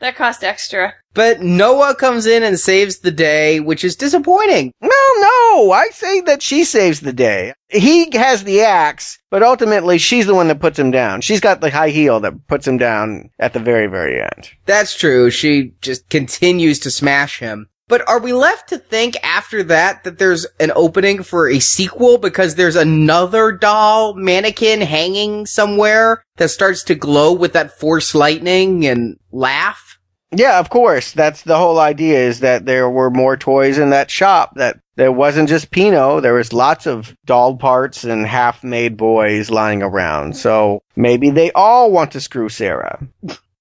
that 0.00 0.16
cost 0.16 0.42
extra. 0.42 0.94
But 1.12 1.40
Noah 1.40 1.94
comes 1.94 2.26
in 2.26 2.42
and 2.42 2.58
saves 2.58 2.98
the 2.98 3.10
day, 3.10 3.60
which 3.60 3.84
is 3.84 3.96
disappointing. 3.96 4.72
No, 4.80 4.88
no, 4.88 5.72
I 5.72 5.88
say 5.92 6.20
that 6.22 6.42
she 6.42 6.64
saves 6.64 7.00
the 7.00 7.12
day. 7.12 7.52
He 7.68 8.10
has 8.16 8.44
the 8.44 8.62
axe, 8.62 9.18
but 9.30 9.42
ultimately 9.42 9.98
she's 9.98 10.26
the 10.26 10.34
one 10.34 10.48
that 10.48 10.60
puts 10.60 10.78
him 10.78 10.90
down. 10.90 11.20
She's 11.20 11.40
got 11.40 11.60
the 11.60 11.70
high 11.70 11.90
heel 11.90 12.20
that 12.20 12.46
puts 12.46 12.66
him 12.66 12.78
down 12.78 13.30
at 13.38 13.52
the 13.52 13.60
very, 13.60 13.88
very 13.88 14.20
end. 14.20 14.50
That's 14.66 14.96
true. 14.96 15.30
She 15.30 15.74
just 15.80 16.08
continues 16.08 16.78
to 16.80 16.90
smash 16.90 17.38
him. 17.38 17.68
But 17.90 18.08
are 18.08 18.20
we 18.20 18.32
left 18.32 18.68
to 18.68 18.78
think 18.78 19.16
after 19.24 19.64
that 19.64 20.04
that 20.04 20.18
there's 20.18 20.46
an 20.60 20.70
opening 20.76 21.24
for 21.24 21.48
a 21.48 21.58
sequel 21.58 22.18
because 22.18 22.54
there's 22.54 22.76
another 22.76 23.50
doll 23.50 24.14
mannequin 24.14 24.80
hanging 24.80 25.44
somewhere 25.44 26.22
that 26.36 26.50
starts 26.50 26.84
to 26.84 26.94
glow 26.94 27.32
with 27.32 27.52
that 27.54 27.80
force 27.80 28.14
lightning 28.14 28.86
and 28.86 29.18
laugh? 29.32 29.89
Yeah, 30.32 30.60
of 30.60 30.70
course. 30.70 31.12
That's 31.12 31.42
the 31.42 31.56
whole 31.56 31.80
idea 31.80 32.20
is 32.20 32.40
that 32.40 32.64
there 32.64 32.88
were 32.88 33.10
more 33.10 33.36
toys 33.36 33.78
in 33.78 33.90
that 33.90 34.10
shop 34.10 34.54
that 34.56 34.78
there 34.94 35.10
wasn't 35.10 35.48
just 35.48 35.70
Pino. 35.70 36.20
There 36.20 36.34
was 36.34 36.52
lots 36.52 36.86
of 36.86 37.16
doll 37.24 37.56
parts 37.56 38.04
and 38.04 38.24
half-made 38.24 38.96
boys 38.96 39.50
lying 39.50 39.82
around. 39.82 40.36
So 40.36 40.82
maybe 40.94 41.30
they 41.30 41.50
all 41.52 41.90
want 41.90 42.12
to 42.12 42.20
screw 42.20 42.48
Sarah. 42.48 43.04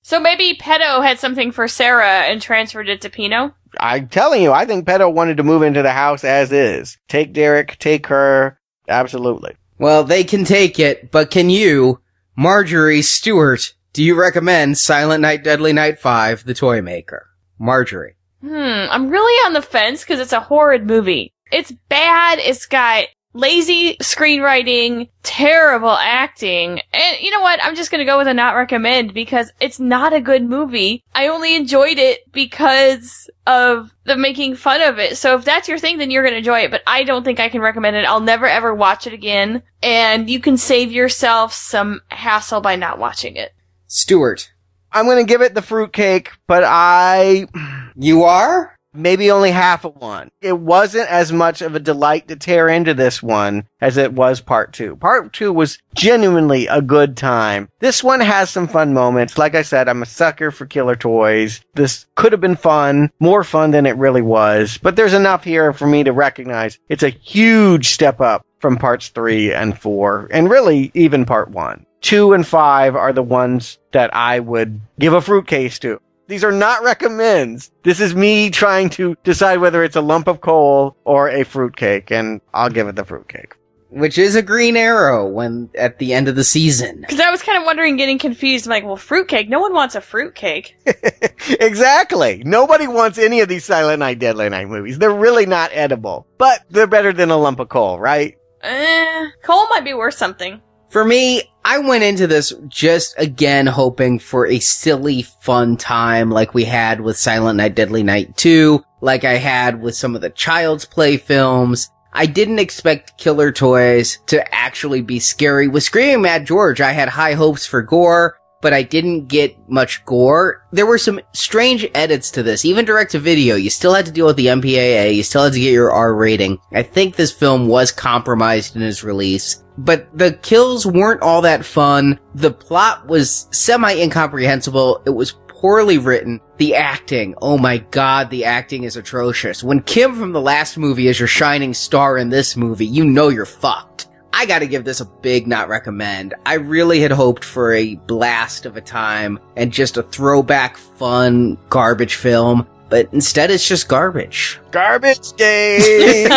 So 0.03 0.20
maybe 0.20 0.55
Petto 0.59 1.01
had 1.01 1.20
something 1.20 1.51
for 1.51 1.67
Sarah 1.67 2.24
and 2.24 2.41
transferred 2.41 2.89
it 2.89 3.01
to 3.01 3.09
Pino? 3.09 3.53
I'm 3.80 4.07
telling 4.07 4.41
you, 4.41 4.51
I 4.51 4.65
think 4.65 4.86
Petto 4.86 5.09
wanted 5.09 5.38
to 5.38 5.43
move 5.43 5.61
into 5.61 5.82
the 5.82 5.91
house 5.91 6.24
as 6.24 6.51
is. 6.51 6.97
Take 7.07 7.34
Derek, 7.34 7.78
take 7.80 8.07
her. 8.07 8.59
Absolutely. 8.88 9.55
Well, 9.78 10.03
they 10.03 10.24
can 10.24 10.43
take 10.43 10.80
it, 10.80 11.11
but 11.11 11.32
can 11.32 11.49
you, 11.49 12.01
Marjorie 12.36 13.01
Stuart, 13.01 13.74
do 14.00 14.06
you 14.06 14.16
recommend 14.16 14.78
Silent 14.78 15.22
Night, 15.24 15.43
Deadly 15.43 15.74
Night 15.74 16.00
5, 16.00 16.45
The 16.45 16.54
Toy 16.54 16.82
Maker? 16.82 17.28
Marjorie. 17.60 18.16
Hmm, 18.39 18.86
I'm 18.89 19.10
really 19.10 19.45
on 19.45 19.52
the 19.52 19.62
fence 19.62 20.06
because 20.06 20.22
it's 20.22 20.32
a 20.32 20.39
horrid 20.39 20.88
movie. 20.88 21.34
It's 21.52 21.74
bad. 21.89 22.39
It's 22.39 22.66
got 22.66 23.08
lazy 23.34 23.97
screenwriting, 23.97 25.10
terrible 25.24 25.89
acting, 25.89 26.80
and 26.93 27.18
you 27.20 27.30
know 27.30 27.41
what? 27.41 27.60
I'm 27.62 27.76
just 27.76 27.91
gonna 27.91 28.06
go 28.06 28.18
with 28.18 28.28
a 28.30 28.34
not 28.34 28.56
recommend 28.56 29.14
because 29.14 29.52
it's 29.60 29.82
not 29.82 30.14
a 30.14 30.22
good 30.22 30.45
movie. 30.45 31.04
I 31.14 31.28
only 31.28 31.58
enjoyed 31.58 31.97
it 31.97 32.22
because 32.32 33.30
of 33.47 33.93
the 34.06 34.16
making 34.16 34.56
fun 34.56 34.82
of 34.82 34.97
it. 34.97 35.18
So 35.18 35.36
if 35.36 35.43
that's 35.43 35.68
your 35.68 35.78
thing, 35.78 35.97
then 35.97 36.10
you're 36.10 36.24
gonna 36.24 36.38
enjoy 36.38 36.62
it, 36.62 36.72
but 36.72 36.84
I 36.88 37.04
don't 37.04 37.26
think 37.26 37.41
I 37.41 37.50
can 37.50 37.60
recommend 37.60 37.97
it. 37.97 38.06
I'll 38.06 38.22
never 38.22 38.45
ever 38.45 38.74
watch 38.74 39.08
it 39.08 39.14
again, 39.14 39.62
and 39.84 40.30
you 40.30 40.39
can 40.39 40.56
save 40.56 40.93
yourself 40.93 41.52
some 41.52 42.00
hassle 42.08 42.62
by 42.62 42.78
not 42.78 42.97
watching 42.97 43.36
it. 43.36 43.52
Stuart. 43.90 44.52
I'm 44.92 45.06
going 45.06 45.18
to 45.18 45.30
give 45.30 45.42
it 45.42 45.56
the 45.56 45.62
fruitcake, 45.62 46.32
but 46.48 46.64
I. 46.64 47.48
You 47.96 48.24
are? 48.24 48.76
Maybe 48.94 49.30
only 49.30 49.52
half 49.52 49.86
of 49.86 49.96
one. 49.98 50.30
It 50.42 50.58
wasn't 50.58 51.10
as 51.10 51.32
much 51.32 51.62
of 51.62 51.76
a 51.76 51.80
delight 51.80 52.28
to 52.28 52.36
tear 52.36 52.68
into 52.68 52.96
this 52.96 53.22
one 53.22 53.68
as 53.82 53.98
it 53.98 54.14
was 54.14 54.42
part 54.42 54.74
two. 54.74 54.96
Part 54.96 55.32
two 55.32 55.54
was 55.54 55.78
genuinely 55.94 56.66
a 56.66 56.82
good 56.82 57.16
time. 57.16 57.70
This 57.80 58.04
one 58.04 58.20
has 58.20 58.50
some 58.50 58.68
fun 58.68 58.94
moments. 58.94 59.38
Like 59.38 59.54
I 59.54 59.62
said, 59.62 59.88
I'm 59.88 60.02
a 60.02 60.08
sucker 60.08 60.50
for 60.50 60.66
killer 60.66 60.96
toys. 60.96 61.62
This 61.76 62.08
could 62.16 62.32
have 62.32 62.42
been 62.42 62.56
fun, 62.56 63.12
more 63.20 63.44
fun 63.44 63.72
than 63.72 63.86
it 63.86 63.98
really 63.98 64.24
was, 64.24 64.80
but 64.82 64.96
there's 64.96 65.14
enough 65.14 65.44
here 65.44 65.72
for 65.72 65.86
me 65.86 66.04
to 66.04 66.12
recognize 66.12 66.80
it's 66.90 67.04
a 67.04 67.10
huge 67.10 67.90
step 67.90 68.20
up 68.22 68.44
from 68.60 68.78
parts 68.78 69.10
three 69.10 69.53
and 69.53 69.78
four, 69.80 70.28
and 70.32 70.49
really 70.49 70.91
even 70.93 71.26
part 71.26 71.49
one. 71.49 71.86
Two 72.01 72.34
and 72.34 72.47
five 72.47 72.95
are 72.95 73.14
the 73.14 73.24
ones 73.24 73.78
that 73.91 74.14
I 74.16 74.39
would 74.39 74.80
give 74.99 75.14
a 75.14 75.22
fruitcase 75.22 75.80
to. 75.80 75.99
These 76.28 76.43
are 76.43 76.51
not 76.51 76.84
recommends. 76.84 77.72
This 77.84 77.99
is 77.99 78.14
me 78.14 78.51
trying 78.51 78.89
to 78.91 79.18
decide 79.24 79.57
whether 79.57 79.84
it's 79.84 79.95
a 79.95 80.01
lump 80.01 80.28
of 80.28 80.41
coal 80.41 80.95
or 81.03 81.28
a 81.28 81.43
fruitcake, 81.43 82.12
and 82.12 82.39
I'll 82.53 82.70
give 82.70 82.88
it 82.88 82.95
the 82.95 83.03
fruitcake. 83.03 83.55
Which 83.89 84.20
is 84.20 84.36
a 84.36 84.43
green 84.43 84.78
arrow 84.78 85.28
when 85.28 85.72
at 85.74 85.97
the 85.97 86.14
end 86.14 86.28
of 86.28 86.36
the 86.36 86.43
season. 86.43 87.01
Because 87.01 87.20
I 87.20 87.32
was 87.32 87.41
kind 87.41 87.57
of 87.57 87.66
wondering, 87.66 87.97
getting 87.97 88.20
confused. 88.20 88.68
I'm 88.68 88.70
like, 88.70 88.84
well, 88.84 88.95
fruitcake. 88.95 89.49
No 89.49 89.60
one 89.60 89.74
wants 89.74 89.95
a 89.95 90.01
fruitcake. 90.01 90.78
exactly. 91.60 92.43
Nobody 92.45 92.88
wants 92.88 93.18
any 93.18 93.39
of 93.39 93.49
these 93.49 93.66
Silent 93.66 93.97
Night, 93.97 94.20
Deadly 94.20 94.47
Night 94.49 94.70
movies. 94.70 94.99
They're 94.99 95.12
really 95.12 95.47
not 95.47 95.72
edible, 95.74 96.28
but 96.38 96.64
they're 96.70 96.86
better 96.86 97.12
than 97.12 97.32
a 97.32 97.38
lump 97.38 97.60
of 97.60 97.70
coal, 97.70 97.99
right? 97.99 98.38
Eh, 98.62 99.30
coal 99.43 99.68
might 99.70 99.86
be 99.86 99.93
worth 99.93 100.16
something. 100.16 100.62
For 100.89 101.05
me, 101.05 101.43
I 101.64 101.78
went 101.78 102.03
into 102.03 102.26
this 102.26 102.51
just 102.68 103.14
again 103.18 103.68
hoping 103.68 104.18
for 104.18 104.47
a 104.47 104.60
silly, 104.60 105.22
fun 105.22 105.78
time 105.78 106.32
like 106.32 106.53
we 106.53 106.66
had 106.66 107.01
with 107.01 107.16
Silent 107.16 107.57
Night, 107.57 107.76
Deadly 107.76 108.01
Night 108.01 108.36
2, 108.38 108.84
like 109.01 109.24
I 109.24 109.36
had 109.36 109.82
with 109.82 109.95
some 109.95 110.16
of 110.16 110.22
the 110.22 110.32
Child's 110.32 110.86
Play 110.86 111.18
films. 111.18 111.91
I 112.12 112.26
didn't 112.26 112.57
expect 112.57 113.20
Killer 113.20 113.51
Toys 113.51 114.18
to 114.28 114.53
actually 114.53 115.01
be 115.01 115.20
scary. 115.20 115.68
With 115.68 115.84
Screaming 115.84 116.24
Mad 116.24 116.47
George, 116.47 116.82
I 116.82 116.91
had 116.91 117.10
high 117.10 117.34
hopes 117.34 117.68
for 117.68 117.84
gore, 117.84 118.39
but 118.62 118.74
I 118.74 118.84
didn't 118.84 119.28
get 119.28 119.57
much 119.70 120.03
gore. 120.05 120.66
There 120.72 120.86
were 120.86 120.97
some 120.97 121.22
strange 121.34 121.88
edits 121.93 122.32
to 122.32 122.43
this, 122.43 122.66
even 122.66 122.86
direct 122.86 123.12
to 123.12 123.20
video. 123.20 123.55
You 123.55 123.70
still 123.70 123.93
had 123.93 124.05
to 124.05 124.12
deal 124.12 124.26
with 124.26 124.38
the 124.38 124.47
MPAA, 124.47 125.16
you 125.16 125.24
still 125.24 125.43
had 125.43 125.53
to 125.53 125.60
get 125.60 125.74
your 125.74 125.91
R 125.91 126.14
rating. 126.14 126.60
I 126.72 126.84
think 126.84 127.16
this 127.16 127.32
film 127.32 127.68
was 127.68 127.91
compromised 127.91 128.76
in 128.76 128.82
its 128.82 129.03
release 129.03 129.64
but 129.82 130.10
the 130.14 130.34
kills 130.34 130.86
weren't 130.86 131.22
all 131.22 131.41
that 131.43 131.64
fun. 131.64 132.20
The 132.36 132.51
plot 132.51 133.07
was 133.07 133.47
semi 133.51 133.93
incomprehensible. 133.93 135.03
It 135.05 135.12
was 135.12 135.38
poorly 135.47 135.97
written. 135.97 136.41
The 136.57 136.76
acting, 136.76 137.36
oh 137.41 137.57
my 137.57 137.78
god, 137.78 138.30
the 138.30 138.45
acting 138.45 138.84
is 138.84 138.97
atrocious. 138.97 139.64
When 139.64 139.82
Kim 139.82 140.16
from 140.16 140.34
the 140.34 140.41
last 140.41 140.78
movie 140.78 141.07
is 141.07 141.20
your 141.20 141.28
shining 141.28 141.74
star 141.74 142.18
in 142.18 142.30
this 142.30 142.57
movie, 142.57 142.86
you 142.86 143.05
know 143.05 143.30
you're 143.30 143.45
fucked. 143.45 144.07
I 144.34 144.45
gotta 144.45 144.67
give 144.67 144.84
this 144.84 145.01
a 145.01 145.05
big 145.05 145.47
not 145.47 145.69
recommend. 145.69 146.34
I 146.45 146.55
really 146.55 146.99
had 146.99 147.11
hoped 147.11 147.43
for 147.43 147.73
a 147.73 147.95
blast 147.95 148.65
of 148.65 148.77
a 148.77 148.82
time 148.82 149.39
and 149.55 149.71
just 149.71 149.97
a 149.97 150.03
throwback 150.03 150.77
fun 150.77 151.57
garbage 151.69 152.15
film, 152.15 152.67
but 152.89 153.09
instead 153.11 153.51
it's 153.51 153.67
just 153.67 153.88
garbage. 153.88 154.59
Garbage 154.71 155.32
day! 155.38 156.27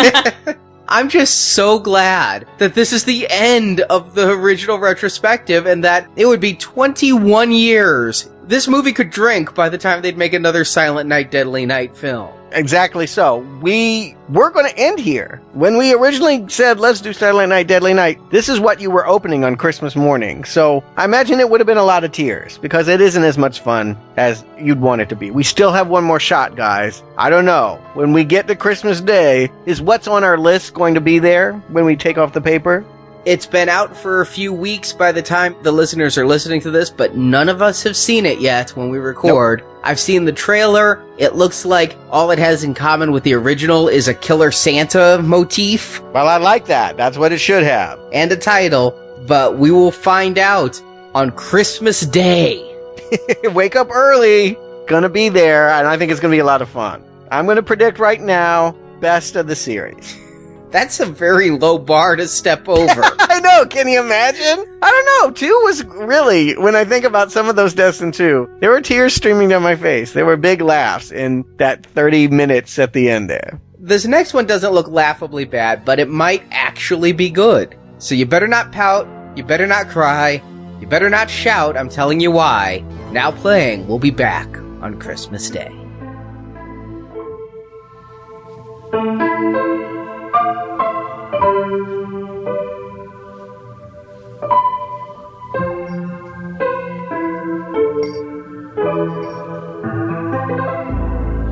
I'm 0.87 1.09
just 1.09 1.53
so 1.53 1.79
glad 1.79 2.45
that 2.57 2.75
this 2.75 2.93
is 2.93 3.05
the 3.05 3.25
end 3.29 3.81
of 3.81 4.15
the 4.15 4.31
original 4.31 4.79
retrospective 4.79 5.65
and 5.65 5.83
that 5.83 6.07
it 6.15 6.25
would 6.25 6.41
be 6.41 6.55
21 6.55 7.51
years. 7.51 8.29
This 8.43 8.67
movie 8.67 8.91
could 8.91 9.09
drink 9.09 9.55
by 9.55 9.69
the 9.69 9.77
time 9.77 10.01
they'd 10.01 10.17
make 10.17 10.33
another 10.33 10.65
Silent 10.65 11.07
Night, 11.07 11.31
Deadly 11.31 11.65
Night 11.65 11.95
film. 11.95 12.33
Exactly 12.53 13.07
so. 13.07 13.37
We 13.61 14.15
were 14.29 14.51
going 14.51 14.69
to 14.69 14.77
end 14.77 14.99
here. 14.99 15.41
When 15.53 15.77
we 15.77 15.93
originally 15.93 16.47
said, 16.47 16.79
let's 16.79 17.01
do 17.01 17.11
Silent 17.11 17.49
Night, 17.49 17.67
Deadly 17.67 17.93
Night, 17.93 18.19
this 18.29 18.47
is 18.47 18.59
what 18.59 18.79
you 18.79 18.91
were 18.91 19.05
opening 19.07 19.43
on 19.43 19.55
Christmas 19.55 19.95
morning. 19.95 20.43
So 20.43 20.83
I 20.95 21.05
imagine 21.05 21.39
it 21.39 21.49
would 21.49 21.59
have 21.59 21.67
been 21.67 21.77
a 21.77 21.83
lot 21.83 22.03
of 22.03 22.11
tears 22.11 22.57
because 22.59 22.87
it 22.87 23.01
isn't 23.01 23.23
as 23.23 23.37
much 23.37 23.59
fun 23.59 23.97
as 24.17 24.45
you'd 24.59 24.81
want 24.81 25.01
it 25.01 25.09
to 25.09 25.15
be. 25.15 25.31
We 25.31 25.43
still 25.43 25.71
have 25.71 25.87
one 25.87 26.03
more 26.03 26.19
shot, 26.19 26.55
guys. 26.55 27.03
I 27.17 27.29
don't 27.29 27.45
know. 27.45 27.81
When 27.95 28.13
we 28.13 28.23
get 28.23 28.47
to 28.47 28.55
Christmas 28.55 29.01
Day, 29.01 29.49
is 29.65 29.81
what's 29.81 30.07
on 30.07 30.23
our 30.23 30.37
list 30.37 30.73
going 30.73 30.93
to 30.93 31.01
be 31.01 31.19
there 31.19 31.53
when 31.69 31.85
we 31.85 31.95
take 31.95 32.17
off 32.17 32.33
the 32.33 32.41
paper? 32.41 32.85
It's 33.25 33.45
been 33.45 33.69
out 33.69 33.95
for 33.95 34.19
a 34.19 34.25
few 34.25 34.51
weeks 34.51 34.91
by 34.91 35.13
the 35.13 35.21
time 35.21 35.55
the 35.61 35.71
listeners 35.71 36.17
are 36.17 36.27
listening 36.27 36.59
to 36.61 36.71
this, 36.71 36.89
but 36.89 37.15
none 37.15 37.47
of 37.47 37.61
us 37.61 37.81
have 37.83 37.95
seen 37.95 38.25
it 38.25 38.41
yet 38.41 38.71
when 38.71 38.89
we 38.89 38.97
record. 38.97 39.61
Nope. 39.61 39.79
I've 39.81 39.99
seen 39.99 40.25
the 40.25 40.33
trailer. 40.33 41.01
It 41.17 41.35
looks 41.35 41.63
like 41.63 41.95
all 42.09 42.31
it 42.31 42.39
has 42.39 42.65
in 42.65 42.73
common 42.73 43.13
with 43.13 43.23
the 43.23 43.33
original 43.35 43.87
is 43.87 44.09
a 44.09 44.13
killer 44.13 44.51
Santa 44.51 45.21
motif. 45.23 46.01
Well, 46.13 46.27
I 46.27 46.35
like 46.35 46.65
that. 46.65 46.97
That's 46.97 47.17
what 47.17 47.31
it 47.31 47.37
should 47.37 47.63
have. 47.63 47.97
And 48.11 48.29
a 48.33 48.35
title, 48.35 48.91
but 49.25 49.57
we 49.57 49.71
will 49.71 49.91
find 49.91 50.37
out 50.37 50.81
on 51.15 51.31
Christmas 51.31 52.01
Day. 52.01 52.75
Wake 53.53 53.77
up 53.77 53.89
early. 53.89 54.57
Gonna 54.87 55.07
be 55.07 55.29
there, 55.29 55.69
and 55.69 55.87
I 55.87 55.97
think 55.97 56.11
it's 56.11 56.19
gonna 56.19 56.33
be 56.33 56.39
a 56.39 56.45
lot 56.45 56.61
of 56.61 56.67
fun. 56.67 57.01
I'm 57.31 57.45
gonna 57.47 57.63
predict 57.63 57.99
right 57.99 58.19
now 58.19 58.71
best 58.99 59.37
of 59.37 59.47
the 59.47 59.55
series. 59.55 60.17
That's 60.73 60.99
a 60.99 61.05
very 61.05 61.51
low 61.51 61.77
bar 61.77 62.15
to 62.15 62.27
step 62.27 62.67
over. 62.67 63.01
I 63.19 63.39
know. 63.39 63.63
Can 63.67 63.87
you 63.87 63.99
imagine? 63.99 64.65
I 64.81 64.91
don't 64.91 65.05
know. 65.05 65.31
Two 65.31 65.61
was 65.65 65.85
really, 65.85 66.57
when 66.57 66.75
I 66.75 66.83
think 66.83 67.05
about 67.05 67.31
some 67.31 67.47
of 67.47 67.55
those 67.55 67.75
deaths 67.75 68.01
in 68.01 68.11
two, 68.11 68.49
there 68.59 68.71
were 68.71 68.81
tears 68.81 69.13
streaming 69.13 69.49
down 69.49 69.61
my 69.61 69.75
face. 69.75 70.13
There 70.13 70.25
were 70.25 70.35
big 70.35 70.61
laughs 70.61 71.11
in 71.11 71.45
that 71.57 71.85
30 71.85 72.29
minutes 72.29 72.79
at 72.79 72.93
the 72.93 73.07
end 73.07 73.29
there. 73.29 73.61
This 73.77 74.07
next 74.07 74.33
one 74.33 74.47
doesn't 74.47 74.73
look 74.73 74.87
laughably 74.87 75.45
bad, 75.45 75.85
but 75.85 75.99
it 75.99 76.09
might 76.09 76.41
actually 76.49 77.11
be 77.11 77.29
good. 77.29 77.77
So 77.99 78.15
you 78.15 78.25
better 78.25 78.47
not 78.47 78.71
pout. 78.71 79.07
You 79.37 79.43
better 79.43 79.67
not 79.67 79.89
cry. 79.89 80.41
You 80.81 80.87
better 80.87 81.09
not 81.09 81.29
shout. 81.29 81.77
I'm 81.77 81.89
telling 81.89 82.19
you 82.19 82.31
why. 82.31 82.83
Now 83.11 83.29
playing, 83.29 83.87
we'll 83.87 83.99
be 83.99 84.09
back 84.09 84.57
on 84.81 84.99
Christmas 84.99 85.51
Day. 85.51 85.71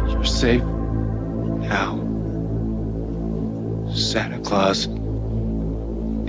You're 0.10 0.26
safe 0.26 0.62
now. 0.62 1.98
Santa 3.94 4.40
Claus 4.44 4.88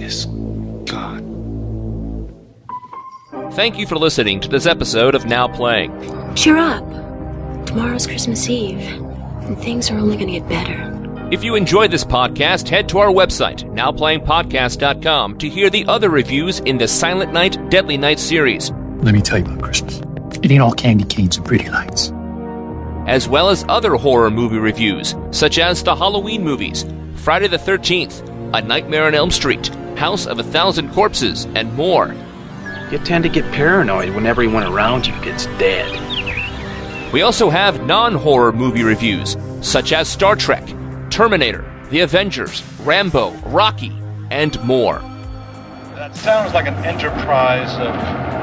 is 0.00 0.26
gone. 0.86 1.22
Thank 3.52 3.78
you 3.78 3.86
for 3.86 3.96
listening 3.96 4.40
to 4.40 4.48
this 4.48 4.66
episode 4.66 5.14
of 5.14 5.26
Now 5.26 5.48
Playing. 5.48 5.92
Cheer 6.34 6.56
up. 6.56 6.84
Tomorrow's 7.66 8.06
Christmas 8.06 8.48
Eve, 8.48 8.80
and 9.42 9.58
things 9.58 9.90
are 9.90 9.98
only 9.98 10.16
going 10.16 10.28
to 10.32 10.38
get 10.40 10.48
better. 10.48 11.01
If 11.32 11.42
you 11.42 11.54
enjoyed 11.54 11.90
this 11.90 12.04
podcast, 12.04 12.68
head 12.68 12.90
to 12.90 12.98
our 12.98 13.08
website, 13.08 13.64
nowplayingpodcast.com, 13.74 15.38
to 15.38 15.48
hear 15.48 15.70
the 15.70 15.86
other 15.86 16.10
reviews 16.10 16.60
in 16.60 16.76
the 16.76 16.86
Silent 16.86 17.32
Night, 17.32 17.70
Deadly 17.70 17.96
Night 17.96 18.20
series, 18.20 18.70
Let 18.98 19.14
me 19.14 19.22
tell 19.22 19.38
you 19.38 19.46
about 19.46 19.62
Christmas. 19.62 20.02
It 20.42 20.50
ain't 20.50 20.60
all 20.60 20.74
candy 20.74 21.04
canes 21.04 21.38
and 21.38 21.46
pretty 21.46 21.70
lights. 21.70 22.12
as 23.06 23.30
well 23.30 23.48
as 23.48 23.64
other 23.66 23.94
horror 23.94 24.30
movie 24.30 24.58
reviews, 24.58 25.14
such 25.30 25.58
as 25.58 25.82
the 25.82 25.96
Halloween 25.96 26.44
movies, 26.44 26.84
Friday 27.14 27.48
the 27.48 27.56
13th, 27.56 28.28
A 28.52 28.60
Nightmare 28.60 29.06
on 29.06 29.14
Elm 29.14 29.30
Street, 29.30 29.68
House 29.96 30.26
of 30.26 30.38
a 30.38 30.42
Thousand 30.42 30.92
Corpses, 30.92 31.46
and 31.54 31.72
more. 31.72 32.14
You 32.90 32.98
tend 32.98 33.24
to 33.24 33.30
get 33.30 33.50
paranoid 33.52 34.14
when 34.14 34.26
everyone 34.26 34.64
around 34.64 35.06
you 35.06 35.14
gets 35.24 35.46
dead. 35.56 35.90
We 37.10 37.22
also 37.22 37.48
have 37.48 37.86
non 37.86 38.16
horror 38.16 38.52
movie 38.52 38.82
reviews, 38.82 39.38
such 39.62 39.94
as 39.94 40.08
Star 40.08 40.36
Trek, 40.36 40.68
Terminator, 41.12 41.64
The 41.90 42.00
Avengers, 42.00 42.64
Rambo, 42.80 43.30
Rocky, 43.44 43.92
and 44.30 44.58
more. 44.64 44.98
That 45.94 46.16
sounds 46.16 46.54
like 46.54 46.66
an 46.66 46.72
enterprise 46.86 47.70
of 47.78 47.92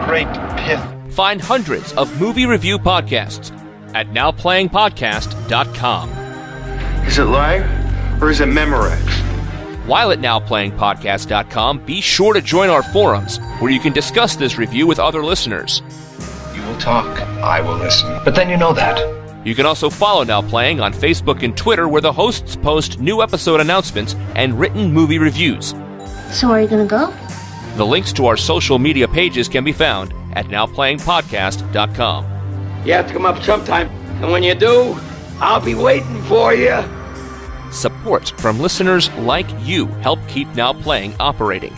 great 0.07 0.28
pith. 0.59 0.80
Find 1.15 1.41
hundreds 1.41 1.91
of 1.93 2.22
movie 2.22 2.45
review 2.45 2.78
podcasts 2.78 3.51
at 3.95 4.09
nowplayingpodcast.com. 4.09 6.09
Is 7.07 7.17
it 7.17 7.24
live 7.24 8.22
or 8.22 8.30
is 8.30 8.39
it 8.39 8.49
Memorex? 8.49 9.01
While 9.88 10.11
at 10.11 10.20
nowplayingpodcast.com, 10.20 11.86
be 11.86 12.01
sure 12.01 12.36
to 12.36 12.41
join 12.41 12.70
our 12.70 12.84
forums 12.84 13.39
where 13.57 13.72
you 13.72 13.80
can 13.80 13.93
discuss 13.93 14.36
this 14.36 14.59
review 14.59 14.86
with 14.86 14.99
other 14.99 15.26
listeners. 15.26 15.82
You 16.53 16.61
will 16.61 16.78
talk, 16.78 17.20
I 17.41 17.61
will 17.61 17.78
listen. 17.78 18.22
But 18.24 18.36
then 18.36 18.47
you 18.47 18.57
know 18.57 18.74
that. 18.74 19.18
You 19.46 19.56
can 19.56 19.66
also 19.66 19.90
follow 19.90 20.24
Now 20.24 20.42
Playing 20.42 20.82
on 20.82 20.94
Facebook 20.94 21.44
and 21.44 21.56
Twitter 21.56 21.88
where 21.88 22.02
the 22.02 22.12
hosts 22.12 22.58
post 22.58 23.00
new 23.00 23.22
episode 23.22 23.62
announcements 23.62 24.16
and 24.36 24.60
written 24.60 24.92
movie 24.92 25.18
reviews. 25.18 25.74
So, 26.32 26.50
are 26.52 26.62
you 26.62 26.68
going 26.68 26.86
to 26.86 26.90
go? 26.90 27.14
The 27.78 27.86
links 27.86 28.12
to 28.14 28.26
our 28.26 28.36
social 28.36 28.78
media 28.80 29.08
pages 29.08 29.48
can 29.48 29.64
be 29.64 29.72
found 29.72 30.14
at 30.34 30.46
nowplayingpodcast.com. 30.48 32.26
You 32.86 32.94
have 32.94 33.08
to 33.08 33.14
come 33.14 33.26
up 33.26 33.42
sometime, 33.44 33.88
and 34.22 34.32
when 34.32 34.44
you 34.44 34.56
do, 34.56 34.98
I'll 35.40 35.62
be 35.64 35.76
waiting 35.76 36.22
for 36.24 36.54
you. 36.54 36.84
Support 37.72 38.32
from 38.42 38.60
listeners 38.60 39.10
like 39.14 39.48
you 39.62 39.86
help 40.02 40.20
keep 40.28 40.48
Now 40.56 40.74
Playing 40.74 41.16
operating. 41.20 41.76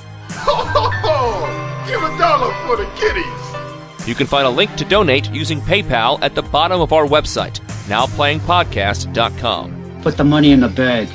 Give 1.87 2.01
a 2.01 2.17
dollar 2.17 2.53
for 2.65 2.77
the 2.77 2.89
kitties. 2.95 3.60
You 4.07 4.15
can 4.15 4.25
find 4.25 4.47
a 4.47 4.49
link 4.49 4.73
to 4.75 4.85
donate 4.85 5.29
using 5.31 5.61
PayPal 5.61 6.19
at 6.21 6.33
the 6.33 6.41
bottom 6.41 6.81
of 6.81 6.91
our 6.91 7.05
website, 7.05 7.59
nowplayingpodcast.com. 7.87 10.01
Put 10.01 10.17
the 10.17 10.23
money 10.23 10.51
in 10.51 10.59
the 10.59 10.69
bag. 10.69 11.07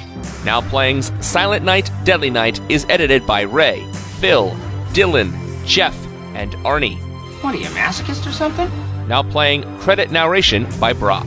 Now 0.45 0.61
Playing's 0.61 1.11
Silent 1.21 1.65
Night, 1.65 1.91
Deadly 2.05 2.31
Night 2.31 2.61
is 2.71 2.87
edited 2.89 3.27
by 3.27 3.43
Ray, 3.43 3.85
Phil, 4.21 4.51
Dylan, 4.93 5.35
Jeff, 5.67 5.97
and 6.35 6.53
Arnie. 6.65 6.99
What 7.43 7.55
are 7.55 7.59
you, 7.59 7.67
a 7.67 7.71
masochist 7.71 8.27
or 8.27 8.33
something? 8.33 8.71
Now 9.09 9.23
Playing 9.23 9.65
credit 9.79 10.13
narration 10.13 10.67
by 10.79 10.93
Brock. 10.93 11.27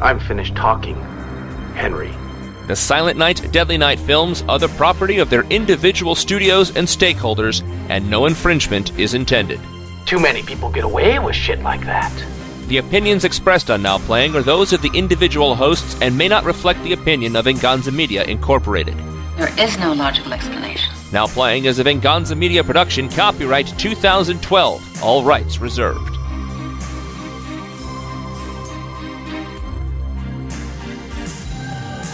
I'm 0.00 0.18
finished 0.18 0.56
talking. 0.56 0.96
Henry. 1.74 2.12
The 2.66 2.76
Silent 2.76 3.16
Night, 3.16 3.50
Deadly 3.52 3.78
Night 3.78 4.00
films 4.00 4.42
are 4.48 4.58
the 4.58 4.68
property 4.68 5.18
of 5.18 5.30
their 5.30 5.44
individual 5.44 6.14
studios 6.14 6.76
and 6.76 6.86
stakeholders, 6.86 7.62
and 7.88 8.10
no 8.10 8.26
infringement 8.26 8.98
is 8.98 9.14
intended. 9.14 9.60
Too 10.08 10.18
many 10.18 10.42
people 10.42 10.70
get 10.70 10.84
away 10.84 11.18
with 11.18 11.36
shit 11.36 11.60
like 11.60 11.84
that. 11.84 12.10
The 12.68 12.78
opinions 12.78 13.24
expressed 13.24 13.70
on 13.70 13.82
Now 13.82 13.98
Playing 13.98 14.34
are 14.36 14.42
those 14.42 14.72
of 14.72 14.80
the 14.80 14.88
individual 14.94 15.54
hosts 15.54 16.00
and 16.00 16.16
may 16.16 16.28
not 16.28 16.44
reflect 16.44 16.82
the 16.82 16.94
opinion 16.94 17.36
of 17.36 17.44
Venganza 17.44 17.92
Media 17.92 18.24
Incorporated. 18.24 18.96
There 19.36 19.52
is 19.60 19.78
no 19.78 19.92
logical 19.92 20.32
explanation. 20.32 20.94
Now 21.12 21.26
Playing 21.26 21.66
is 21.66 21.78
a 21.78 21.84
Venganza 21.84 22.34
Media 22.34 22.64
production, 22.64 23.10
copyright 23.10 23.66
2012, 23.78 25.04
all 25.04 25.24
rights 25.24 25.58
reserved. 25.58 26.16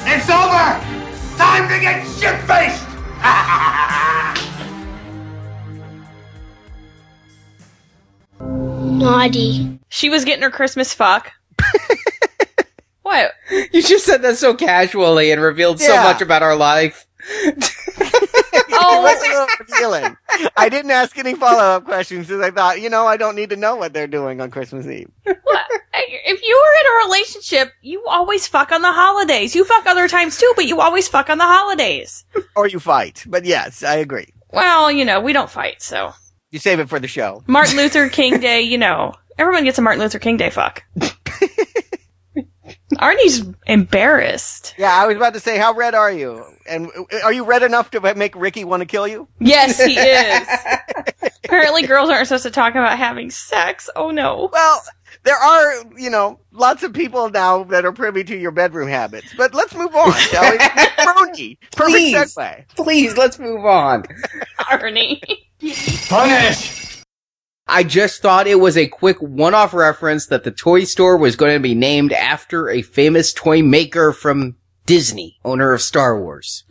It's 0.05 0.29
over! 0.29 0.81
Time 1.37 1.69
to 1.69 1.79
get 1.79 2.05
shit 2.19 2.41
faced! 2.43 2.89
Naughty. 8.99 9.79
She 9.89 10.09
was 10.09 10.25
getting 10.25 10.43
her 10.43 10.51
Christmas 10.51 10.93
fuck. 10.95 11.33
what? 13.03 13.33
You 13.51 13.83
just 13.83 14.05
said 14.05 14.23
that 14.23 14.37
so 14.37 14.55
casually 14.55 15.31
and 15.31 15.41
revealed 15.41 15.81
so 15.81 15.93
Yeah. 15.95 16.03
much 16.03 16.21
about 16.23 16.43
our 16.43 16.57
life. 16.57 17.07
Oh, 18.77 18.99
it 18.99 19.03
was 19.03 19.23
a 19.23 19.65
revealing. 19.65 20.17
I 20.57 20.69
didn't 20.69 20.91
ask 20.91 21.17
any 21.17 21.35
follow 21.35 21.63
up 21.63 21.85
questions 21.85 22.27
because 22.27 22.43
I 22.43 22.51
thought, 22.51 22.81
you 22.81 22.91
know, 22.91 23.07
I 23.07 23.17
don't 23.17 23.37
need 23.37 23.51
to 23.51 23.57
know 23.57 23.77
what 23.77 23.93
they're 23.93 24.09
doing 24.09 24.41
on 24.41 24.51
Christmas 24.51 24.85
Eve. 24.87 25.09
What? 25.23 25.67
If 25.95 26.43
you 26.43 26.61
were 26.63 26.81
in 26.81 26.87
a 26.87 27.07
relationship, 27.09 27.73
you 27.83 28.05
always 28.07 28.47
fuck 28.49 28.73
on 28.73 28.83
the 28.83 28.93
holidays. 28.93 29.55
You 29.55 29.65
fuck 29.65 29.87
other 29.87 30.09
times 30.09 30.39
too, 30.39 30.53
but 30.57 30.67
you 30.67 30.81
always 30.81 31.07
fuck 31.09 31.31
on 31.31 31.39
the 31.39 31.45
holidays. 31.47 32.25
Or 32.57 32.67
you 32.67 32.81
fight. 32.81 33.25
But 33.27 33.45
yes, 33.45 33.83
I 33.85 33.95
agree. 33.97 34.35
Well, 34.53 34.91
you 34.91 35.05
know, 35.05 35.21
we 35.21 35.33
don't 35.33 35.49
fight, 35.51 35.81
so. 35.81 36.13
You 36.55 36.61
save 36.61 36.79
it 36.79 36.89
for 36.89 37.01
the 37.01 37.09
show. 37.09 37.43
Martin 37.49 37.77
Luther 37.77 38.09
King 38.09 38.39
Day, 38.39 38.61
you 38.61 38.79
know. 38.79 39.15
Everyone 39.39 39.65
gets 39.65 39.77
a 39.79 39.83
Martin 39.83 40.01
Luther 40.01 40.21
King 40.21 40.37
Day 40.37 40.51
fuck. 40.51 40.85
Arnie's 42.95 43.45
embarrassed. 43.67 44.73
Yeah, 44.79 44.95
I 44.95 45.09
was 45.09 45.17
about 45.17 45.35
to 45.35 45.41
say, 45.41 45.59
how 45.59 45.75
red 45.75 45.97
are 45.97 46.13
you? 46.13 46.45
And 46.69 46.93
are 47.25 47.33
you 47.33 47.45
red 47.45 47.65
enough 47.65 47.91
to 47.91 48.15
make 48.15 48.37
Ricky 48.37 48.63
want 48.63 48.83
to 48.83 48.87
kill 48.87 49.09
you? 49.09 49.27
Yes, 49.41 49.83
he 49.83 49.99
is. 49.99 51.31
Apparently 51.45 51.89
girls 51.89 52.09
aren't 52.09 52.29
supposed 52.29 52.45
to 52.45 52.53
talk 52.53 52.77
about 52.77 52.97
having 52.99 53.31
sex. 53.33 53.91
Oh 53.97 54.13
no. 54.13 54.49
Well, 54.53 54.81
there 55.25 55.37
are, 55.37 55.85
you 55.99 56.09
know, 56.09 56.39
lots 56.53 56.85
of 56.85 56.93
people 56.93 57.31
now 57.31 57.65
that 57.65 57.85
are 57.85 57.93
privy 57.93 58.23
to 58.23 58.37
your 58.39 58.53
bedroom 58.53 58.89
habits. 58.89 59.35
But 59.37 59.55
let's 59.55 59.75
move 59.75 59.93
on, 59.93 60.13
shall 60.13 60.53
we? 60.53 60.59
Brony, 60.59 61.59
perfect 61.73 61.91
Please. 61.91 62.15
segue. 62.15 62.69
Please, 62.77 63.17
let's 63.17 63.41
move 63.41 63.65
on. 63.65 64.05
Arnie. 64.61 65.21
Punish! 66.09 67.03
I 67.67 67.83
just 67.83 68.21
thought 68.21 68.47
it 68.47 68.61
was 68.61 68.77
a 68.77 68.87
quick 68.87 69.17
one-off 69.23 69.73
reference 69.73 70.27
that 70.27 70.45
the 70.45 70.51
toy 70.51 70.85
store 70.85 71.17
was 71.17 71.37
going 71.37 71.55
to 71.55 71.61
be 71.61 71.75
named 71.75 72.13
after 72.13 72.69
a 72.69 72.83
famous 72.83 73.33
toy 73.33 73.63
maker 73.63 74.13
from 74.13 74.57
Disney, 74.87 75.39
owner 75.45 75.73
of 75.73 75.81
Star 75.81 76.21
Wars. 76.21 76.65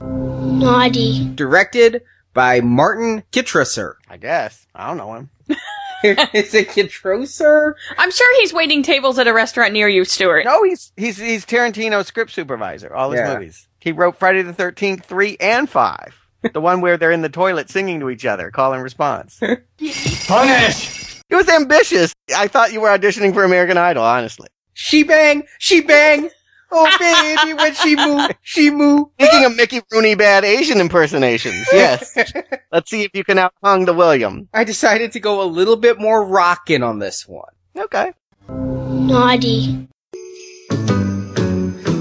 Naughty. 0.00 1.30
Directed 1.34 2.02
by 2.34 2.60
Martin 2.60 3.22
Kitrosser. 3.32 3.94
I 4.08 4.16
guess. 4.18 4.66
I 4.74 4.86
don't 4.86 4.96
know 4.98 5.14
him. 5.14 5.30
Is 6.02 6.54
it 6.54 6.68
Kitrosser? 6.68 7.74
I'm 7.98 8.10
sure 8.10 8.40
he's 8.40 8.52
waiting 8.52 8.82
tables 8.82 9.18
at 9.18 9.26
a 9.26 9.32
restaurant 9.34 9.72
near 9.72 9.88
you, 9.88 10.04
Stuart. 10.04 10.44
No, 10.44 10.62
he's 10.64 10.92
he's 10.96 11.18
he's 11.18 11.44
Tarantino's 11.44 12.06
script 12.06 12.30
supervisor. 12.32 12.94
All 12.94 13.10
his 13.10 13.20
Yeah. 13.20 13.34
movies. 13.34 13.66
He 13.80 13.92
wrote 13.92 14.16
Friday 14.18 14.42
the 14.42 14.52
Thirteenth 14.52 15.04
three 15.04 15.36
and 15.40 15.68
five. 15.68 16.14
the 16.52 16.60
one 16.60 16.80
where 16.80 16.96
they're 16.96 17.10
in 17.10 17.22
the 17.22 17.28
toilet 17.28 17.70
singing 17.70 18.00
to 18.00 18.10
each 18.10 18.24
other, 18.24 18.50
call 18.50 18.72
and 18.72 18.82
response. 18.82 19.38
Punish! 20.26 21.22
It 21.28 21.36
was 21.36 21.48
ambitious. 21.48 22.14
I 22.36 22.48
thought 22.48 22.72
you 22.72 22.80
were 22.80 22.88
auditioning 22.88 23.32
for 23.32 23.44
American 23.44 23.78
Idol, 23.78 24.02
honestly. 24.02 24.48
She 24.72 25.02
bang, 25.02 25.44
she 25.58 25.80
bang. 25.80 26.30
Oh 26.72 26.88
baby, 26.98 27.54
when 27.54 27.74
she 27.74 27.96
move, 27.96 28.30
she 28.42 28.70
move. 28.70 29.08
Speaking 29.20 29.44
of 29.44 29.56
Mickey 29.56 29.80
Rooney 29.90 30.14
bad 30.14 30.44
Asian 30.44 30.80
impersonations, 30.80 31.66
yes. 31.72 32.16
Let's 32.72 32.90
see 32.90 33.02
if 33.02 33.10
you 33.12 33.24
can 33.24 33.38
outhung 33.38 33.86
the 33.86 33.94
William. 33.94 34.48
I 34.54 34.62
decided 34.62 35.10
to 35.12 35.20
go 35.20 35.42
a 35.42 35.46
little 35.46 35.76
bit 35.76 35.98
more 35.98 36.24
rockin' 36.24 36.84
on 36.84 37.00
this 37.00 37.26
one. 37.26 37.52
Okay. 37.76 38.12
Naughty. 38.48 39.88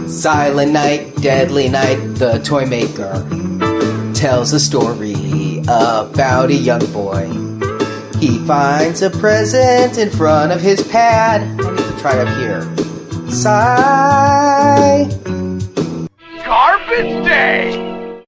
Silent 0.07 0.71
night, 0.71 1.15
deadly 1.17 1.69
night, 1.69 1.97
the 2.15 2.39
toy 2.43 2.65
maker 2.65 3.25
tells 4.19 4.51
a 4.51 4.59
story 4.59 5.59
about 5.63 6.49
a 6.49 6.53
young 6.53 6.85
boy. 6.91 7.25
He 8.19 8.37
finds 8.39 9.01
a 9.01 9.09
present 9.09 9.97
in 9.97 10.09
front 10.09 10.51
of 10.51 10.59
his 10.59 10.85
pad. 10.89 11.41
I 11.41 11.71
need 11.71 11.77
to 11.77 11.99
try 12.01 12.19
up 12.19 12.27
here. 12.37 13.31
Sigh. 13.31 15.07
Carpet 16.43 17.23
Day! 17.23 17.88